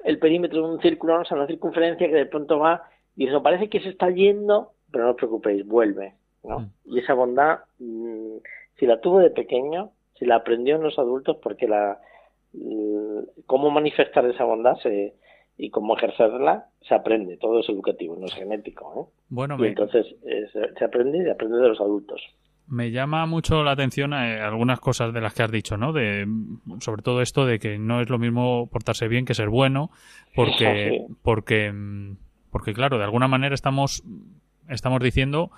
el 0.04 0.20
perímetro 0.20 0.62
de 0.62 0.74
un 0.74 0.82
círculo, 0.82 1.20
o 1.20 1.26
sea, 1.26 1.38
una 1.38 1.48
circunferencia 1.48 2.08
que 2.08 2.14
de 2.14 2.26
pronto 2.26 2.60
va 2.60 2.84
y 3.16 3.28
eso 3.28 3.44
parece 3.44 3.70
que 3.70 3.82
se 3.82 3.90
está 3.90 4.10
yendo, 4.10 4.74
pero 4.92 5.06
no 5.06 5.12
os 5.12 5.18
preocupéis, 5.18 5.66
vuelve. 5.66 6.14
¿No? 6.44 6.60
Mm. 6.60 6.72
Y 6.86 7.00
esa 7.00 7.14
bondad, 7.14 7.60
mm, 7.80 8.38
si 8.78 8.86
la 8.86 9.00
tuvo 9.02 9.20
de 9.20 9.30
pequeño, 9.30 9.92
si 10.18 10.26
la 10.26 10.36
aprendió 10.36 10.76
en 10.76 10.84
los 10.84 10.98
adultos, 11.00 11.38
porque 11.42 11.68
la 11.68 12.00
cómo 13.46 13.70
manifestar 13.70 14.26
esa 14.26 14.44
bondad 14.44 14.76
se, 14.82 15.14
y 15.58 15.70
cómo 15.70 15.98
ejercerla 15.98 16.66
se 16.88 16.96
aprende, 16.96 17.38
todo 17.38 17.60
es 17.60 17.70
educativo, 17.70 18.16
no 18.18 18.26
es 18.26 18.34
genético. 18.34 18.94
¿eh? 18.98 19.20
Bueno, 19.30 19.58
y 19.64 19.68
entonces 19.68 20.06
se 20.78 20.86
aprende 20.86 21.24
y 21.26 21.30
aprende 21.30 21.58
de 21.58 21.68
los 21.68 21.80
adultos. 21.80 22.22
Me 22.68 22.92
llama 22.92 23.26
mucho 23.26 23.64
la 23.64 23.72
atención 23.72 24.14
eh, 24.14 24.40
algunas 24.40 24.80
cosas 24.80 25.12
de 25.12 25.22
las 25.22 25.34
que 25.34 25.42
has 25.42 25.52
dicho, 25.52 25.76
¿no? 25.76 25.92
De, 25.92 26.28
sobre 26.80 27.02
todo 27.02 27.22
esto 27.22 27.46
de 27.46 27.58
que 27.58 27.80
no 27.80 28.00
es 28.00 28.10
lo 28.10 28.20
mismo 28.20 28.70
portarse 28.72 29.08
bien 29.08 29.26
que 29.26 29.34
ser 29.34 29.50
bueno, 29.50 29.90
porque, 30.36 31.08
porque, 31.24 31.72
mm, 31.72 32.18
porque 32.52 32.74
claro, 32.74 33.00
de 33.00 33.06
alguna 33.06 33.28
manera 33.28 33.56
estamos, 33.56 34.04
estamos 34.70 35.02
diciendo 35.02 35.50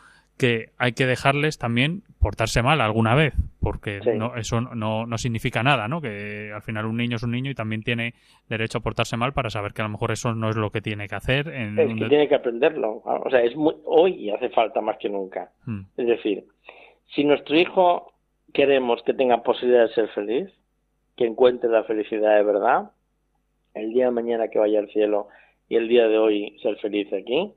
que 0.42 0.70
hay 0.80 0.94
que 0.94 1.06
dejarles 1.06 1.60
también 1.60 2.02
portarse 2.20 2.64
mal 2.64 2.82
alguna 2.82 3.14
vez, 3.14 3.36
porque 3.60 4.00
no, 4.18 4.36
eso 4.36 4.60
no, 4.60 5.06
no, 5.06 5.18
significa 5.20 5.62
nada, 5.62 5.88
¿no? 5.88 6.02
Que 6.02 6.52
al 6.52 6.64
final 6.64 6.88
un 6.88 6.98
niño 6.98 7.18
es 7.18 7.24
un 7.24 7.30
niño 7.30 7.52
y 7.52 7.54
también 7.54 7.84
tiene 7.84 8.16
derecho 8.50 8.80
a 8.80 8.82
portarse 8.82 9.18
mal 9.18 9.34
para 9.34 9.52
saber 9.52 9.74
que 9.74 9.84
a 9.84 9.86
lo 9.86 9.92
mejor 9.92 10.12
eso 10.12 10.34
no 10.34 10.50
es 10.50 10.56
lo 10.56 10.72
que 10.72 10.82
tiene 10.82 11.08
que 11.08 11.14
hacer. 11.14 11.48
En 11.48 11.78
es 11.78 11.94
que 11.94 12.10
tiene 12.10 12.28
que 12.28 12.34
aprenderlo. 12.34 13.04
O 13.06 13.30
sea, 13.30 13.44
es 13.44 13.56
muy, 13.56 13.76
hoy 13.86 14.32
hace 14.32 14.50
falta 14.50 14.82
más 14.82 14.98
que 14.98 15.10
nunca. 15.10 15.52
Hmm. 15.68 15.82
Es 15.96 16.08
decir, 16.08 16.46
si 17.14 17.24
nuestro 17.24 17.56
hijo 17.56 18.12
queremos 18.52 19.04
que 19.04 19.14
tenga 19.14 19.44
posibilidad 19.44 19.90
de 19.90 19.94
ser 19.94 20.08
feliz, 20.10 20.50
que 21.18 21.28
encuentre 21.28 21.70
la 21.70 21.84
felicidad 21.84 22.36
de 22.38 22.44
verdad, 22.44 22.92
el 23.76 23.94
día 23.94 24.06
de 24.06 24.12
mañana 24.12 24.48
que 24.48 24.58
vaya 24.58 24.80
al 24.80 24.90
cielo 24.90 25.28
y 25.70 25.76
el 25.76 25.88
día 25.88 26.08
de 26.08 26.18
hoy 26.18 26.58
ser 26.64 26.78
feliz 26.78 27.14
aquí, 27.14 27.54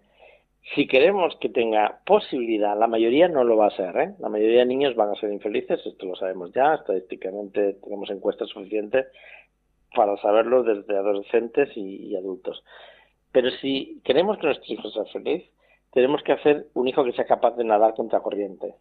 si 0.73 0.87
queremos 0.87 1.37
que 1.41 1.51
tenga 1.51 2.01
posibilidad, 2.07 2.79
la 2.79 2.87
mayoría 2.87 3.29
no 3.29 3.45
lo 3.45 3.57
va 3.57 3.67
a 3.67 3.77
ser, 3.77 3.97
¿eh? 3.99 4.15
la 4.19 4.31
mayoría 4.31 4.61
de 4.61 4.67
niños 4.67 4.97
van 4.97 5.11
a 5.11 5.21
ser 5.21 5.31
infelices, 5.31 5.85
esto 5.85 6.07
lo 6.07 6.17
sabemos 6.17 6.53
ya, 6.55 6.75
estadísticamente 6.75 7.75
tenemos 7.83 8.09
encuestas 8.11 8.49
suficientes 8.49 9.07
para 9.95 10.17
saberlo 10.17 10.63
desde 10.63 10.97
adolescentes 10.97 11.69
y, 11.77 12.17
adultos. 12.17 12.65
Pero 13.31 13.51
si 13.51 14.01
queremos 14.05 14.39
que 14.39 14.47
nuestro 14.47 14.73
hijo 14.73 14.91
sea 14.91 15.05
feliz, 15.07 15.45
tenemos 15.93 16.23
que 16.23 16.33
hacer 16.33 16.67
un 16.73 16.89
hijo 16.89 17.05
que 17.05 17.13
sea 17.13 17.27
capaz 17.27 17.57
de 17.57 17.65
nadar 17.65 17.95
contra 17.95 18.21
corriente, 18.21 18.75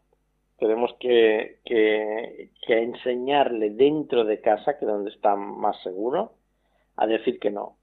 tenemos 0.57 0.93
que, 0.99 1.59
que, 1.65 2.49
enseñarle 2.67 3.71
dentro 3.71 4.23
de 4.23 4.39
casa, 4.39 4.77
que 4.77 4.85
es 4.85 4.91
donde 4.91 5.11
está 5.11 5.35
más 5.35 5.81
seguro, 5.83 6.31
a 6.95 7.07
decir 7.07 7.39
que 7.39 7.51
no 7.51 7.75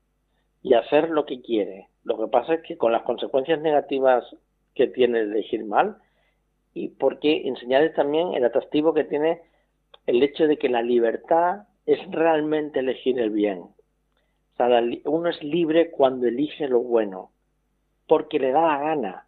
y 0.62 0.74
hacer 0.74 1.10
lo 1.10 1.26
que 1.26 1.40
quiere. 1.40 1.88
Lo 2.04 2.18
que 2.18 2.28
pasa 2.28 2.54
es 2.54 2.62
que 2.62 2.76
con 2.76 2.92
las 2.92 3.02
consecuencias 3.02 3.60
negativas 3.60 4.24
que 4.74 4.86
tiene 4.86 5.20
elegir 5.20 5.64
mal, 5.64 5.96
y 6.72 6.88
porque 6.88 7.48
enseñarles 7.48 7.94
también 7.94 8.34
el 8.34 8.44
atractivo 8.44 8.94
que 8.94 9.04
tiene 9.04 9.40
el 10.06 10.22
hecho 10.22 10.46
de 10.46 10.56
que 10.56 10.68
la 10.68 10.82
libertad 10.82 11.64
es 11.86 11.98
realmente 12.10 12.80
elegir 12.80 13.18
el 13.18 13.30
bien. 13.30 13.58
O 13.58 14.56
sea, 14.56 14.82
uno 15.06 15.28
es 15.28 15.42
libre 15.42 15.90
cuando 15.90 16.26
elige 16.26 16.68
lo 16.68 16.80
bueno, 16.80 17.30
porque 18.06 18.38
le 18.38 18.52
da 18.52 18.62
la 18.62 18.78
gana 18.78 19.26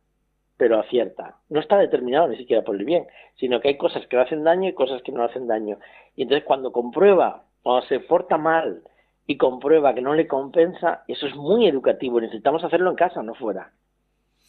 pero 0.62 0.78
acierta. 0.78 1.38
No 1.48 1.58
está 1.58 1.76
determinado 1.76 2.28
ni 2.28 2.36
siquiera 2.36 2.62
por 2.62 2.76
el 2.76 2.84
bien, 2.84 3.04
sino 3.34 3.60
que 3.60 3.66
hay 3.66 3.76
cosas 3.76 4.06
que 4.06 4.14
le 4.14 4.22
hacen 4.22 4.44
daño 4.44 4.68
y 4.68 4.74
cosas 4.74 5.02
que 5.02 5.10
no 5.10 5.18
le 5.18 5.24
hacen 5.24 5.48
daño. 5.48 5.78
Y 6.14 6.22
entonces 6.22 6.44
cuando 6.44 6.70
comprueba, 6.70 7.42
cuando 7.64 7.84
se 7.88 7.98
porta 7.98 8.38
mal 8.38 8.84
y 9.26 9.36
comprueba 9.36 9.94
que 9.94 10.02
no 10.02 10.14
le 10.14 10.26
compensa, 10.26 11.04
eso 11.08 11.26
es 11.26 11.36
muy 11.36 11.66
educativo. 11.66 12.20
Necesitamos 12.20 12.64
hacerlo 12.64 12.90
en 12.90 12.96
casa, 12.96 13.22
no 13.22 13.34
fuera. 13.34 13.72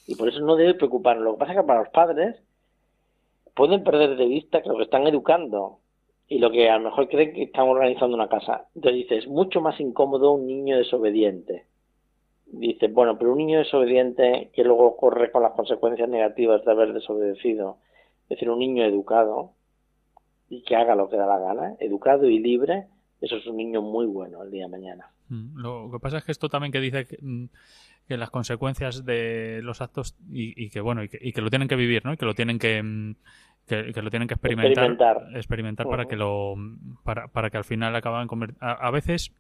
Y 0.08 0.16
por 0.16 0.30
eso 0.30 0.40
no 0.42 0.56
debe 0.56 0.74
preocuparnos. 0.74 1.24
Lo 1.24 1.34
que 1.34 1.40
pasa 1.40 1.52
es 1.54 1.60
que 1.60 1.68
para 1.68 1.80
los 1.80 1.90
padres 1.90 2.36
pueden 3.54 3.84
perder 3.84 4.18
de 4.18 4.26
vista 4.26 4.62
que 4.62 4.70
lo 4.70 4.78
que 4.78 4.84
están 4.84 5.08
educando 5.08 5.80
y 6.28 6.40
lo 6.40 6.52
que 6.52 6.70
a 6.70 6.78
lo 6.78 6.86
mejor 6.86 7.08
creen 7.08 7.34
que 7.34 7.44
están 7.44 7.68
organizando 7.68 8.16
una 8.16 8.30
casa. 8.30 8.66
Entonces 8.76 9.04
dice, 9.04 9.18
es 9.18 9.28
mucho 9.28 9.62
más 9.62 9.80
incómodo 9.80 10.32
un 10.32 10.48
niño 10.48 10.78
desobediente 10.78 11.66
dice, 12.54 12.88
bueno, 12.88 13.18
pero 13.18 13.32
un 13.32 13.40
niño 13.40 13.60
desobediente 13.60 14.52
que 14.54 14.64
luego 14.64 14.96
corre 14.96 15.32
con 15.32 15.44
las 15.44 15.54
consecuencias 15.54 16.08
negativas 16.08 16.64
de 16.64 16.72
haber 16.72 16.94
desobedecido, 16.94 17.78
es 18.24 18.30
decir, 18.30 18.50
un 18.50 18.60
niño 18.60 18.86
educado 18.86 19.52
y 20.50 20.62
que 20.64 20.76
haga 20.76 20.96
lo 20.96 21.10
que 21.10 21.18
da 21.18 21.26
la 21.26 21.40
gana, 21.40 21.76
educado 21.80 22.28
y 22.28 22.40
libre, 22.40 22.86
eso 23.24 23.38
es 23.38 23.48
un 23.48 23.56
niño 23.56 23.82
muy 23.82 24.06
bueno 24.06 24.44
el 24.44 24.52
día 24.52 24.66
de 24.66 24.70
mañana. 24.70 25.06
Mm, 25.30 25.58
lo 25.58 25.90
que 25.92 26.00
pasa 26.00 26.18
es 26.18 26.26
que 26.26 26.34
esto 26.34 26.50
también 26.50 26.74
que 26.74 26.82
dice 26.82 27.06
que, 27.06 27.18
mm, 27.22 27.46
las 28.10 28.30
consecuencias 28.30 29.06
de 29.06 29.62
los 29.64 29.82
actos 29.82 30.16
y, 30.30 30.70
que 30.70 30.82
bueno 30.82 31.04
y 31.04 31.08
que, 31.08 31.42
lo 31.42 31.50
tienen 31.50 31.70
que 31.70 31.78
vivir, 31.78 32.04
¿no? 32.04 32.14
Y 32.14 32.18
que 32.18 32.26
lo 32.26 32.36
tienen 32.36 32.60
que, 32.60 32.84
mm, 32.84 33.16
que, 33.66 34.02
lo 34.02 34.10
tienen 34.10 34.28
que 34.28 34.34
experimentar, 34.34 35.30
experimentar, 35.34 35.88
para 35.88 36.06
que 36.06 36.18
lo 36.18 36.56
para, 37.04 37.30
para 37.30 37.50
que 37.50 37.58
al 37.58 37.64
final 37.64 37.96
acaban 37.96 38.28
a, 38.60 38.72
a 38.74 38.92
veces 38.92 39.32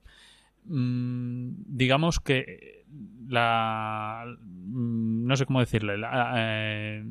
digamos 0.65 2.21
que 2.21 2.85
la 3.27 4.25
no 4.37 5.35
sé 5.35 5.45
cómo 5.45 5.59
decirle 5.59 5.95
eh, 6.37 7.03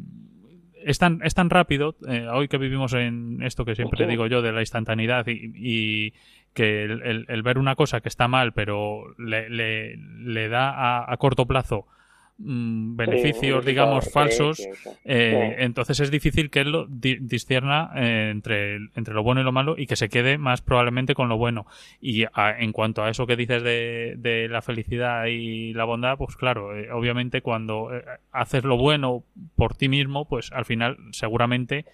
es 0.84 0.98
tan, 0.98 1.20
es 1.22 1.34
tan 1.34 1.50
rápido, 1.50 1.96
eh, 2.08 2.26
hoy 2.28 2.48
que 2.48 2.58
vivimos 2.58 2.92
en 2.94 3.42
esto 3.42 3.64
que 3.64 3.74
siempre 3.74 4.06
digo 4.06 4.26
yo 4.26 4.42
de 4.42 4.52
la 4.52 4.60
instantaneidad 4.60 5.26
y, 5.28 6.12
que 6.54 6.84
el, 6.84 7.42
ver 7.42 7.58
una 7.58 7.76
cosa 7.76 8.00
que 8.00 8.08
está 8.08 8.28
mal 8.28 8.52
pero 8.52 9.14
le, 9.18 9.48
le, 9.48 10.48
da 10.48 11.10
a, 11.10 11.16
corto 11.16 11.46
plazo 11.46 11.86
Mm, 12.44 12.96
beneficios, 12.96 13.64
digamos, 13.64 14.10
falsos, 14.10 14.66
eh, 15.04 15.56
entonces 15.58 16.00
es 16.00 16.10
difícil 16.10 16.50
que 16.50 16.60
él 16.60 16.72
lo 16.72 16.86
discierna 16.88 17.92
eh, 17.94 18.30
entre, 18.32 18.76
entre 18.96 19.14
lo 19.14 19.22
bueno 19.22 19.42
y 19.42 19.44
lo 19.44 19.52
malo 19.52 19.76
y 19.78 19.86
que 19.86 19.94
se 19.94 20.08
quede 20.08 20.38
más 20.38 20.60
probablemente 20.60 21.14
con 21.14 21.28
lo 21.28 21.36
bueno. 21.36 21.66
Y 22.00 22.24
en 22.34 22.72
cuanto 22.72 23.04
a 23.04 23.10
eso 23.10 23.26
que 23.26 23.36
dices 23.36 23.62
de, 23.62 24.14
de, 24.18 24.48
la 24.48 24.60
felicidad 24.60 25.26
y 25.26 25.72
la 25.74 25.84
bondad, 25.84 26.16
pues 26.18 26.34
claro, 26.36 26.76
eh, 26.76 26.90
obviamente 26.90 27.42
cuando 27.42 27.90
haces 28.32 28.64
lo 28.64 28.76
bueno 28.76 29.22
por 29.54 29.76
ti 29.76 29.88
mismo, 29.88 30.24
pues 30.24 30.50
al 30.52 30.64
final 30.64 30.96
seguramente 31.12 31.84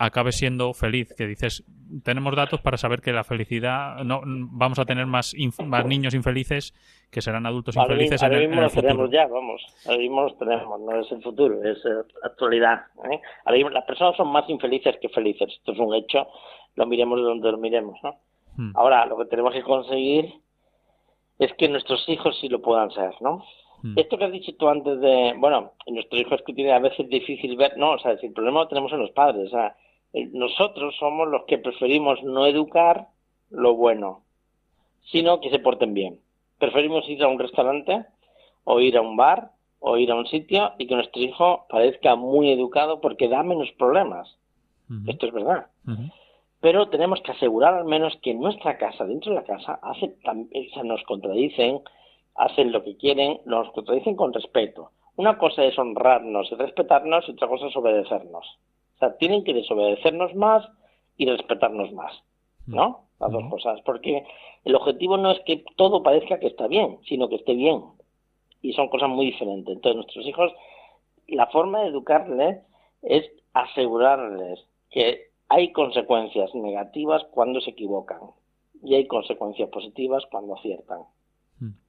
acabe 0.00 0.32
siendo 0.32 0.72
feliz, 0.72 1.12
que 1.14 1.26
dices, 1.26 1.62
tenemos 2.02 2.34
datos 2.34 2.62
para 2.62 2.78
saber 2.78 3.02
que 3.02 3.12
la 3.12 3.22
felicidad, 3.22 4.02
no 4.02 4.22
vamos 4.24 4.78
a 4.78 4.86
tener 4.86 5.04
más, 5.04 5.36
más 5.66 5.84
niños 5.84 6.14
infelices 6.14 6.72
que 7.10 7.20
serán 7.20 7.44
adultos 7.44 7.76
infelices 7.76 8.22
en, 8.22 8.32
el, 8.32 8.48
mismo 8.48 8.62
los 8.62 8.72
tenemos 8.72 9.10
ya, 9.10 9.26
vamos, 9.26 9.62
ahora 9.84 9.98
mismo 9.98 10.22
los 10.22 10.38
tenemos, 10.38 10.80
no 10.80 10.98
es 10.98 11.12
el 11.12 11.22
futuro, 11.22 11.62
es 11.62 11.78
actualidad. 12.22 12.86
¿eh? 13.12 13.20
las 13.70 13.84
personas 13.84 14.16
son 14.16 14.28
más 14.28 14.48
infelices 14.48 14.96
que 15.02 15.10
felices, 15.10 15.52
esto 15.52 15.72
es 15.72 15.78
un 15.78 15.94
hecho, 15.94 16.28
lo 16.76 16.86
miremos 16.86 17.18
de 17.18 17.24
donde 17.24 17.52
lo 17.52 17.58
miremos. 17.58 17.98
¿no? 18.02 18.16
Hmm. 18.56 18.72
Ahora, 18.76 19.04
lo 19.04 19.18
que 19.18 19.26
tenemos 19.26 19.52
que 19.52 19.62
conseguir 19.62 20.32
es 21.38 21.52
que 21.58 21.68
nuestros 21.68 22.08
hijos 22.08 22.38
sí 22.40 22.48
lo 22.48 22.62
puedan 22.62 22.90
ser, 22.90 23.12
¿no? 23.20 23.44
Hmm. 23.82 23.98
Esto 23.98 24.16
que 24.16 24.24
has 24.24 24.32
dicho 24.32 24.52
tú 24.58 24.66
antes 24.66 24.98
de, 24.98 25.34
bueno, 25.36 25.72
nuestros 25.88 26.22
hijos 26.22 26.40
que 26.46 26.54
tienen 26.54 26.72
a 26.72 26.78
veces 26.78 27.06
difícil 27.06 27.56
ver, 27.56 27.76
no, 27.76 27.92
o 27.92 27.98
sea, 27.98 28.12
el 28.12 28.32
problema 28.32 28.60
lo 28.60 28.68
tenemos 28.68 28.92
en 28.92 29.00
los 29.00 29.10
padres, 29.10 29.48
o 29.48 29.50
sea, 29.50 29.68
eh, 29.68 29.74
nosotros 30.12 30.96
somos 30.98 31.28
los 31.28 31.44
que 31.44 31.58
preferimos 31.58 32.22
no 32.22 32.46
educar 32.46 33.08
lo 33.50 33.74
bueno, 33.74 34.22
sino 35.10 35.40
que 35.40 35.50
se 35.50 35.58
porten 35.58 35.94
bien. 35.94 36.20
Preferimos 36.58 37.08
ir 37.08 37.22
a 37.22 37.28
un 37.28 37.38
restaurante 37.38 38.04
o 38.64 38.80
ir 38.80 38.96
a 38.96 39.02
un 39.02 39.16
bar 39.16 39.52
o 39.78 39.96
ir 39.96 40.10
a 40.10 40.16
un 40.16 40.26
sitio 40.26 40.72
y 40.78 40.86
que 40.86 40.94
nuestro 40.94 41.22
hijo 41.22 41.66
parezca 41.68 42.16
muy 42.16 42.50
educado 42.50 43.00
porque 43.00 43.28
da 43.28 43.42
menos 43.42 43.70
problemas. 43.78 44.36
Esto 45.06 45.26
es 45.26 45.32
verdad. 45.32 45.66
Pero 46.60 46.88
tenemos 46.88 47.20
que 47.22 47.30
asegurar 47.30 47.74
al 47.74 47.84
menos 47.84 48.16
que 48.22 48.32
en 48.32 48.40
nuestra 48.40 48.76
casa, 48.76 49.04
dentro 49.04 49.30
de 49.30 49.38
la 49.38 49.44
casa, 49.44 49.78
hace, 49.82 50.16
nos 50.82 51.02
contradicen, 51.04 51.80
hacen 52.34 52.72
lo 52.72 52.82
que 52.82 52.96
quieren, 52.96 53.40
nos 53.46 53.70
contradicen 53.70 54.16
con 54.16 54.32
respeto. 54.32 54.90
Una 55.14 55.38
cosa 55.38 55.64
es 55.64 55.78
honrarnos 55.78 56.50
y 56.50 56.56
respetarnos 56.56 57.28
y 57.28 57.32
otra 57.32 57.46
cosa 57.46 57.68
es 57.68 57.76
obedecernos 57.76 58.58
sea, 59.00 59.16
tienen 59.18 59.44
que 59.44 59.54
desobedecernos 59.54 60.34
más 60.34 60.68
y 61.16 61.26
respetarnos 61.26 61.92
más, 61.92 62.12
¿no? 62.66 63.06
Las 63.18 63.32
dos 63.32 63.44
cosas, 63.50 63.80
porque 63.84 64.24
el 64.64 64.74
objetivo 64.74 65.18
no 65.18 65.30
es 65.30 65.40
que 65.40 65.64
todo 65.76 66.02
parezca 66.02 66.38
que 66.38 66.46
está 66.46 66.66
bien, 66.66 66.98
sino 67.06 67.28
que 67.28 67.36
esté 67.36 67.54
bien. 67.54 67.82
Y 68.62 68.72
son 68.72 68.88
cosas 68.88 69.10
muy 69.10 69.26
diferentes. 69.26 69.74
Entonces, 69.74 69.96
nuestros 69.96 70.26
hijos, 70.26 70.52
la 71.26 71.46
forma 71.48 71.82
de 71.82 71.88
educarles 71.88 72.62
es 73.02 73.30
asegurarles 73.52 74.60
que 74.90 75.30
hay 75.48 75.72
consecuencias 75.72 76.54
negativas 76.54 77.24
cuando 77.32 77.60
se 77.60 77.70
equivocan 77.70 78.20
y 78.82 78.94
hay 78.94 79.06
consecuencias 79.06 79.68
positivas 79.68 80.24
cuando 80.30 80.56
aciertan. 80.56 81.00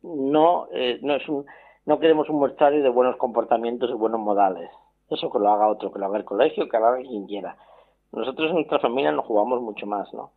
No, 0.02 0.68
eh, 0.74 1.00
no 1.02 1.16
es 1.16 1.28
un, 1.30 1.46
no 1.86 2.00
queremos 2.00 2.30
un 2.30 2.40
muestrario 2.40 2.84
de 2.84 2.90
buenos 2.90 3.16
comportamientos 3.18 3.90
y 3.90 3.94
buenos 3.94 4.20
modales. 4.20 4.70
Eso 5.12 5.30
que 5.30 5.40
lo 5.40 5.50
haga 5.50 5.68
otro, 5.68 5.92
que 5.92 6.00
lo 6.00 6.06
haga 6.06 6.18
el 6.18 6.26
colegio, 6.26 6.68
que 6.70 6.80
lo 6.80 6.88
haga 6.88 7.02
quien 7.02 7.28
quiera. 7.28 7.58
Nosotros 8.12 8.50
en 8.50 8.56
nuestra 8.56 8.80
familia 8.80 9.12
nos 9.12 9.26
jugamos 9.26 9.62
mucho 9.62 9.86
más, 9.86 10.12
¿no? 10.14 10.32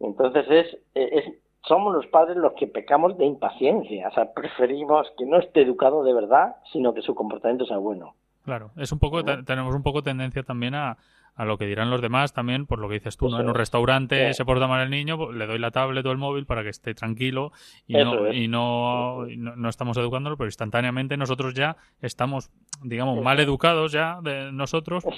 Entonces 0.00 0.46
es, 0.48 0.78
es, 0.94 1.34
somos 1.66 1.94
los 1.94 2.06
padres 2.06 2.36
los 2.36 2.52
que 2.54 2.66
pecamos 2.66 3.18
de 3.18 3.26
impaciencia, 3.26 4.08
o 4.08 4.12
sea, 4.12 4.32
preferimos 4.32 5.06
que 5.18 5.26
no 5.26 5.38
esté 5.38 5.62
educado 5.62 6.02
de 6.02 6.14
verdad, 6.14 6.56
sino 6.72 6.94
que 6.94 7.02
su 7.02 7.14
comportamiento 7.14 7.66
sea 7.66 7.76
bueno. 7.76 8.14
Claro, 8.44 8.70
es 8.76 8.90
un 8.90 8.98
poco, 8.98 9.22
tenemos 9.22 9.74
un 9.74 9.82
poco 9.82 10.02
tendencia 10.02 10.42
también 10.42 10.74
a, 10.74 10.96
a 11.40 11.46
lo 11.46 11.56
que 11.56 11.64
dirán 11.64 11.88
los 11.88 12.02
demás 12.02 12.34
también, 12.34 12.66
por 12.66 12.80
lo 12.80 12.88
que 12.88 12.96
dices 12.96 13.16
tú, 13.16 13.30
¿no? 13.30 13.40
En 13.40 13.48
un 13.48 13.54
restaurante 13.54 14.34
se 14.34 14.44
porta 14.44 14.66
mal 14.66 14.82
el 14.82 14.90
niño, 14.90 15.16
pues, 15.16 15.34
le 15.34 15.46
doy 15.46 15.58
la 15.58 15.70
tablet 15.70 16.04
o 16.04 16.12
el 16.12 16.18
móvil 16.18 16.44
para 16.44 16.62
que 16.62 16.68
esté 16.68 16.92
tranquilo 16.92 17.52
y, 17.86 17.94
no, 17.94 18.30
y 18.30 18.46
no, 18.46 19.24
no, 19.24 19.68
estamos 19.70 19.96
educándolo, 19.96 20.36
pero 20.36 20.48
instantáneamente 20.48 21.16
nosotros 21.16 21.54
ya 21.54 21.78
estamos, 22.02 22.50
digamos, 22.82 23.22
mal 23.22 23.40
educados 23.40 23.90
ya 23.90 24.20
de 24.22 24.52
nosotros. 24.52 25.02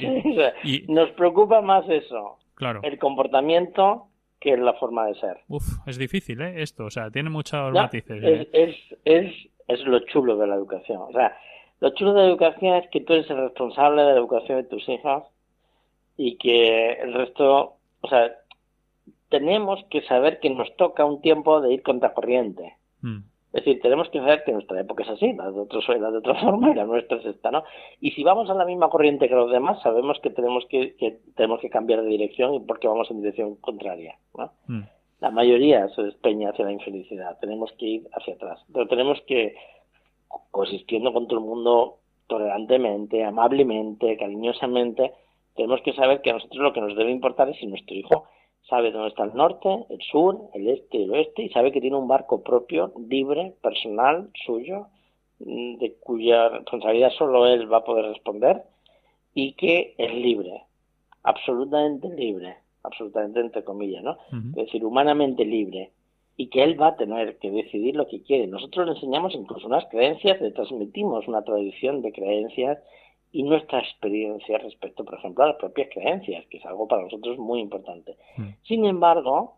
Y, 0.65 0.83
Nos 0.87 1.11
preocupa 1.11 1.61
más 1.61 1.89
eso, 1.89 2.39
claro. 2.55 2.81
el 2.85 2.99
comportamiento 2.99 4.07
que 4.39 4.57
la 4.57 4.75
forma 4.75 5.07
de 5.07 5.15
ser. 5.15 5.39
Uf, 5.49 5.65
es 5.87 5.99
difícil, 5.99 6.41
¿eh? 6.41 6.63
Esto, 6.63 6.85
o 6.85 6.91
sea, 6.91 7.11
tiene 7.11 7.31
muchos 7.31 7.73
matices. 7.73 8.23
Es, 8.23 8.41
¿eh? 8.41 8.49
es, 8.53 8.77
es, 9.05 9.35
es 9.67 9.87
lo 9.87 9.99
chulo 10.07 10.37
de 10.37 10.47
la 10.47 10.55
educación. 10.55 11.01
O 11.03 11.13
sea, 11.13 11.37
lo 11.81 11.91
chulo 11.95 12.13
de 12.13 12.21
la 12.23 12.29
educación 12.29 12.77
es 12.77 12.89
que 12.91 13.01
tú 13.01 13.13
eres 13.15 13.29
el 13.29 13.39
responsable 13.39 14.03
de 14.03 14.13
la 14.13 14.19
educación 14.19 14.59
de 14.59 14.65
tus 14.69 14.89
hijos 14.89 15.25
y 16.25 16.37
que 16.37 16.93
el 16.93 17.15
resto, 17.15 17.75
o 18.01 18.09
sea, 18.09 18.33
tenemos 19.29 19.85
que 19.91 20.03
saber 20.03 20.39
que 20.39 20.51
nos 20.51 20.75
toca 20.77 21.05
un 21.05 21.21
tiempo 21.21 21.61
de 21.61 21.73
ir 21.75 21.83
contra 21.83 22.15
corriente. 22.15 22.77
Mm. 23.01 23.19
Es 23.53 23.65
decir, 23.65 23.83
tenemos 23.83 24.09
que 24.11 24.21
saber 24.21 24.45
que 24.45 24.53
nuestra 24.53 24.81
época 24.81 25.03
es 25.03 25.11
así, 25.11 25.33
la 25.33 25.51
de, 25.51 25.59
otros, 25.59 25.85
la 25.89 26.13
de 26.13 26.19
otra 26.19 26.35
forma 26.41 26.71
y 26.71 26.75
la 26.75 26.85
nuestra 26.85 27.19
es 27.19 27.27
esta, 27.27 27.51
¿no? 27.51 27.65
Y 28.01 28.13
si 28.13 28.23
vamos 28.23 28.49
a 28.51 28.55
la 28.55 28.65
misma 28.65 28.89
corriente 28.89 29.29
que 29.29 29.35
los 29.35 29.51
demás, 29.51 29.83
sabemos 29.83 30.21
que 30.23 30.31
tenemos 30.31 30.65
que, 30.67 30.95
que 30.95 31.19
tenemos 31.35 31.61
que 31.61 31.71
cambiar 31.71 32.03
de 32.03 32.09
dirección 32.09 32.55
y 32.55 32.61
porque 32.61 32.87
vamos 32.87 33.11
en 33.11 33.21
dirección 33.21 33.57
contraria, 33.57 34.17
¿no? 34.39 34.53
Mm. 34.69 34.83
La 35.21 35.31
mayoría 35.31 35.89
se 35.89 36.03
despeña 36.03 36.51
hacia 36.51 36.67
la 36.67 36.73
infelicidad, 36.73 37.39
tenemos 37.41 37.73
que 37.73 37.87
ir 37.87 38.09
hacia 38.13 38.35
atrás, 38.35 38.65
pero 38.73 38.87
tenemos 38.87 39.21
que, 39.27 39.57
coexistiendo 40.53 41.13
con 41.13 41.27
todo 41.27 41.41
el 41.41 41.45
mundo 41.45 41.99
tolerantemente, 42.29 43.25
amablemente, 43.25 44.17
cariñosamente, 44.17 45.13
tenemos 45.55 45.81
que 45.83 45.93
saber 45.93 46.23
que 46.23 46.31
a 46.31 46.35
nosotros 46.35 46.63
lo 46.63 46.73
que 46.73 46.81
nos 46.81 46.97
debe 46.97 47.11
importar 47.11 47.49
es 47.49 47.59
si 47.59 47.67
nuestro 47.67 47.95
hijo 47.95 48.27
sabe 48.69 48.93
dónde 48.93 49.09
está 49.09 49.25
el 49.25 49.35
norte, 49.35 49.69
el 49.91 50.01
sur, 50.01 50.49
el 50.55 50.69
este 50.69 50.99
y 50.99 51.03
el 51.05 51.11
oeste 51.11 51.43
y 51.43 51.49
sabe 51.51 51.73
que 51.73 51.81
tiene 51.81 51.97
un 51.97 52.09
barco 52.09 52.43
propio, 52.43 52.93
libre, 53.09 53.55
personal, 53.63 54.31
suyo, 54.47 54.87
mm, 55.41 55.79
de 55.79 55.95
cuya 56.01 56.49
responsabilidad 56.49 57.11
solo 57.19 57.47
él 57.47 57.71
va 57.73 57.79
a 57.79 57.85
poder 57.85 58.07
responder 58.07 58.63
y 59.35 59.53
que 59.55 59.95
es 59.99 60.15
libre, 60.15 60.63
absolutamente 61.23 62.09
libre, 62.09 62.57
absolutamente 62.83 63.41
entre 63.41 63.65
comillas, 63.65 64.03
¿no? 64.03 64.19
Es 64.57 64.67
decir, 64.67 64.85
humanamente 64.85 65.45
libre 65.45 65.91
y 66.37 66.49
que 66.49 66.63
él 66.63 66.81
va 66.81 66.89
a 66.89 66.97
tener 66.97 67.39
que 67.39 67.51
decidir 67.51 67.95
lo 67.95 68.09
que 68.09 68.23
quiere. 68.23 68.47
Nosotros 68.47 68.87
le 68.87 68.93
enseñamos 68.93 69.35
incluso 69.35 69.67
unas 69.67 69.85
creencias, 69.87 70.41
le 70.41 70.51
transmitimos 70.51 71.29
una 71.29 71.43
tradición 71.43 72.03
de 72.03 72.13
creencias 72.13 72.79
y 73.33 73.43
nuestra 73.43 73.81
experiencia 73.81 74.59
respecto, 74.59 75.05
por 75.05 75.15
ejemplo, 75.15 75.45
a 75.45 75.49
las 75.49 75.57
propias 75.57 75.89
creencias, 75.93 76.47
que 76.47 76.59
es 76.59 76.67
algo 76.67 76.87
para 76.87 77.03
nosotros 77.03 77.39
muy 77.39 77.61
importante. 77.61 78.17
Mm. 78.37 78.49
Sin 78.63 78.85
embargo, 78.85 79.55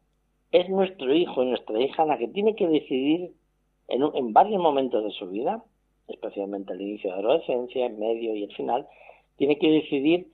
es 0.53 0.69
nuestro 0.69 1.13
hijo 1.13 1.43
y 1.43 1.47
nuestra 1.47 1.81
hija 1.81 2.07
la 2.07 2.17
que 2.17 2.29
tiene 2.29 2.55
que 2.55 2.69
decidir 2.69 3.33
en, 3.89 4.03
en 4.15 4.33
varios 4.33 4.63
momentos 4.63 5.03
de 5.03 5.11
su 5.11 5.29
vida, 5.29 5.65
especialmente 6.07 6.73
al 6.73 6.81
inicio 6.81 7.11
de 7.11 7.17
la 7.17 7.29
adolescencia, 7.29 7.87
en 7.87 7.99
medio 7.99 8.37
y 8.37 8.45
el 8.45 8.55
final, 8.55 8.87
tiene 9.37 9.59
que 9.59 9.69
decidir 9.69 10.29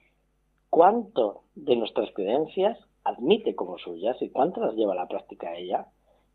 cuánto 0.68 1.43
de 1.55 1.76
nuestras 1.76 2.11
creencias 2.12 2.78
admite 3.05 3.55
como 3.55 3.78
suyas 3.78 4.20
y 4.20 4.28
cuánto 4.28 4.61
las 4.61 4.74
lleva 4.74 4.93
a 4.93 4.97
la 4.97 5.09
práctica 5.09 5.57
ella 5.57 5.86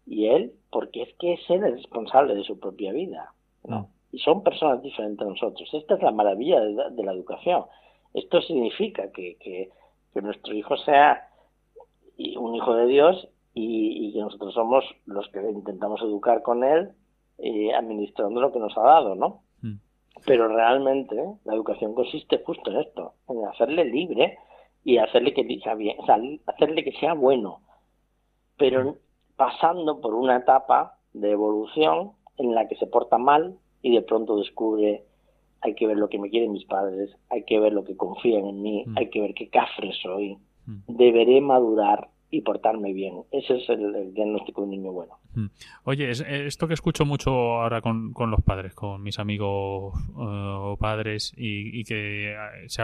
y 0.08 0.28
él, 0.28 0.54
porque 0.72 1.04
es 1.04 1.14
que 1.20 1.34
es 1.34 1.50
él 1.50 1.64
el 1.64 1.74
responsable 1.74 2.36
de 2.36 2.44
su 2.44 2.60
propia 2.60 2.92
vida. 2.92 3.34
¿no? 3.64 3.90
Y 4.16 4.20
son 4.20 4.44
personas 4.44 4.82
diferentes 4.82 5.28
a 5.28 5.30
nosotros. 5.30 5.70
Esta 5.74 5.96
es 5.96 6.02
la 6.02 6.12
maravilla 6.12 6.62
de, 6.62 7.04
la 7.04 7.12
educación. 7.12 7.66
Esto 8.14 8.42
significa 8.42 9.12
que, 9.12 9.36
que, 9.42 10.22
nuestro 10.22 10.54
hijo 10.54 10.78
sea 10.78 11.28
un 12.38 12.56
hijo 12.56 12.74
de 12.76 12.86
Dios 12.86 13.28
y, 13.54 14.14
que 14.14 14.20
nosotros 14.20 14.54
somos 14.54 14.86
los 15.06 15.28
que 15.32 15.42
intentamos 15.42 16.02
educar 16.02 16.44
con 16.44 16.64
él 16.64 16.94
eh, 17.40 17.74
administrando 17.76 18.40
lo 18.40 18.54
que 18.54 18.60
nos 18.60 18.78
ha 18.78 18.84
dado, 18.84 19.16
¿no? 19.16 19.42
Mm. 19.62 19.80
Pero 20.26 20.48
realmente 20.48 21.22
la 21.44 21.54
educación 21.54 21.94
consiste 21.94 22.42
justo 22.46 22.72
en 22.72 22.78
esto, 22.78 23.16
en 23.28 23.44
hacerle 23.44 23.84
libre 23.84 24.38
y 24.86 24.98
hacerle 24.98 25.34
que 25.34 25.60
sea 25.62 25.76
bien, 25.76 25.98
hacerle 26.46 26.86
que 26.86 26.94
sea 26.94 27.16
bueno, 27.16 27.60
pero 28.56 28.92
mm. 28.92 28.96
pasando 29.36 30.00
por 30.00 30.14
una 30.14 30.38
etapa 30.38 31.00
de 31.12 31.32
evolución 31.32 32.14
en 32.38 32.56
la 32.56 32.70
que 32.70 32.78
se 32.78 32.88
porta 32.88 33.18
mal, 33.18 33.60
y 33.86 33.92
de 33.92 34.02
pronto 34.02 34.38
descubre 34.38 35.04
hay 35.62 35.76
que 35.76 35.86
ver 35.86 35.98
lo 35.98 36.10
que 36.10 36.18
me 36.18 36.32
quieren 36.32 36.54
mis 36.54 36.66
padres, 36.66 37.16
hay 37.30 37.44
que 37.44 37.60
ver 37.60 37.72
lo 37.72 37.84
que 37.84 37.96
confían 37.96 38.48
en 38.48 38.64
mí, 38.64 38.84
mm. 38.84 38.98
hay 38.98 39.12
que 39.12 39.22
ver 39.22 39.36
qué 39.36 39.48
cafre 39.48 39.92
soy, 40.02 40.38
mm. 40.66 40.80
deberé 40.88 41.40
madurar 41.40 42.10
y 42.32 42.42
portarme 42.42 42.94
bien. 42.94 43.22
Ese 43.30 43.58
es 43.58 43.70
el, 43.70 44.12
diagnóstico 44.16 44.62
de 44.62 44.66
un 44.66 44.72
niño 44.72 44.92
bueno. 44.92 45.20
Mm. 45.36 45.46
Oye, 45.84 46.12
es, 46.12 46.22
esto 46.22 46.68
que 46.68 46.74
escucho 46.74 47.06
mucho 47.06 47.32
ahora 47.32 47.82
con, 47.82 48.14
con 48.14 48.32
los 48.32 48.42
padres, 48.42 48.74
con 48.74 49.04
mis 49.04 49.20
amigos 49.20 49.94
o 50.16 50.78
padres, 50.80 51.34
y, 51.38 51.84
que 51.84 52.34
eh, 52.34 52.36
se, 52.68 52.84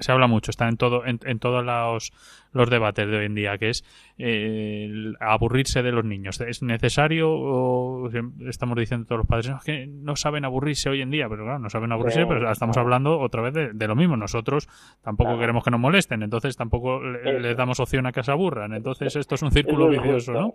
se, 0.00 0.12
habla 0.12 0.26
mucho, 0.26 0.50
está 0.50 0.68
en 0.68 0.76
todo, 0.76 1.04
en, 1.06 1.20
en 1.24 1.38
todos 1.38 1.64
los, 1.64 2.12
los, 2.52 2.70
debates 2.70 3.08
de 3.08 3.16
hoy 3.18 3.26
en 3.26 3.34
día, 3.34 3.58
que 3.58 3.70
es 3.70 3.84
eh, 4.18 5.12
aburrirse 5.20 5.82
de 5.82 5.92
los 5.92 6.04
niños. 6.04 6.40
¿Es 6.40 6.62
necesario 6.62 7.30
o 7.30 8.10
estamos 8.48 8.76
diciendo 8.78 9.06
todos 9.06 9.20
los 9.20 9.26
padres 9.26 9.52
que 9.64 9.86
no 9.86 10.16
saben 10.16 10.44
aburrirse 10.44 10.88
hoy 10.88 11.02
en 11.02 11.10
día? 11.10 11.28
Pero 11.28 11.44
claro, 11.44 11.58
no 11.58 11.70
saben 11.70 11.92
aburrirse, 11.92 12.26
pero 12.26 12.50
estamos 12.50 12.76
hablando 12.76 13.20
otra 13.20 13.42
vez 13.42 13.54
de, 13.74 13.88
lo 13.88 13.96
mismo. 13.96 14.16
Nosotros 14.16 14.68
tampoco 15.02 15.38
queremos 15.38 15.64
que 15.64 15.70
nos 15.70 15.80
molesten, 15.80 16.22
entonces 16.22 16.56
tampoco 16.56 17.00
les 17.00 17.56
damos 17.56 17.80
opción 17.80 18.06
a 18.06 18.12
que 18.12 18.22
se 18.22 18.30
aburran. 18.30 18.72
Entonces 18.72 19.14
esto 19.16 19.34
es 19.34 19.42
un 19.42 19.50
círculo 19.50 19.88
vicioso, 19.88 20.32
¿no? 20.32 20.54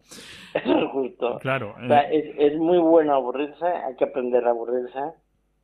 Eso 0.54 0.80
es 0.80 0.92
justo. 0.92 1.35
Claro. 1.40 1.76
Eh. 1.82 2.34
es, 2.38 2.58
muy 2.58 2.78
bueno 2.80 3.14
aburrirse, 3.14 3.66
hay 3.66 3.96
que 3.96 4.06
aprender 4.06 4.46
a 4.46 4.52
aburrirse. 4.52 5.00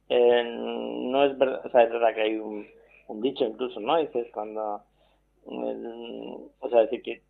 no 0.09 1.25
es 1.25 1.37
verdad, 1.37 1.65
o 1.65 1.69
sea, 1.69 1.83
es 1.83 1.91
verdad 1.91 2.13
que 2.13 2.21
hay 2.21 2.35
un, 2.37 2.65
dicho 3.21 3.45
incluso, 3.45 3.79
¿no? 3.79 3.97
Dices 3.97 4.27
cuando, 4.33 4.81
o 5.45 6.69
sea, 6.69 6.81
decir 6.81 7.01
que, 7.01 7.21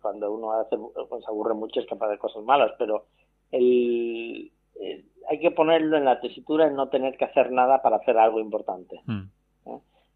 cuando 0.00 0.32
uno 0.32 0.52
hace, 0.52 0.76
pues, 0.76 1.24
se 1.24 1.30
aburre 1.30 1.54
mucho 1.54 1.80
es 1.80 1.86
capaz 1.86 2.08
de 2.08 2.18
cosas 2.18 2.42
malas, 2.44 2.72
pero 2.78 3.06
el, 3.50 4.50
hay 5.28 5.40
que 5.40 5.50
ponerlo 5.50 5.96
en 5.96 6.04
la 6.04 6.20
tesitura 6.20 6.70
y 6.70 6.74
no 6.74 6.88
tener 6.88 7.16
que 7.16 7.24
hacer 7.24 7.50
nada 7.50 7.82
para 7.82 7.96
hacer 7.96 8.18
algo 8.18 8.40
importante. 8.40 9.00
Mm 9.06 9.28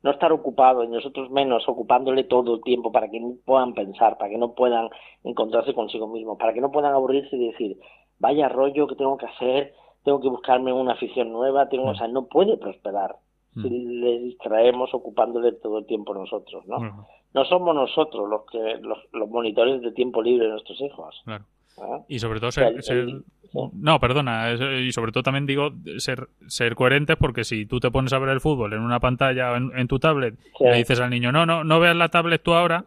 no 0.04 0.10
estar 0.10 0.30
ocupado 0.32 0.84
y 0.84 0.88
nosotros 0.88 1.30
menos 1.30 1.66
ocupándole 1.66 2.24
todo 2.24 2.56
el 2.56 2.62
tiempo 2.62 2.92
para 2.92 3.08
que 3.08 3.18
no 3.18 3.36
puedan 3.42 3.72
pensar, 3.72 4.18
para 4.18 4.28
que 4.28 4.36
no 4.36 4.52
puedan 4.52 4.90
encontrarse 5.24 5.72
consigo 5.72 6.06
mismos, 6.06 6.36
para 6.38 6.52
que 6.52 6.60
no 6.60 6.70
puedan 6.70 6.92
aburrirse 6.92 7.34
y 7.34 7.48
decir, 7.48 7.78
vaya 8.18 8.50
rollo 8.50 8.86
que 8.86 8.96
tengo 8.96 9.16
que 9.16 9.24
hacer, 9.24 9.72
tengo 10.04 10.20
que 10.20 10.28
buscarme 10.28 10.74
una 10.74 10.92
afición 10.92 11.32
nueva, 11.32 11.70
tengo, 11.70 11.88
o 11.88 11.94
sea, 11.94 12.06
no 12.06 12.26
puede 12.26 12.58
prosperar 12.58 13.16
si 13.54 13.60
mm. 13.70 14.00
le 14.00 14.18
distraemos 14.18 14.92
ocupándole 14.92 15.52
todo 15.52 15.78
el 15.78 15.86
tiempo 15.86 16.12
nosotros, 16.12 16.66
¿no? 16.66 17.06
No 17.32 17.44
somos 17.46 17.74
nosotros 17.74 18.28
los 18.28 18.44
que 18.44 18.76
los, 18.82 18.98
los 19.12 19.30
monitores 19.30 19.80
de 19.80 19.92
tiempo 19.92 20.20
libre 20.20 20.44
de 20.44 20.52
nuestros 20.52 20.78
hijos. 20.82 21.18
Claro. 21.24 21.44
Y 22.08 22.18
sobre 22.18 22.40
todo 22.40 22.52
ser, 22.52 22.72
no, 23.72 24.00
perdona, 24.00 24.52
y 24.52 24.90
sobre 24.92 25.12
todo 25.12 25.22
también 25.22 25.46
digo 25.46 25.72
ser 25.98 26.28
ser 26.46 26.74
coherentes 26.74 27.16
porque 27.16 27.44
si 27.44 27.66
tú 27.66 27.78
te 27.78 27.90
pones 27.90 28.12
a 28.12 28.18
ver 28.18 28.30
el 28.30 28.40
fútbol 28.40 28.72
en 28.72 28.80
una 28.80 28.98
pantalla 28.98 29.52
o 29.52 29.56
en, 29.56 29.88
tu 29.88 29.98
tablet 29.98 30.34
y 30.58 30.64
le 30.64 30.76
dices 30.76 30.98
al 31.00 31.10
niño, 31.10 31.30
no, 31.30 31.46
no, 31.46 31.62
no 31.62 31.80
veas 31.80 31.94
la 31.94 32.08
tablet 32.08 32.42
tú 32.42 32.52
ahora, 32.52 32.84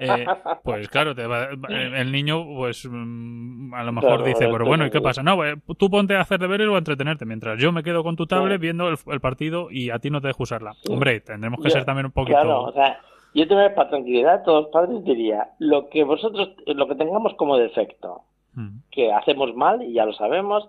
eh, 0.00 0.26
pues 0.64 0.88
claro, 0.88 1.14
te 1.14 1.22
el 1.22 2.10
niño 2.10 2.44
pues 2.44 2.88
mm, 2.90 3.74
a 3.74 3.84
lo 3.84 3.92
mejor 3.92 4.24
dice, 4.24 4.48
pero 4.50 4.64
bueno, 4.64 4.86
¿y 4.86 4.90
qué 4.90 5.00
pasa? 5.00 5.22
No, 5.22 5.44
eh, 5.44 5.56
tú 5.78 5.88
ponte 5.88 6.16
a 6.16 6.22
hacer 6.22 6.40
deberes 6.40 6.68
o 6.68 6.74
a 6.74 6.78
entretenerte, 6.78 7.24
mientras 7.24 7.60
yo 7.60 7.70
me 7.70 7.82
quedo 7.82 8.02
con 8.02 8.16
tu 8.16 8.26
tablet 8.26 8.60
viendo 8.60 8.88
el, 8.88 9.20
partido 9.20 9.68
y 9.70 9.90
a 9.90 9.98
ti 9.98 10.10
no 10.10 10.20
te 10.20 10.28
dejo 10.28 10.42
usar 10.42 10.62
Hombre, 10.88 11.20
tendremos 11.20 11.60
que 11.60 11.70
ser 11.70 11.84
también 11.84 12.06
un 12.06 12.12
poquito... 12.12 12.40
Claro, 12.40 12.62
o 12.64 12.72
sea, 12.72 13.00
yo 13.34 13.46
te 13.46 13.70
para 13.70 13.90
tranquilidad 13.90 14.34
a 14.34 14.42
todos 14.42 14.64
los 14.64 14.72
padres 14.72 15.04
diría, 15.04 15.50
lo 15.58 15.88
que 15.88 16.04
vosotros, 16.04 16.50
lo 16.66 16.88
que 16.88 16.94
tengamos 16.94 17.34
como 17.34 17.56
defecto, 17.56 18.22
Mm. 18.58 18.80
que 18.90 19.12
hacemos 19.12 19.54
mal 19.54 19.82
y 19.82 19.92
ya 19.92 20.04
lo 20.04 20.12
sabemos, 20.14 20.68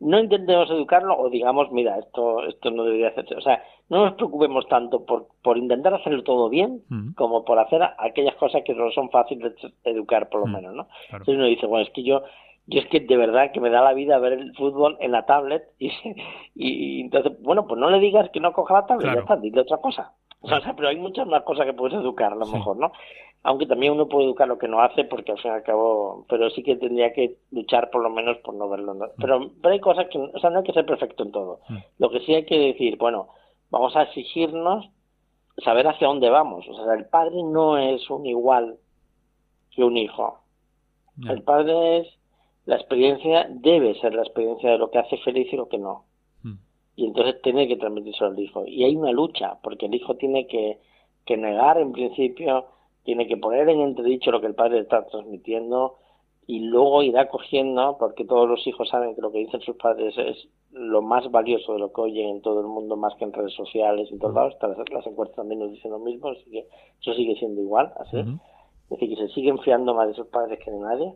no 0.00 0.18
intentemos 0.18 0.68
educarlo 0.70 1.16
o 1.16 1.30
digamos, 1.30 1.70
mira, 1.70 1.98
esto, 1.98 2.44
esto 2.46 2.70
no 2.70 2.84
debería 2.84 3.08
hacerse. 3.08 3.36
O 3.36 3.40
sea, 3.40 3.62
no 3.88 4.04
nos 4.04 4.14
preocupemos 4.14 4.66
tanto 4.66 5.04
por, 5.04 5.28
por 5.42 5.56
intentar 5.56 5.94
hacerlo 5.94 6.24
todo 6.24 6.48
bien 6.48 6.82
mm. 6.88 7.12
como 7.12 7.44
por 7.44 7.60
hacer 7.60 7.80
aquellas 7.98 8.34
cosas 8.36 8.62
que 8.64 8.74
no 8.74 8.90
son 8.90 9.10
fáciles 9.10 9.54
de 9.84 9.90
educar, 9.90 10.28
por 10.28 10.40
lo 10.40 10.46
mm. 10.46 10.52
menos, 10.52 10.74
¿no? 10.74 10.88
Entonces 11.12 11.36
uno 11.36 11.44
dice, 11.44 11.66
bueno, 11.66 11.84
es 11.84 11.92
que 11.92 12.02
yo, 12.02 12.22
yo 12.66 12.80
es 12.80 12.86
que 12.86 13.00
de 13.00 13.16
verdad 13.16 13.52
que 13.52 13.60
me 13.60 13.70
da 13.70 13.82
la 13.82 13.94
vida 13.94 14.18
ver 14.18 14.32
el 14.32 14.54
fútbol 14.56 14.96
en 15.00 15.12
la 15.12 15.24
tablet 15.24 15.62
y, 15.78 15.92
y, 16.56 17.00
entonces, 17.02 17.40
bueno, 17.40 17.68
pues 17.68 17.78
no 17.80 17.88
le 17.88 18.00
digas 18.00 18.30
que 18.30 18.40
no 18.40 18.52
coja 18.52 18.74
la 18.74 18.86
tablet, 18.86 19.14
ya 19.14 19.20
está, 19.20 19.36
dile 19.36 19.60
otra 19.60 19.78
cosa. 19.78 20.12
O 20.40 20.48
sea, 20.48 20.74
pero 20.76 20.88
hay 20.88 20.96
muchas 20.96 21.26
más 21.26 21.42
cosas 21.42 21.66
que 21.66 21.72
puedes 21.72 21.98
educar, 21.98 22.32
a 22.32 22.36
lo 22.36 22.46
mejor, 22.46 22.76
¿no? 22.76 22.92
aunque 23.44 23.66
también 23.66 23.92
uno 23.92 24.08
puede 24.08 24.26
educar 24.26 24.48
lo 24.48 24.58
que 24.58 24.66
no 24.68 24.80
hace 24.80 25.04
porque 25.04 25.30
al 25.32 25.38
fin 25.38 25.52
y 25.52 25.54
al 25.54 25.62
cabo 25.62 26.26
pero 26.28 26.50
sí 26.50 26.62
que 26.64 26.76
tendría 26.76 27.12
que 27.12 27.36
luchar 27.52 27.88
por 27.88 28.02
lo 28.02 28.10
menos 28.10 28.36
por 28.38 28.54
no 28.54 28.68
verlo 28.68 28.98
pero 29.16 29.52
pero 29.62 29.72
hay 29.74 29.80
cosas 29.80 30.08
que 30.08 30.18
o 30.18 30.38
sea 30.40 30.50
no 30.50 30.58
hay 30.58 30.64
que 30.64 30.72
ser 30.72 30.84
perfecto 30.84 31.22
en 31.22 31.30
todo 31.30 31.60
mm. 31.68 31.76
lo 31.98 32.10
que 32.10 32.18
sí 32.20 32.34
hay 32.34 32.44
que 32.44 32.58
decir 32.58 32.98
bueno 32.98 33.28
vamos 33.70 33.94
a 33.94 34.02
exigirnos 34.02 34.90
saber 35.64 35.86
hacia 35.86 36.08
dónde 36.08 36.30
vamos 36.30 36.66
o 36.68 36.74
sea 36.74 36.94
el 36.94 37.06
padre 37.06 37.42
no 37.44 37.78
es 37.78 38.10
un 38.10 38.26
igual 38.26 38.76
que 39.70 39.84
un 39.84 39.96
hijo 39.96 40.40
el 41.28 41.42
padre 41.42 41.98
es 41.98 42.18
la 42.68 42.76
experiencia 42.76 43.46
debe 43.48 43.98
ser 43.98 44.12
la 44.12 44.22
experiencia 44.22 44.70
de 44.70 44.76
lo 44.76 44.90
que 44.90 44.98
hace 44.98 45.16
feliz 45.18 45.50
y 45.50 45.56
lo 45.56 45.70
que 45.70 45.78
no. 45.78 46.04
Y 46.98 47.06
entonces 47.06 47.40
tiene 47.42 47.68
que 47.68 47.76
transmitirse 47.76 48.24
al 48.24 48.38
hijo 48.38 48.64
y 48.66 48.82
hay 48.82 48.96
una 48.96 49.12
lucha 49.12 49.58
porque 49.62 49.86
el 49.86 49.94
hijo 49.94 50.16
tiene 50.16 50.48
que 50.48 50.80
que 51.24 51.36
negar 51.36 51.78
en 51.78 51.92
principio 51.92 52.66
tiene 53.04 53.28
que 53.28 53.36
poner 53.36 53.68
en 53.68 53.80
entredicho 53.80 54.32
lo 54.32 54.40
que 54.40 54.48
el 54.48 54.56
padre 54.56 54.80
está 54.80 55.06
transmitiendo 55.06 55.94
y 56.48 56.60
luego 56.60 57.02
irá 57.02 57.28
cogiendo, 57.28 57.96
porque 57.98 58.24
todos 58.24 58.48
los 58.48 58.66
hijos 58.66 58.88
saben 58.88 59.14
que 59.14 59.20
lo 59.20 59.30
que 59.30 59.40
dicen 59.40 59.60
sus 59.60 59.76
padres 59.76 60.16
es 60.16 60.48
lo 60.72 61.02
más 61.02 61.30
valioso 61.30 61.74
de 61.74 61.78
lo 61.78 61.92
que 61.92 62.00
oyen 62.00 62.28
en 62.30 62.40
todo 62.40 62.60
el 62.60 62.66
mundo, 62.66 62.96
más 62.96 63.14
que 63.16 63.24
en 63.24 63.34
redes 63.34 63.52
sociales 63.52 64.08
y 64.10 64.14
en 64.14 64.18
todos 64.18 64.34
lados. 64.34 64.56
Las, 64.90 65.06
encuestas 65.06 65.36
también 65.36 65.60
nos 65.60 65.70
dicen 65.70 65.90
lo 65.90 65.98
mismo, 65.98 66.28
así 66.28 66.50
que 66.50 66.66
eso 67.00 67.12
sigue 67.12 67.34
siendo 67.36 67.60
igual, 67.60 67.92
así. 68.00 68.18
Es 68.18 68.88
decir, 68.88 69.10
que 69.10 69.26
se 69.26 69.34
siguen 69.34 69.58
fiando 69.58 69.94
más 69.94 70.08
de 70.08 70.14
sus 70.14 70.26
padres 70.28 70.58
que 70.64 70.70
de 70.70 70.78
nadie, 70.78 71.14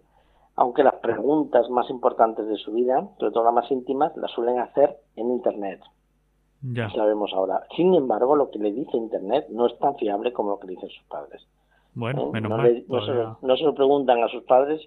aunque 0.57 0.83
las 0.83 0.95
preguntas 0.97 1.69
más 1.71 1.89
importantes 1.91 2.47
de 2.47 2.57
su 2.57 2.73
vida, 2.73 3.09
sobre 3.19 3.33
todo 3.33 3.45
las 3.45 3.55
más 3.55 3.71
íntimas, 3.71 4.17
las 4.17 4.31
suelen 4.33 4.59
hacer 4.59 4.97
en 5.17 5.31
Internet. 5.31 5.81
Ya. 6.63 6.89
Sabemos 6.91 7.33
ahora. 7.35 7.63
Sin 7.77 7.95
embargo, 7.95 8.37
lo 8.37 8.51
que 8.51 8.59
le 8.59 8.73
dice 8.73 8.97
Internet 8.97 9.47
no 9.51 9.67
es 9.67 9.77
tan 9.79 9.97
fiable 9.97 10.33
como 10.33 10.51
lo 10.51 10.61
que 10.61 10.69
dicen 10.69 10.89
sus 10.91 11.05
padres. 11.09 11.43
Bueno, 11.95 12.31
menos 12.31 12.51
no, 12.51 12.57
mal, 12.57 12.85
no, 12.89 13.57
se 13.57 13.65
lo, 13.65 13.75
preguntan 13.75 14.23
a 14.23 14.29
sus 14.29 14.45
padres 14.45 14.81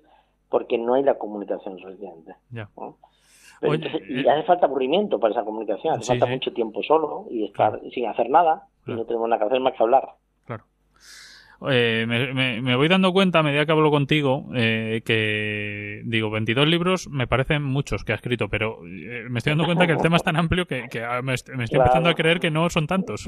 porque 0.49 0.77
no 0.77 0.93
hay 0.93 1.03
la 1.03 1.17
comunicación 1.17 1.77
suficiente. 1.77 2.35
Ya. 2.49 2.69
y 3.61 4.21
eh, 4.21 4.29
hace 4.29 4.43
falta 4.43 4.65
aburrimiento 4.65 5.19
para 5.19 5.33
esa 5.33 5.43
comunicación, 5.43 5.95
hace 5.95 6.05
falta 6.05 6.25
mucho 6.25 6.53
tiempo 6.53 6.81
solo 6.81 7.25
y 7.29 7.43
estar 7.45 7.79
sin 7.93 8.07
hacer 8.07 8.29
nada 8.29 8.67
y 8.87 8.91
no 8.93 9.05
tenemos 9.05 9.27
nada 9.27 9.39
que 9.39 9.45
hacer 9.45 9.59
más 9.59 9.73
que 9.73 9.83
hablar. 9.83 10.15
Eh, 11.69 12.05
me, 12.07 12.75
voy 12.75 12.87
dando 12.87 13.13
cuenta 13.13 13.39
a 13.39 13.43
medida 13.43 13.65
que 13.65 13.71
hablo 13.71 13.89
contigo 13.89 14.47
eh, 14.53 15.01
que, 15.05 16.01
digo, 16.05 16.29
22 16.29 16.67
libros 16.67 17.07
me 17.09 17.27
parecen 17.27 17.63
muchos 17.63 18.03
que 18.03 18.11
ha 18.11 18.15
escrito, 18.15 18.49
pero 18.49 18.79
eh, 18.85 19.25
me 19.29 19.39
estoy 19.39 19.51
dando 19.51 19.65
cuenta 19.65 19.87
que 19.87 19.93
el 19.93 20.01
tema 20.01 20.17
es 20.17 20.23
tan 20.23 20.35
amplio 20.35 20.67
que, 20.67 20.87
me, 21.23 21.33
estoy 21.33 21.55
empezando 21.55 22.09
a 22.09 22.13
creer 22.13 22.39
que 22.39 22.51
no 22.51 22.69
son 22.69 22.87
tantos. 22.87 23.25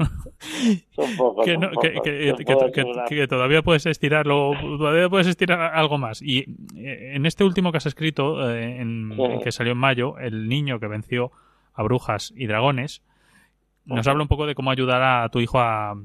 que, 3.08 3.26
todavía 3.28 3.62
puedes 3.62 3.86
estirarlo, 3.86 4.52
todavía 4.60 5.08
puedes 5.08 5.26
estirar 5.26 5.74
algo 5.74 5.96
más. 5.98 6.20
Y 6.20 6.44
en 6.76 7.24
este 7.24 7.44
último 7.44 7.72
que 7.72 7.78
has 7.78 7.86
escrito, 7.86 8.54
en, 8.54 9.16
que 9.42 9.52
salió 9.52 9.72
en 9.72 9.78
mayo, 9.78 10.18
El 10.18 10.48
niño 10.48 10.80
que 10.80 10.86
venció 10.86 11.32
a 11.72 11.82
brujas 11.82 12.32
y 12.36 12.46
dragones, 12.46 13.02
nos 13.86 14.06
habla 14.06 14.22
un 14.22 14.28
poco 14.28 14.46
de 14.46 14.54
cómo 14.54 14.70
ayudar 14.70 15.02
a 15.02 15.28
tu 15.30 15.40
hijo 15.40 15.58
a 15.60 15.96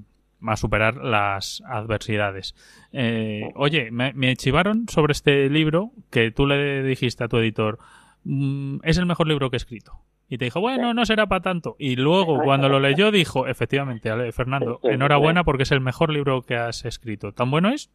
a 0.45 0.55
superar 0.55 0.97
las 0.97 1.63
adversidades. 1.65 2.55
Eh, 2.91 3.51
oye, 3.55 3.91
me, 3.91 4.13
me, 4.13 4.35
chivaron 4.35 4.87
sobre 4.89 5.11
este 5.11 5.49
libro 5.49 5.91
que 6.09 6.31
tú 6.31 6.45
le 6.47 6.83
dijiste 6.83 7.23
a 7.23 7.27
tu 7.27 7.37
editor, 7.37 7.79
mm, 8.23 8.79
es 8.83 8.97
el 8.97 9.05
mejor 9.05 9.27
libro 9.27 9.49
que 9.49 9.55
he 9.55 9.57
escrito. 9.57 9.99
Y 10.29 10.37
te 10.37 10.45
dijo, 10.45 10.61
bueno, 10.61 10.93
no 10.93 11.05
será 11.05 11.27
para 11.27 11.41
tanto. 11.41 11.75
Y 11.77 11.95
luego, 11.95 12.41
cuando 12.43 12.67
lo 12.67 12.79
leyó, 12.79 13.11
dijo, 13.11 13.45
efectivamente, 13.45 14.09
Fernando, 14.31 14.79
enhorabuena 14.81 15.43
porque 15.43 15.63
es 15.63 15.71
el 15.71 15.81
mejor 15.81 16.11
libro 16.11 16.41
que 16.41 16.55
has 16.55 16.85
escrito. 16.85 17.33
¿Tan 17.33 17.51
bueno 17.51 17.69
es? 17.69 17.91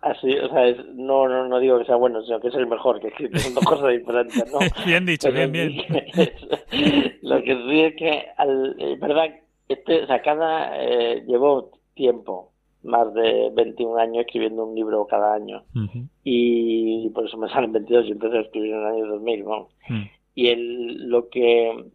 Así, 0.00 0.36
o 0.36 0.48
sea, 0.48 0.64
no, 0.94 1.28
no, 1.28 1.48
no 1.48 1.58
digo 1.60 1.78
que 1.78 1.86
sea 1.86 1.96
bueno, 1.96 2.22
sino 2.24 2.38
que 2.40 2.48
es 2.48 2.54
el 2.54 2.66
mejor 2.66 3.00
que 3.00 3.08
escrito. 3.08 3.38
Son 3.38 3.54
dos 3.54 3.64
cosas 3.64 3.92
diferentes, 3.92 4.52
¿no? 4.52 4.58
bien 4.86 5.06
dicho, 5.06 5.30
bien, 5.32 5.50
bien. 5.52 5.76
lo 7.22 7.42
que 7.42 7.54
sí 7.54 7.80
es 7.80 7.96
que, 7.96 8.26
al, 8.36 8.76
es 8.78 9.00
verdad 9.00 9.30
este, 9.68 10.04
o 10.04 10.06
cada, 10.06 10.82
eh, 10.82 11.24
llevo 11.26 11.70
tiempo, 11.94 12.50
más 12.82 13.12
de 13.14 13.50
21 13.54 13.96
años 13.96 14.24
escribiendo 14.26 14.66
un 14.66 14.74
libro 14.74 15.06
cada 15.06 15.34
año. 15.34 15.64
y, 16.22 17.08
por 17.10 17.26
eso 17.26 17.36
me 17.38 17.48
salen 17.48 17.72
22 17.72 18.06
y 18.06 18.12
empecé 18.12 18.38
a 18.38 18.40
escribir 18.42 18.72
en 18.72 18.80
el 18.80 18.86
año 18.86 19.06
2000. 19.06 19.44
¿no? 19.44 19.68
Mm. 19.88 20.02
Y 20.34 20.48
el, 20.48 21.08
lo 21.08 21.28
que... 21.28 21.90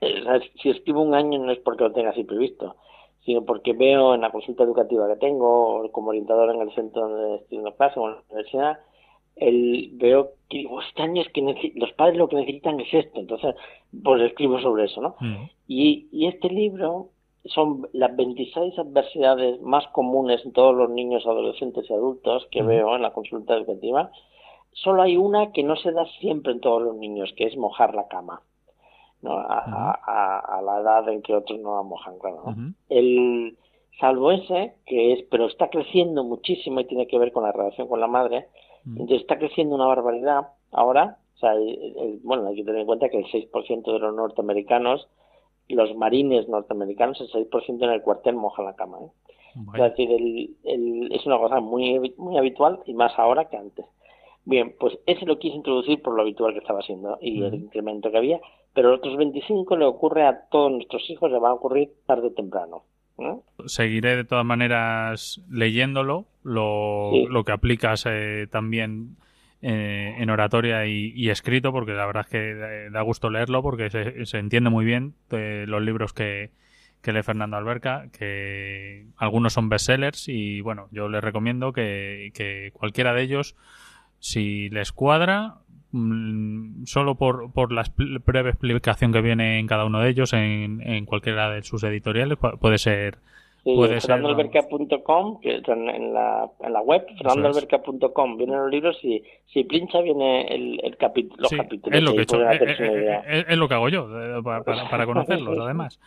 Eh, 0.00 0.24
si 0.60 0.70
escribo 0.70 1.02
un 1.02 1.14
año 1.14 1.38
no 1.38 1.52
es 1.52 1.58
porque 1.58 1.84
lo 1.84 1.92
tenga 1.92 2.10
así 2.10 2.24
previsto, 2.24 2.76
sino 3.24 3.44
porque 3.44 3.72
veo 3.72 4.14
en 4.14 4.22
la 4.22 4.30
consulta 4.30 4.64
educativa 4.64 5.08
que 5.08 5.16
tengo, 5.16 5.90
como 5.92 6.08
orientador 6.08 6.54
en 6.54 6.60
el 6.60 6.74
centro 6.74 7.08
de 7.08 7.36
estudio 7.36 7.62
de 7.62 7.74
clase 7.74 8.00
o 8.00 8.08
en 8.08 8.14
la 8.14 8.22
universidad, 8.28 8.78
el, 9.36 9.90
veo 9.94 10.32
que 10.48 10.58
digo, 10.58 10.80
este 10.80 11.02
año 11.02 11.22
es 11.22 11.28
que 11.30 11.72
los 11.74 11.92
padres 11.92 12.16
lo 12.16 12.28
que 12.28 12.36
necesitan 12.36 12.80
es 12.80 12.92
esto, 12.92 13.20
entonces 13.20 13.54
pues 14.02 14.22
escribo 14.22 14.60
sobre 14.60 14.84
eso, 14.84 15.00
¿no? 15.00 15.16
Mm. 15.20 15.50
Y, 15.68 16.08
y 16.12 16.26
este 16.26 16.48
libro 16.48 17.08
son 17.44 17.88
las 17.92 18.14
26 18.16 18.78
adversidades 18.78 19.60
más 19.60 19.86
comunes 19.88 20.44
en 20.44 20.52
todos 20.52 20.74
los 20.74 20.90
niños, 20.90 21.26
adolescentes 21.26 21.88
y 21.88 21.92
adultos 21.92 22.46
que 22.50 22.62
mm. 22.62 22.66
veo 22.66 22.96
en 22.96 23.02
la 23.02 23.12
consulta 23.12 23.54
educativa 23.54 24.10
solo 24.74 25.02
hay 25.02 25.16
una 25.16 25.52
que 25.52 25.62
no 25.62 25.76
se 25.76 25.92
da 25.92 26.04
siempre 26.20 26.52
en 26.52 26.60
todos 26.60 26.82
los 26.82 26.96
niños, 26.96 27.32
que 27.36 27.44
es 27.46 27.56
mojar 27.56 27.94
la 27.94 28.08
cama. 28.08 28.42
¿no? 29.22 29.38
A, 29.38 30.60
la 30.62 30.80
edad 30.80 31.08
en 31.08 31.22
que 31.22 31.34
otros 31.34 31.58
no 31.60 31.76
la 31.76 31.82
mojan, 31.82 32.18
claro. 32.18 32.44
El, 32.90 33.56
salvo 33.98 34.32
ese, 34.32 34.74
que 34.84 35.14
es, 35.14 35.24
pero 35.30 35.46
está 35.46 35.68
creciendo 35.70 36.24
muchísimo 36.24 36.80
y 36.80 36.84
tiene 36.84 37.06
que 37.06 37.18
ver 37.18 37.32
con 37.32 37.44
la 37.44 37.52
relación 37.52 37.88
con 37.88 38.00
la 38.00 38.06
madre, 38.06 38.48
entonces 38.86 39.20
está 39.20 39.38
creciendo 39.38 39.74
una 39.74 39.86
barbaridad 39.86 40.48
ahora, 40.70 41.18
o 41.36 41.38
sea, 41.38 41.54
bueno, 42.22 42.48
hay 42.48 42.56
que 42.56 42.64
tener 42.64 42.80
en 42.80 42.86
cuenta 42.86 43.08
que 43.08 43.18
el 43.18 43.26
6% 43.26 43.92
de 43.92 43.98
los 43.98 44.14
norteamericanos, 44.14 45.08
los 45.68 45.94
marines 45.96 46.48
norteamericanos, 46.48 47.20
el 47.20 47.28
6% 47.28 47.84
en 47.84 47.90
el 47.90 48.02
cuartel 48.02 48.36
moja 48.36 48.62
la 48.62 48.76
cama, 48.76 48.98
¿eh? 49.00 49.10
Es 49.74 49.82
decir, 49.82 50.10
el, 50.10 51.12
es 51.12 51.24
una 51.26 51.38
cosa 51.38 51.60
muy, 51.60 52.12
muy 52.16 52.36
habitual 52.36 52.80
y 52.86 52.94
más 52.94 53.16
ahora 53.18 53.48
que 53.48 53.56
antes. 53.56 53.86
Bien, 54.44 54.74
pues 54.78 54.98
ese 55.06 55.24
lo 55.24 55.38
quise 55.38 55.56
introducir 55.56 56.02
por 56.02 56.14
lo 56.14 56.22
habitual 56.22 56.52
que 56.52 56.58
estaba 56.58 56.82
siendo 56.82 57.16
y 57.20 57.42
el 57.42 57.54
incremento 57.54 58.10
que 58.10 58.18
había, 58.18 58.40
pero 58.74 58.90
los 58.90 58.98
otros 58.98 59.16
25 59.16 59.76
le 59.76 59.86
ocurre 59.86 60.26
a 60.26 60.48
todos 60.50 60.72
nuestros 60.72 61.08
hijos, 61.08 61.30
le 61.30 61.38
va 61.38 61.50
a 61.50 61.54
ocurrir 61.54 61.92
tarde 62.04 62.26
o 62.26 62.32
temprano. 62.32 62.82
Seguiré 63.66 64.16
de 64.16 64.24
todas 64.24 64.44
maneras 64.44 65.40
leyéndolo, 65.48 66.26
lo, 66.42 67.44
que 67.44 67.52
aplicas 67.52 68.04
eh, 68.06 68.46
también 68.50 69.16
eh, 69.62 70.16
en 70.18 70.30
oratoria 70.30 70.86
y, 70.86 71.30
escrito, 71.30 71.72
porque 71.72 71.92
la 71.92 72.06
verdad 72.06 72.26
es 72.26 72.30
que 72.30 72.90
da 72.90 73.00
gusto 73.02 73.30
leerlo, 73.30 73.62
porque 73.62 73.90
se, 73.90 74.38
entiende 74.38 74.70
muy 74.70 74.84
bien 74.84 75.14
eh, 75.30 75.64
los 75.66 75.82
libros 75.82 76.12
que, 76.12 76.50
que 77.00 77.12
lee 77.12 77.22
Fernando 77.22 77.56
Alberca, 77.56 78.08
que 78.12 79.06
algunos 79.16 79.52
son 79.52 79.68
bestsellers 79.68 80.28
y 80.28 80.60
bueno, 80.60 80.88
yo 80.90 81.08
les 81.08 81.22
recomiendo 81.22 81.72
que, 81.72 82.30
que 82.34 82.70
cualquiera 82.72 83.14
de 83.14 83.22
ellos, 83.22 83.56
si 84.18 84.68
les 84.70 84.90
cuadra, 84.92 85.58
solo 86.86 87.14
por, 87.14 87.52
por 87.52 87.72
la 87.72 87.84
breve 88.26 88.50
explicación 88.50 89.12
que 89.12 89.20
viene 89.20 89.58
en 89.58 89.66
cada 89.66 89.84
uno 89.84 90.00
de 90.00 90.10
ellos, 90.10 90.32
en, 90.32 90.80
en 90.82 91.06
cualquiera 91.06 91.50
de 91.50 91.62
sus 91.62 91.82
editoriales, 91.84 92.38
puede 92.60 92.78
ser 92.78 93.18
Sí, 93.64 93.74
fernandoalberca.com, 93.74 95.40
que 95.40 95.62
en 95.66 96.12
la, 96.12 96.50
en 96.60 96.72
la 96.74 96.80
web, 96.82 97.06
fernandoalberca.com, 97.16 98.36
vienen 98.36 98.58
los 98.58 98.70
libros 98.70 98.98
y 99.02 99.22
si 99.46 99.64
pincha 99.64 100.02
viene 100.02 100.42
el, 100.48 100.78
el 100.84 100.98
los 101.38 101.50
capítulos. 101.50 101.98
Es 101.98 102.02
lo, 102.02 102.12
que 102.12 102.22
hecho, 102.22 102.42
eh, 102.42 102.58
eh, 102.60 103.20
eh, 103.26 103.44
es, 103.48 103.56
lo 103.56 103.66
que 103.66 103.74
hago 103.74 103.88
yo, 103.88 104.06
para, 104.44 104.62
para 104.62 105.06
conocerlos, 105.06 105.58
además. 105.58 105.98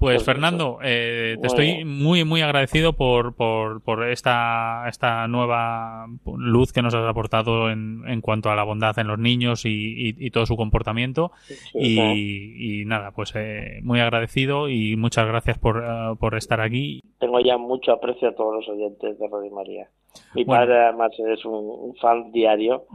Pues 0.00 0.24
Fernando, 0.24 0.78
eh, 0.82 1.36
te 1.42 1.46
estoy 1.46 1.84
muy, 1.84 2.24
muy 2.24 2.40
agradecido 2.40 2.94
por, 2.94 3.34
por, 3.34 3.82
por 3.82 4.08
esta, 4.08 4.88
esta 4.88 5.28
nueva 5.28 6.06
luz 6.38 6.72
que 6.72 6.80
nos 6.80 6.94
has 6.94 7.06
aportado 7.06 7.70
en, 7.70 8.02
en 8.06 8.22
cuanto 8.22 8.50
a 8.50 8.56
la 8.56 8.64
bondad 8.64 8.98
en 8.98 9.08
los 9.08 9.18
niños 9.18 9.66
y, 9.66 10.14
y, 10.18 10.30
todo 10.30 10.46
su 10.46 10.56
comportamiento. 10.56 11.32
y, 11.74 12.80
y, 12.80 12.84
nada, 12.86 13.10
pues 13.10 13.34
eh, 13.36 13.80
muy 13.82 14.00
agradecido 14.00 14.70
y 14.70 14.96
muchas 14.96 15.26
gracias 15.26 15.58
por, 15.58 15.84
por 16.18 16.34
estar 16.34 16.62
aquí. 16.62 17.02
Tengo 17.18 17.38
ya 17.40 17.58
mucho 17.58 17.92
aprecio 17.92 18.30
a 18.30 18.34
todos 18.34 18.54
los 18.54 18.68
oyentes 18.70 19.18
de 19.18 19.28
Radio 19.28 19.50
María. 19.50 19.90
Mi 20.34 20.44
padre 20.44 20.78
además 20.78 21.12
es 21.18 21.44
un, 21.44 21.94
fan 22.00 22.32
diario 22.32 22.86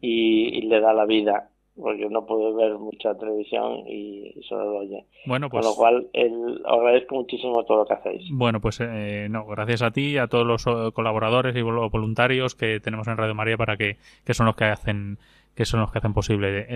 Y, 0.00 0.62
le 0.62 0.80
da 0.80 0.92
la 0.92 1.04
vida 1.04 1.50
porque 1.76 2.08
no 2.08 2.24
puede 2.24 2.54
ver 2.54 2.78
mucha 2.78 3.14
televisión 3.14 3.86
y, 3.88 4.34
solo 4.48 4.64
lo 4.64 4.78
oye. 4.80 5.04
Bueno, 5.26 5.50
pues, 5.50 5.64
Con 5.64 5.70
lo 5.70 5.76
cual, 5.76 6.08
el, 6.12 6.62
agradezco 6.64 7.16
muchísimo 7.16 7.64
todo 7.64 7.78
lo 7.78 7.86
que 7.86 7.94
hacéis. 7.94 8.22
Bueno, 8.30 8.60
pues 8.60 8.80
eh, 8.80 9.26
no, 9.30 9.44
gracias 9.46 9.82
a 9.82 9.90
ti, 9.90 10.16
a 10.18 10.28
todos 10.28 10.46
los 10.46 10.66
eh, 10.66 10.92
colaboradores 10.92 11.56
y 11.56 11.62
voluntarios 11.62 12.54
que 12.54 12.80
tenemos 12.80 13.08
en 13.08 13.16
Radio 13.16 13.34
María 13.34 13.56
para 13.56 13.76
que, 13.76 13.96
que 14.24 14.34
son 14.34 14.46
los 14.46 14.56
que 14.56 14.64
hacen 14.64 15.18
que 15.54 15.64
son 15.64 15.80
los 15.80 15.92
que 15.92 15.98
hacen 15.98 16.14
posible 16.14 16.66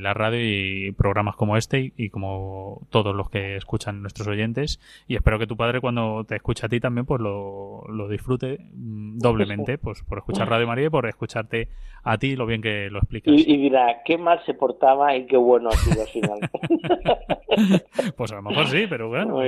la 0.00 0.14
radio 0.14 0.40
y 0.42 0.92
programas 0.92 1.36
como 1.36 1.56
este 1.56 1.92
y, 1.96 2.10
como 2.10 2.86
todos 2.90 3.14
los 3.14 3.30
que 3.30 3.56
escuchan 3.56 4.02
nuestros 4.02 4.26
oyentes. 4.26 4.80
Y 5.06 5.14
espero 5.14 5.38
que 5.38 5.46
tu 5.46 5.56
padre 5.56 5.80
cuando 5.80 6.24
te 6.24 6.36
escuche 6.36 6.66
a 6.66 6.68
ti 6.68 6.80
también 6.80 7.06
pues 7.06 7.20
lo, 7.20 7.84
lo 7.88 8.08
disfrute 8.08 8.58
mm, 8.74 9.18
doblemente, 9.18 9.78
pues 9.82 10.02
por 10.02 10.18
escuchar 10.18 10.48
Radio 10.48 10.66
María 10.66 10.86
y 10.86 10.90
por 10.90 11.06
escucharte 11.06 11.68
a 12.02 12.18
ti 12.18 12.36
lo 12.36 12.46
bien 12.46 12.62
que 12.62 12.88
lo 12.90 12.98
explicas. 12.98 13.34
Y, 13.36 13.56
dirá, 13.56 14.02
qué 14.04 14.18
mal 14.18 14.40
se 14.44 14.54
portaba 14.54 15.14
y 15.16 15.26
qué 15.26 15.36
bueno 15.36 15.68
ha 15.68 15.76
sido 15.76 16.02
al 16.02 16.08
final. 16.08 16.38
pues 18.16 18.32
a 18.32 18.36
lo 18.36 18.42
mejor 18.42 18.66
sí, 18.66 18.86
pero 18.88 19.08
bueno. 19.08 19.40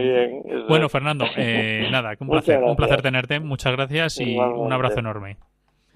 Bueno, 0.68 0.88
Fernando, 0.88 1.24
eh, 1.36 1.88
nada, 1.92 2.14
un 2.18 2.28
placer, 2.28 2.62
un 2.62 2.76
placer 2.76 3.02
tenerte, 3.02 3.40
muchas 3.40 3.72
gracias 3.72 4.20
y 4.20 4.36
un 4.36 4.72
abrazo 4.72 5.00
enorme. 5.00 5.36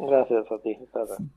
Gracias 0.04 0.50
a 0.50 0.58
ti. 0.58 0.76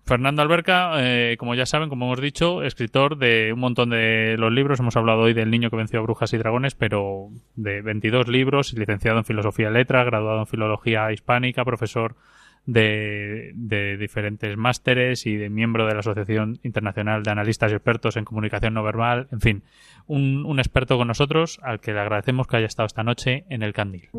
Fernando 0.06 0.42
Alberca, 0.42 0.94
eh, 0.98 1.38
como 1.38 1.54
ya 1.54 1.68
saben, 1.68 1.88
como 1.88 2.06
hemos 2.06 2.20
dicho, 2.20 2.64
escritor 2.64 3.18
de 3.18 3.52
un 3.54 3.60
montón 3.60 3.92
de 3.92 4.38
los 4.40 4.52
libros. 4.52 4.80
Hemos 4.80 4.98
hablado 4.98 5.22
hoy 5.22 5.34
del 5.34 5.52
niño 5.52 5.70
que 5.70 5.76
venció 5.76 6.00
a 6.00 6.04
brujas 6.04 6.34
y 6.34 6.38
dragones, 6.38 6.74
pero 6.74 7.30
de 7.56 7.82
22 7.82 8.28
libros, 8.28 8.74
licenciado 8.74 9.20
en 9.20 9.26
filosofía 9.26 9.70
y 9.70 9.74
letra, 9.74 10.04
graduado 10.04 10.40
en 10.40 10.48
filología 10.48 11.12
hispánica, 11.12 11.64
profesor 11.64 12.16
de, 12.66 13.54
diferentes 14.00 14.58
másteres 14.58 15.28
y 15.28 15.36
de 15.36 15.52
miembro 15.52 15.86
de 15.86 15.94
la 15.94 16.00
Asociación 16.00 16.58
Internacional 16.64 17.22
de 17.22 17.30
Analistas 17.30 17.72
y 17.72 17.76
Expertos 17.76 18.18
en 18.18 18.26
Comunicación 18.26 18.74
No 18.74 18.82
Verbal. 18.82 19.28
En 19.32 19.42
fin, 19.42 19.64
un 20.08 20.58
experto 20.58 20.98
con 20.98 21.08
nosotros 21.08 21.60
al 21.62 21.80
que 21.80 21.94
le 21.94 22.00
agradecemos 22.00 22.48
que 22.48 22.58
haya 22.58 22.66
estado 22.66 22.88
esta 22.88 23.04
noche 23.04 23.46
en 23.50 23.62
el 23.62 23.74
Candil. 23.74 24.10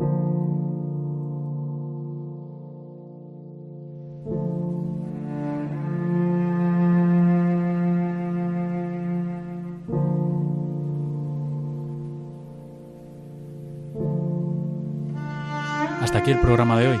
El 16.31 16.39
programa 16.39 16.77
de 16.77 16.89
hoy. 16.89 16.99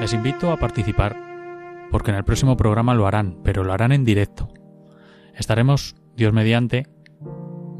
Les 0.00 0.12
invito 0.12 0.50
a 0.50 0.56
participar, 0.56 1.16
porque 1.92 2.10
en 2.10 2.16
el 2.16 2.24
próximo 2.24 2.56
programa 2.56 2.94
lo 2.94 3.06
harán, 3.06 3.38
pero 3.44 3.62
lo 3.62 3.72
harán 3.72 3.92
en 3.92 4.04
directo. 4.04 4.48
Estaremos, 5.34 5.94
Dios 6.16 6.32
mediante, 6.32 6.88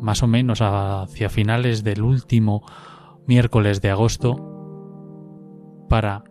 más 0.00 0.22
o 0.22 0.28
menos 0.28 0.60
hacia 0.60 1.30
finales 1.30 1.82
del 1.82 2.02
último 2.02 2.62
miércoles 3.26 3.82
de 3.82 3.90
agosto, 3.90 5.86
para 5.88 6.22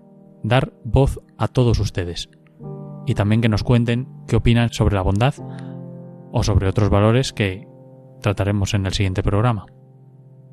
dar 0.43 0.71
voz 0.85 1.19
a 1.37 1.49
todos 1.49 1.79
ustedes. 1.79 2.29
Y 3.05 3.15
también 3.15 3.41
que 3.41 3.49
nos 3.49 3.63
cuenten 3.63 4.07
qué 4.27 4.37
opinan 4.37 4.71
sobre 4.71 4.95
la 4.95 5.01
bondad 5.01 5.35
o 6.31 6.43
sobre 6.43 6.69
otros 6.69 6.89
valores 6.89 7.33
que 7.33 7.67
trataremos 8.21 8.73
en 8.73 8.85
el 8.85 8.93
siguiente 8.93 9.23
programa. 9.23 9.65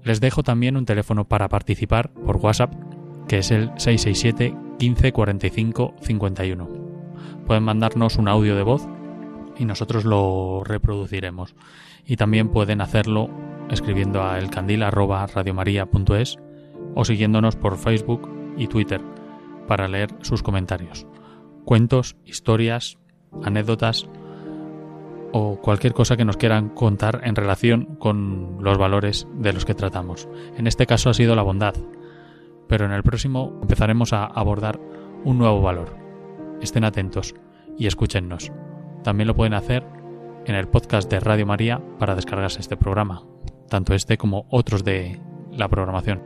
Les 0.03 0.21
dejo 0.21 0.43
también 0.43 0.77
un 0.77 0.85
teléfono 0.85 1.29
para 1.29 1.49
participar 1.49 2.13
por 2.13 2.37
WhatsApp 2.37 2.75
que 3.29 3.39
es 3.39 3.51
el 3.51 3.71
667 3.77 4.57
15 4.79 5.13
45 5.13 5.95
51. 6.01 6.69
Pueden 7.47 7.63
mandarnos 7.63 8.17
un 8.17 8.29
audio 8.29 8.57
de 8.57 8.63
voz 8.63 8.89
y 9.57 9.65
nosotros 9.65 10.05
lo 10.05 10.63
reproduciremos. 10.65 11.55
Y 12.07 12.17
también 12.17 12.49
pueden 12.49 12.81
hacerlo 12.81 13.31
escribiendo 13.71 14.23
a 14.23 14.39
elcandil@radiomaria.es 14.39 16.39
o 16.95 17.05
siguiéndonos 17.05 17.57
por 17.57 17.77
Facebook 17.77 18.29
y 18.57 18.67
Twitter 18.67 19.01
para 19.67 19.89
leer 19.89 20.11
sus 20.21 20.43
comentarios. 20.43 21.07
Cuentos, 21.65 22.17
historias, 22.25 22.99
anécdotas 23.43 24.09
o 25.33 25.61
cualquier 25.61 25.95
cosa 25.95 26.17
que 26.17 26.25
nos 26.25 26.37
quieran 26.37 26.69
contar 26.69 27.23
en 27.25 27.35
relación 27.35 27.97
con 27.97 28.59
los 28.61 28.79
valores 28.79 29.27
de 29.35 29.53
los 29.53 29.65
que 29.65 29.75
tratamos. 29.75 30.29
En 30.57 30.67
este 30.67 30.87
caso 30.87 31.11
ha 31.11 31.15
sido 31.15 31.35
la 31.35 31.43
bondad, 31.43 31.75
pero 32.69 32.87
en 32.87 32.93
el 32.93 33.03
próximo 33.03 33.59
empezaremos 33.63 34.13
a 34.13 34.25
abordar 34.27 34.81
un 35.25 35.39
nuevo 35.39 35.61
valor. 35.63 35.97
Estén 36.61 36.85
atentos 36.85 37.35
y 37.79 37.87
escúchennos. 37.87 38.53
También 39.03 39.27
lo 39.27 39.35
pueden 39.35 39.55
hacer 39.55 39.85
en 40.47 40.55
el 40.55 40.69
podcast 40.69 41.11
de 41.11 41.21
Radio 41.21 41.47
María 41.47 41.81
para 41.99 42.15
descargarse 42.15 42.61
este 42.61 42.77
programa, 42.77 43.23
tanto 43.69 43.95
este 43.95 44.19
como 44.19 44.47
otros 44.51 44.85
de 44.85 45.21
la 45.53 45.69
programación. 45.69 46.23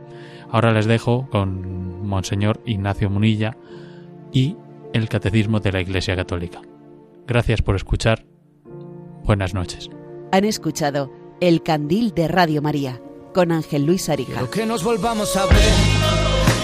Ahora 0.49 0.71
les 0.71 0.85
dejo 0.85 1.29
con 1.29 2.07
Monseñor 2.07 2.61
Ignacio 2.65 3.09
Munilla 3.09 3.57
y 4.31 4.57
el 4.93 5.09
Catecismo 5.09 5.59
de 5.59 5.71
la 5.71 5.81
Iglesia 5.81 6.15
Católica. 6.15 6.61
Gracias 7.27 7.61
por 7.61 7.75
escuchar. 7.75 8.25
Buenas 9.23 9.53
noches. 9.53 9.89
Han 10.31 10.45
escuchado 10.45 11.11
El 11.39 11.61
Candil 11.61 12.13
de 12.13 12.27
Radio 12.27 12.61
María 12.61 12.99
con 13.33 13.51
Ángel 13.51 13.85
Luis 13.85 14.09
Arija. 14.09 14.49
que 14.49 14.65
nos 14.65 14.83
volvamos 14.83 15.35
a 15.37 15.45
ver 15.45 16.28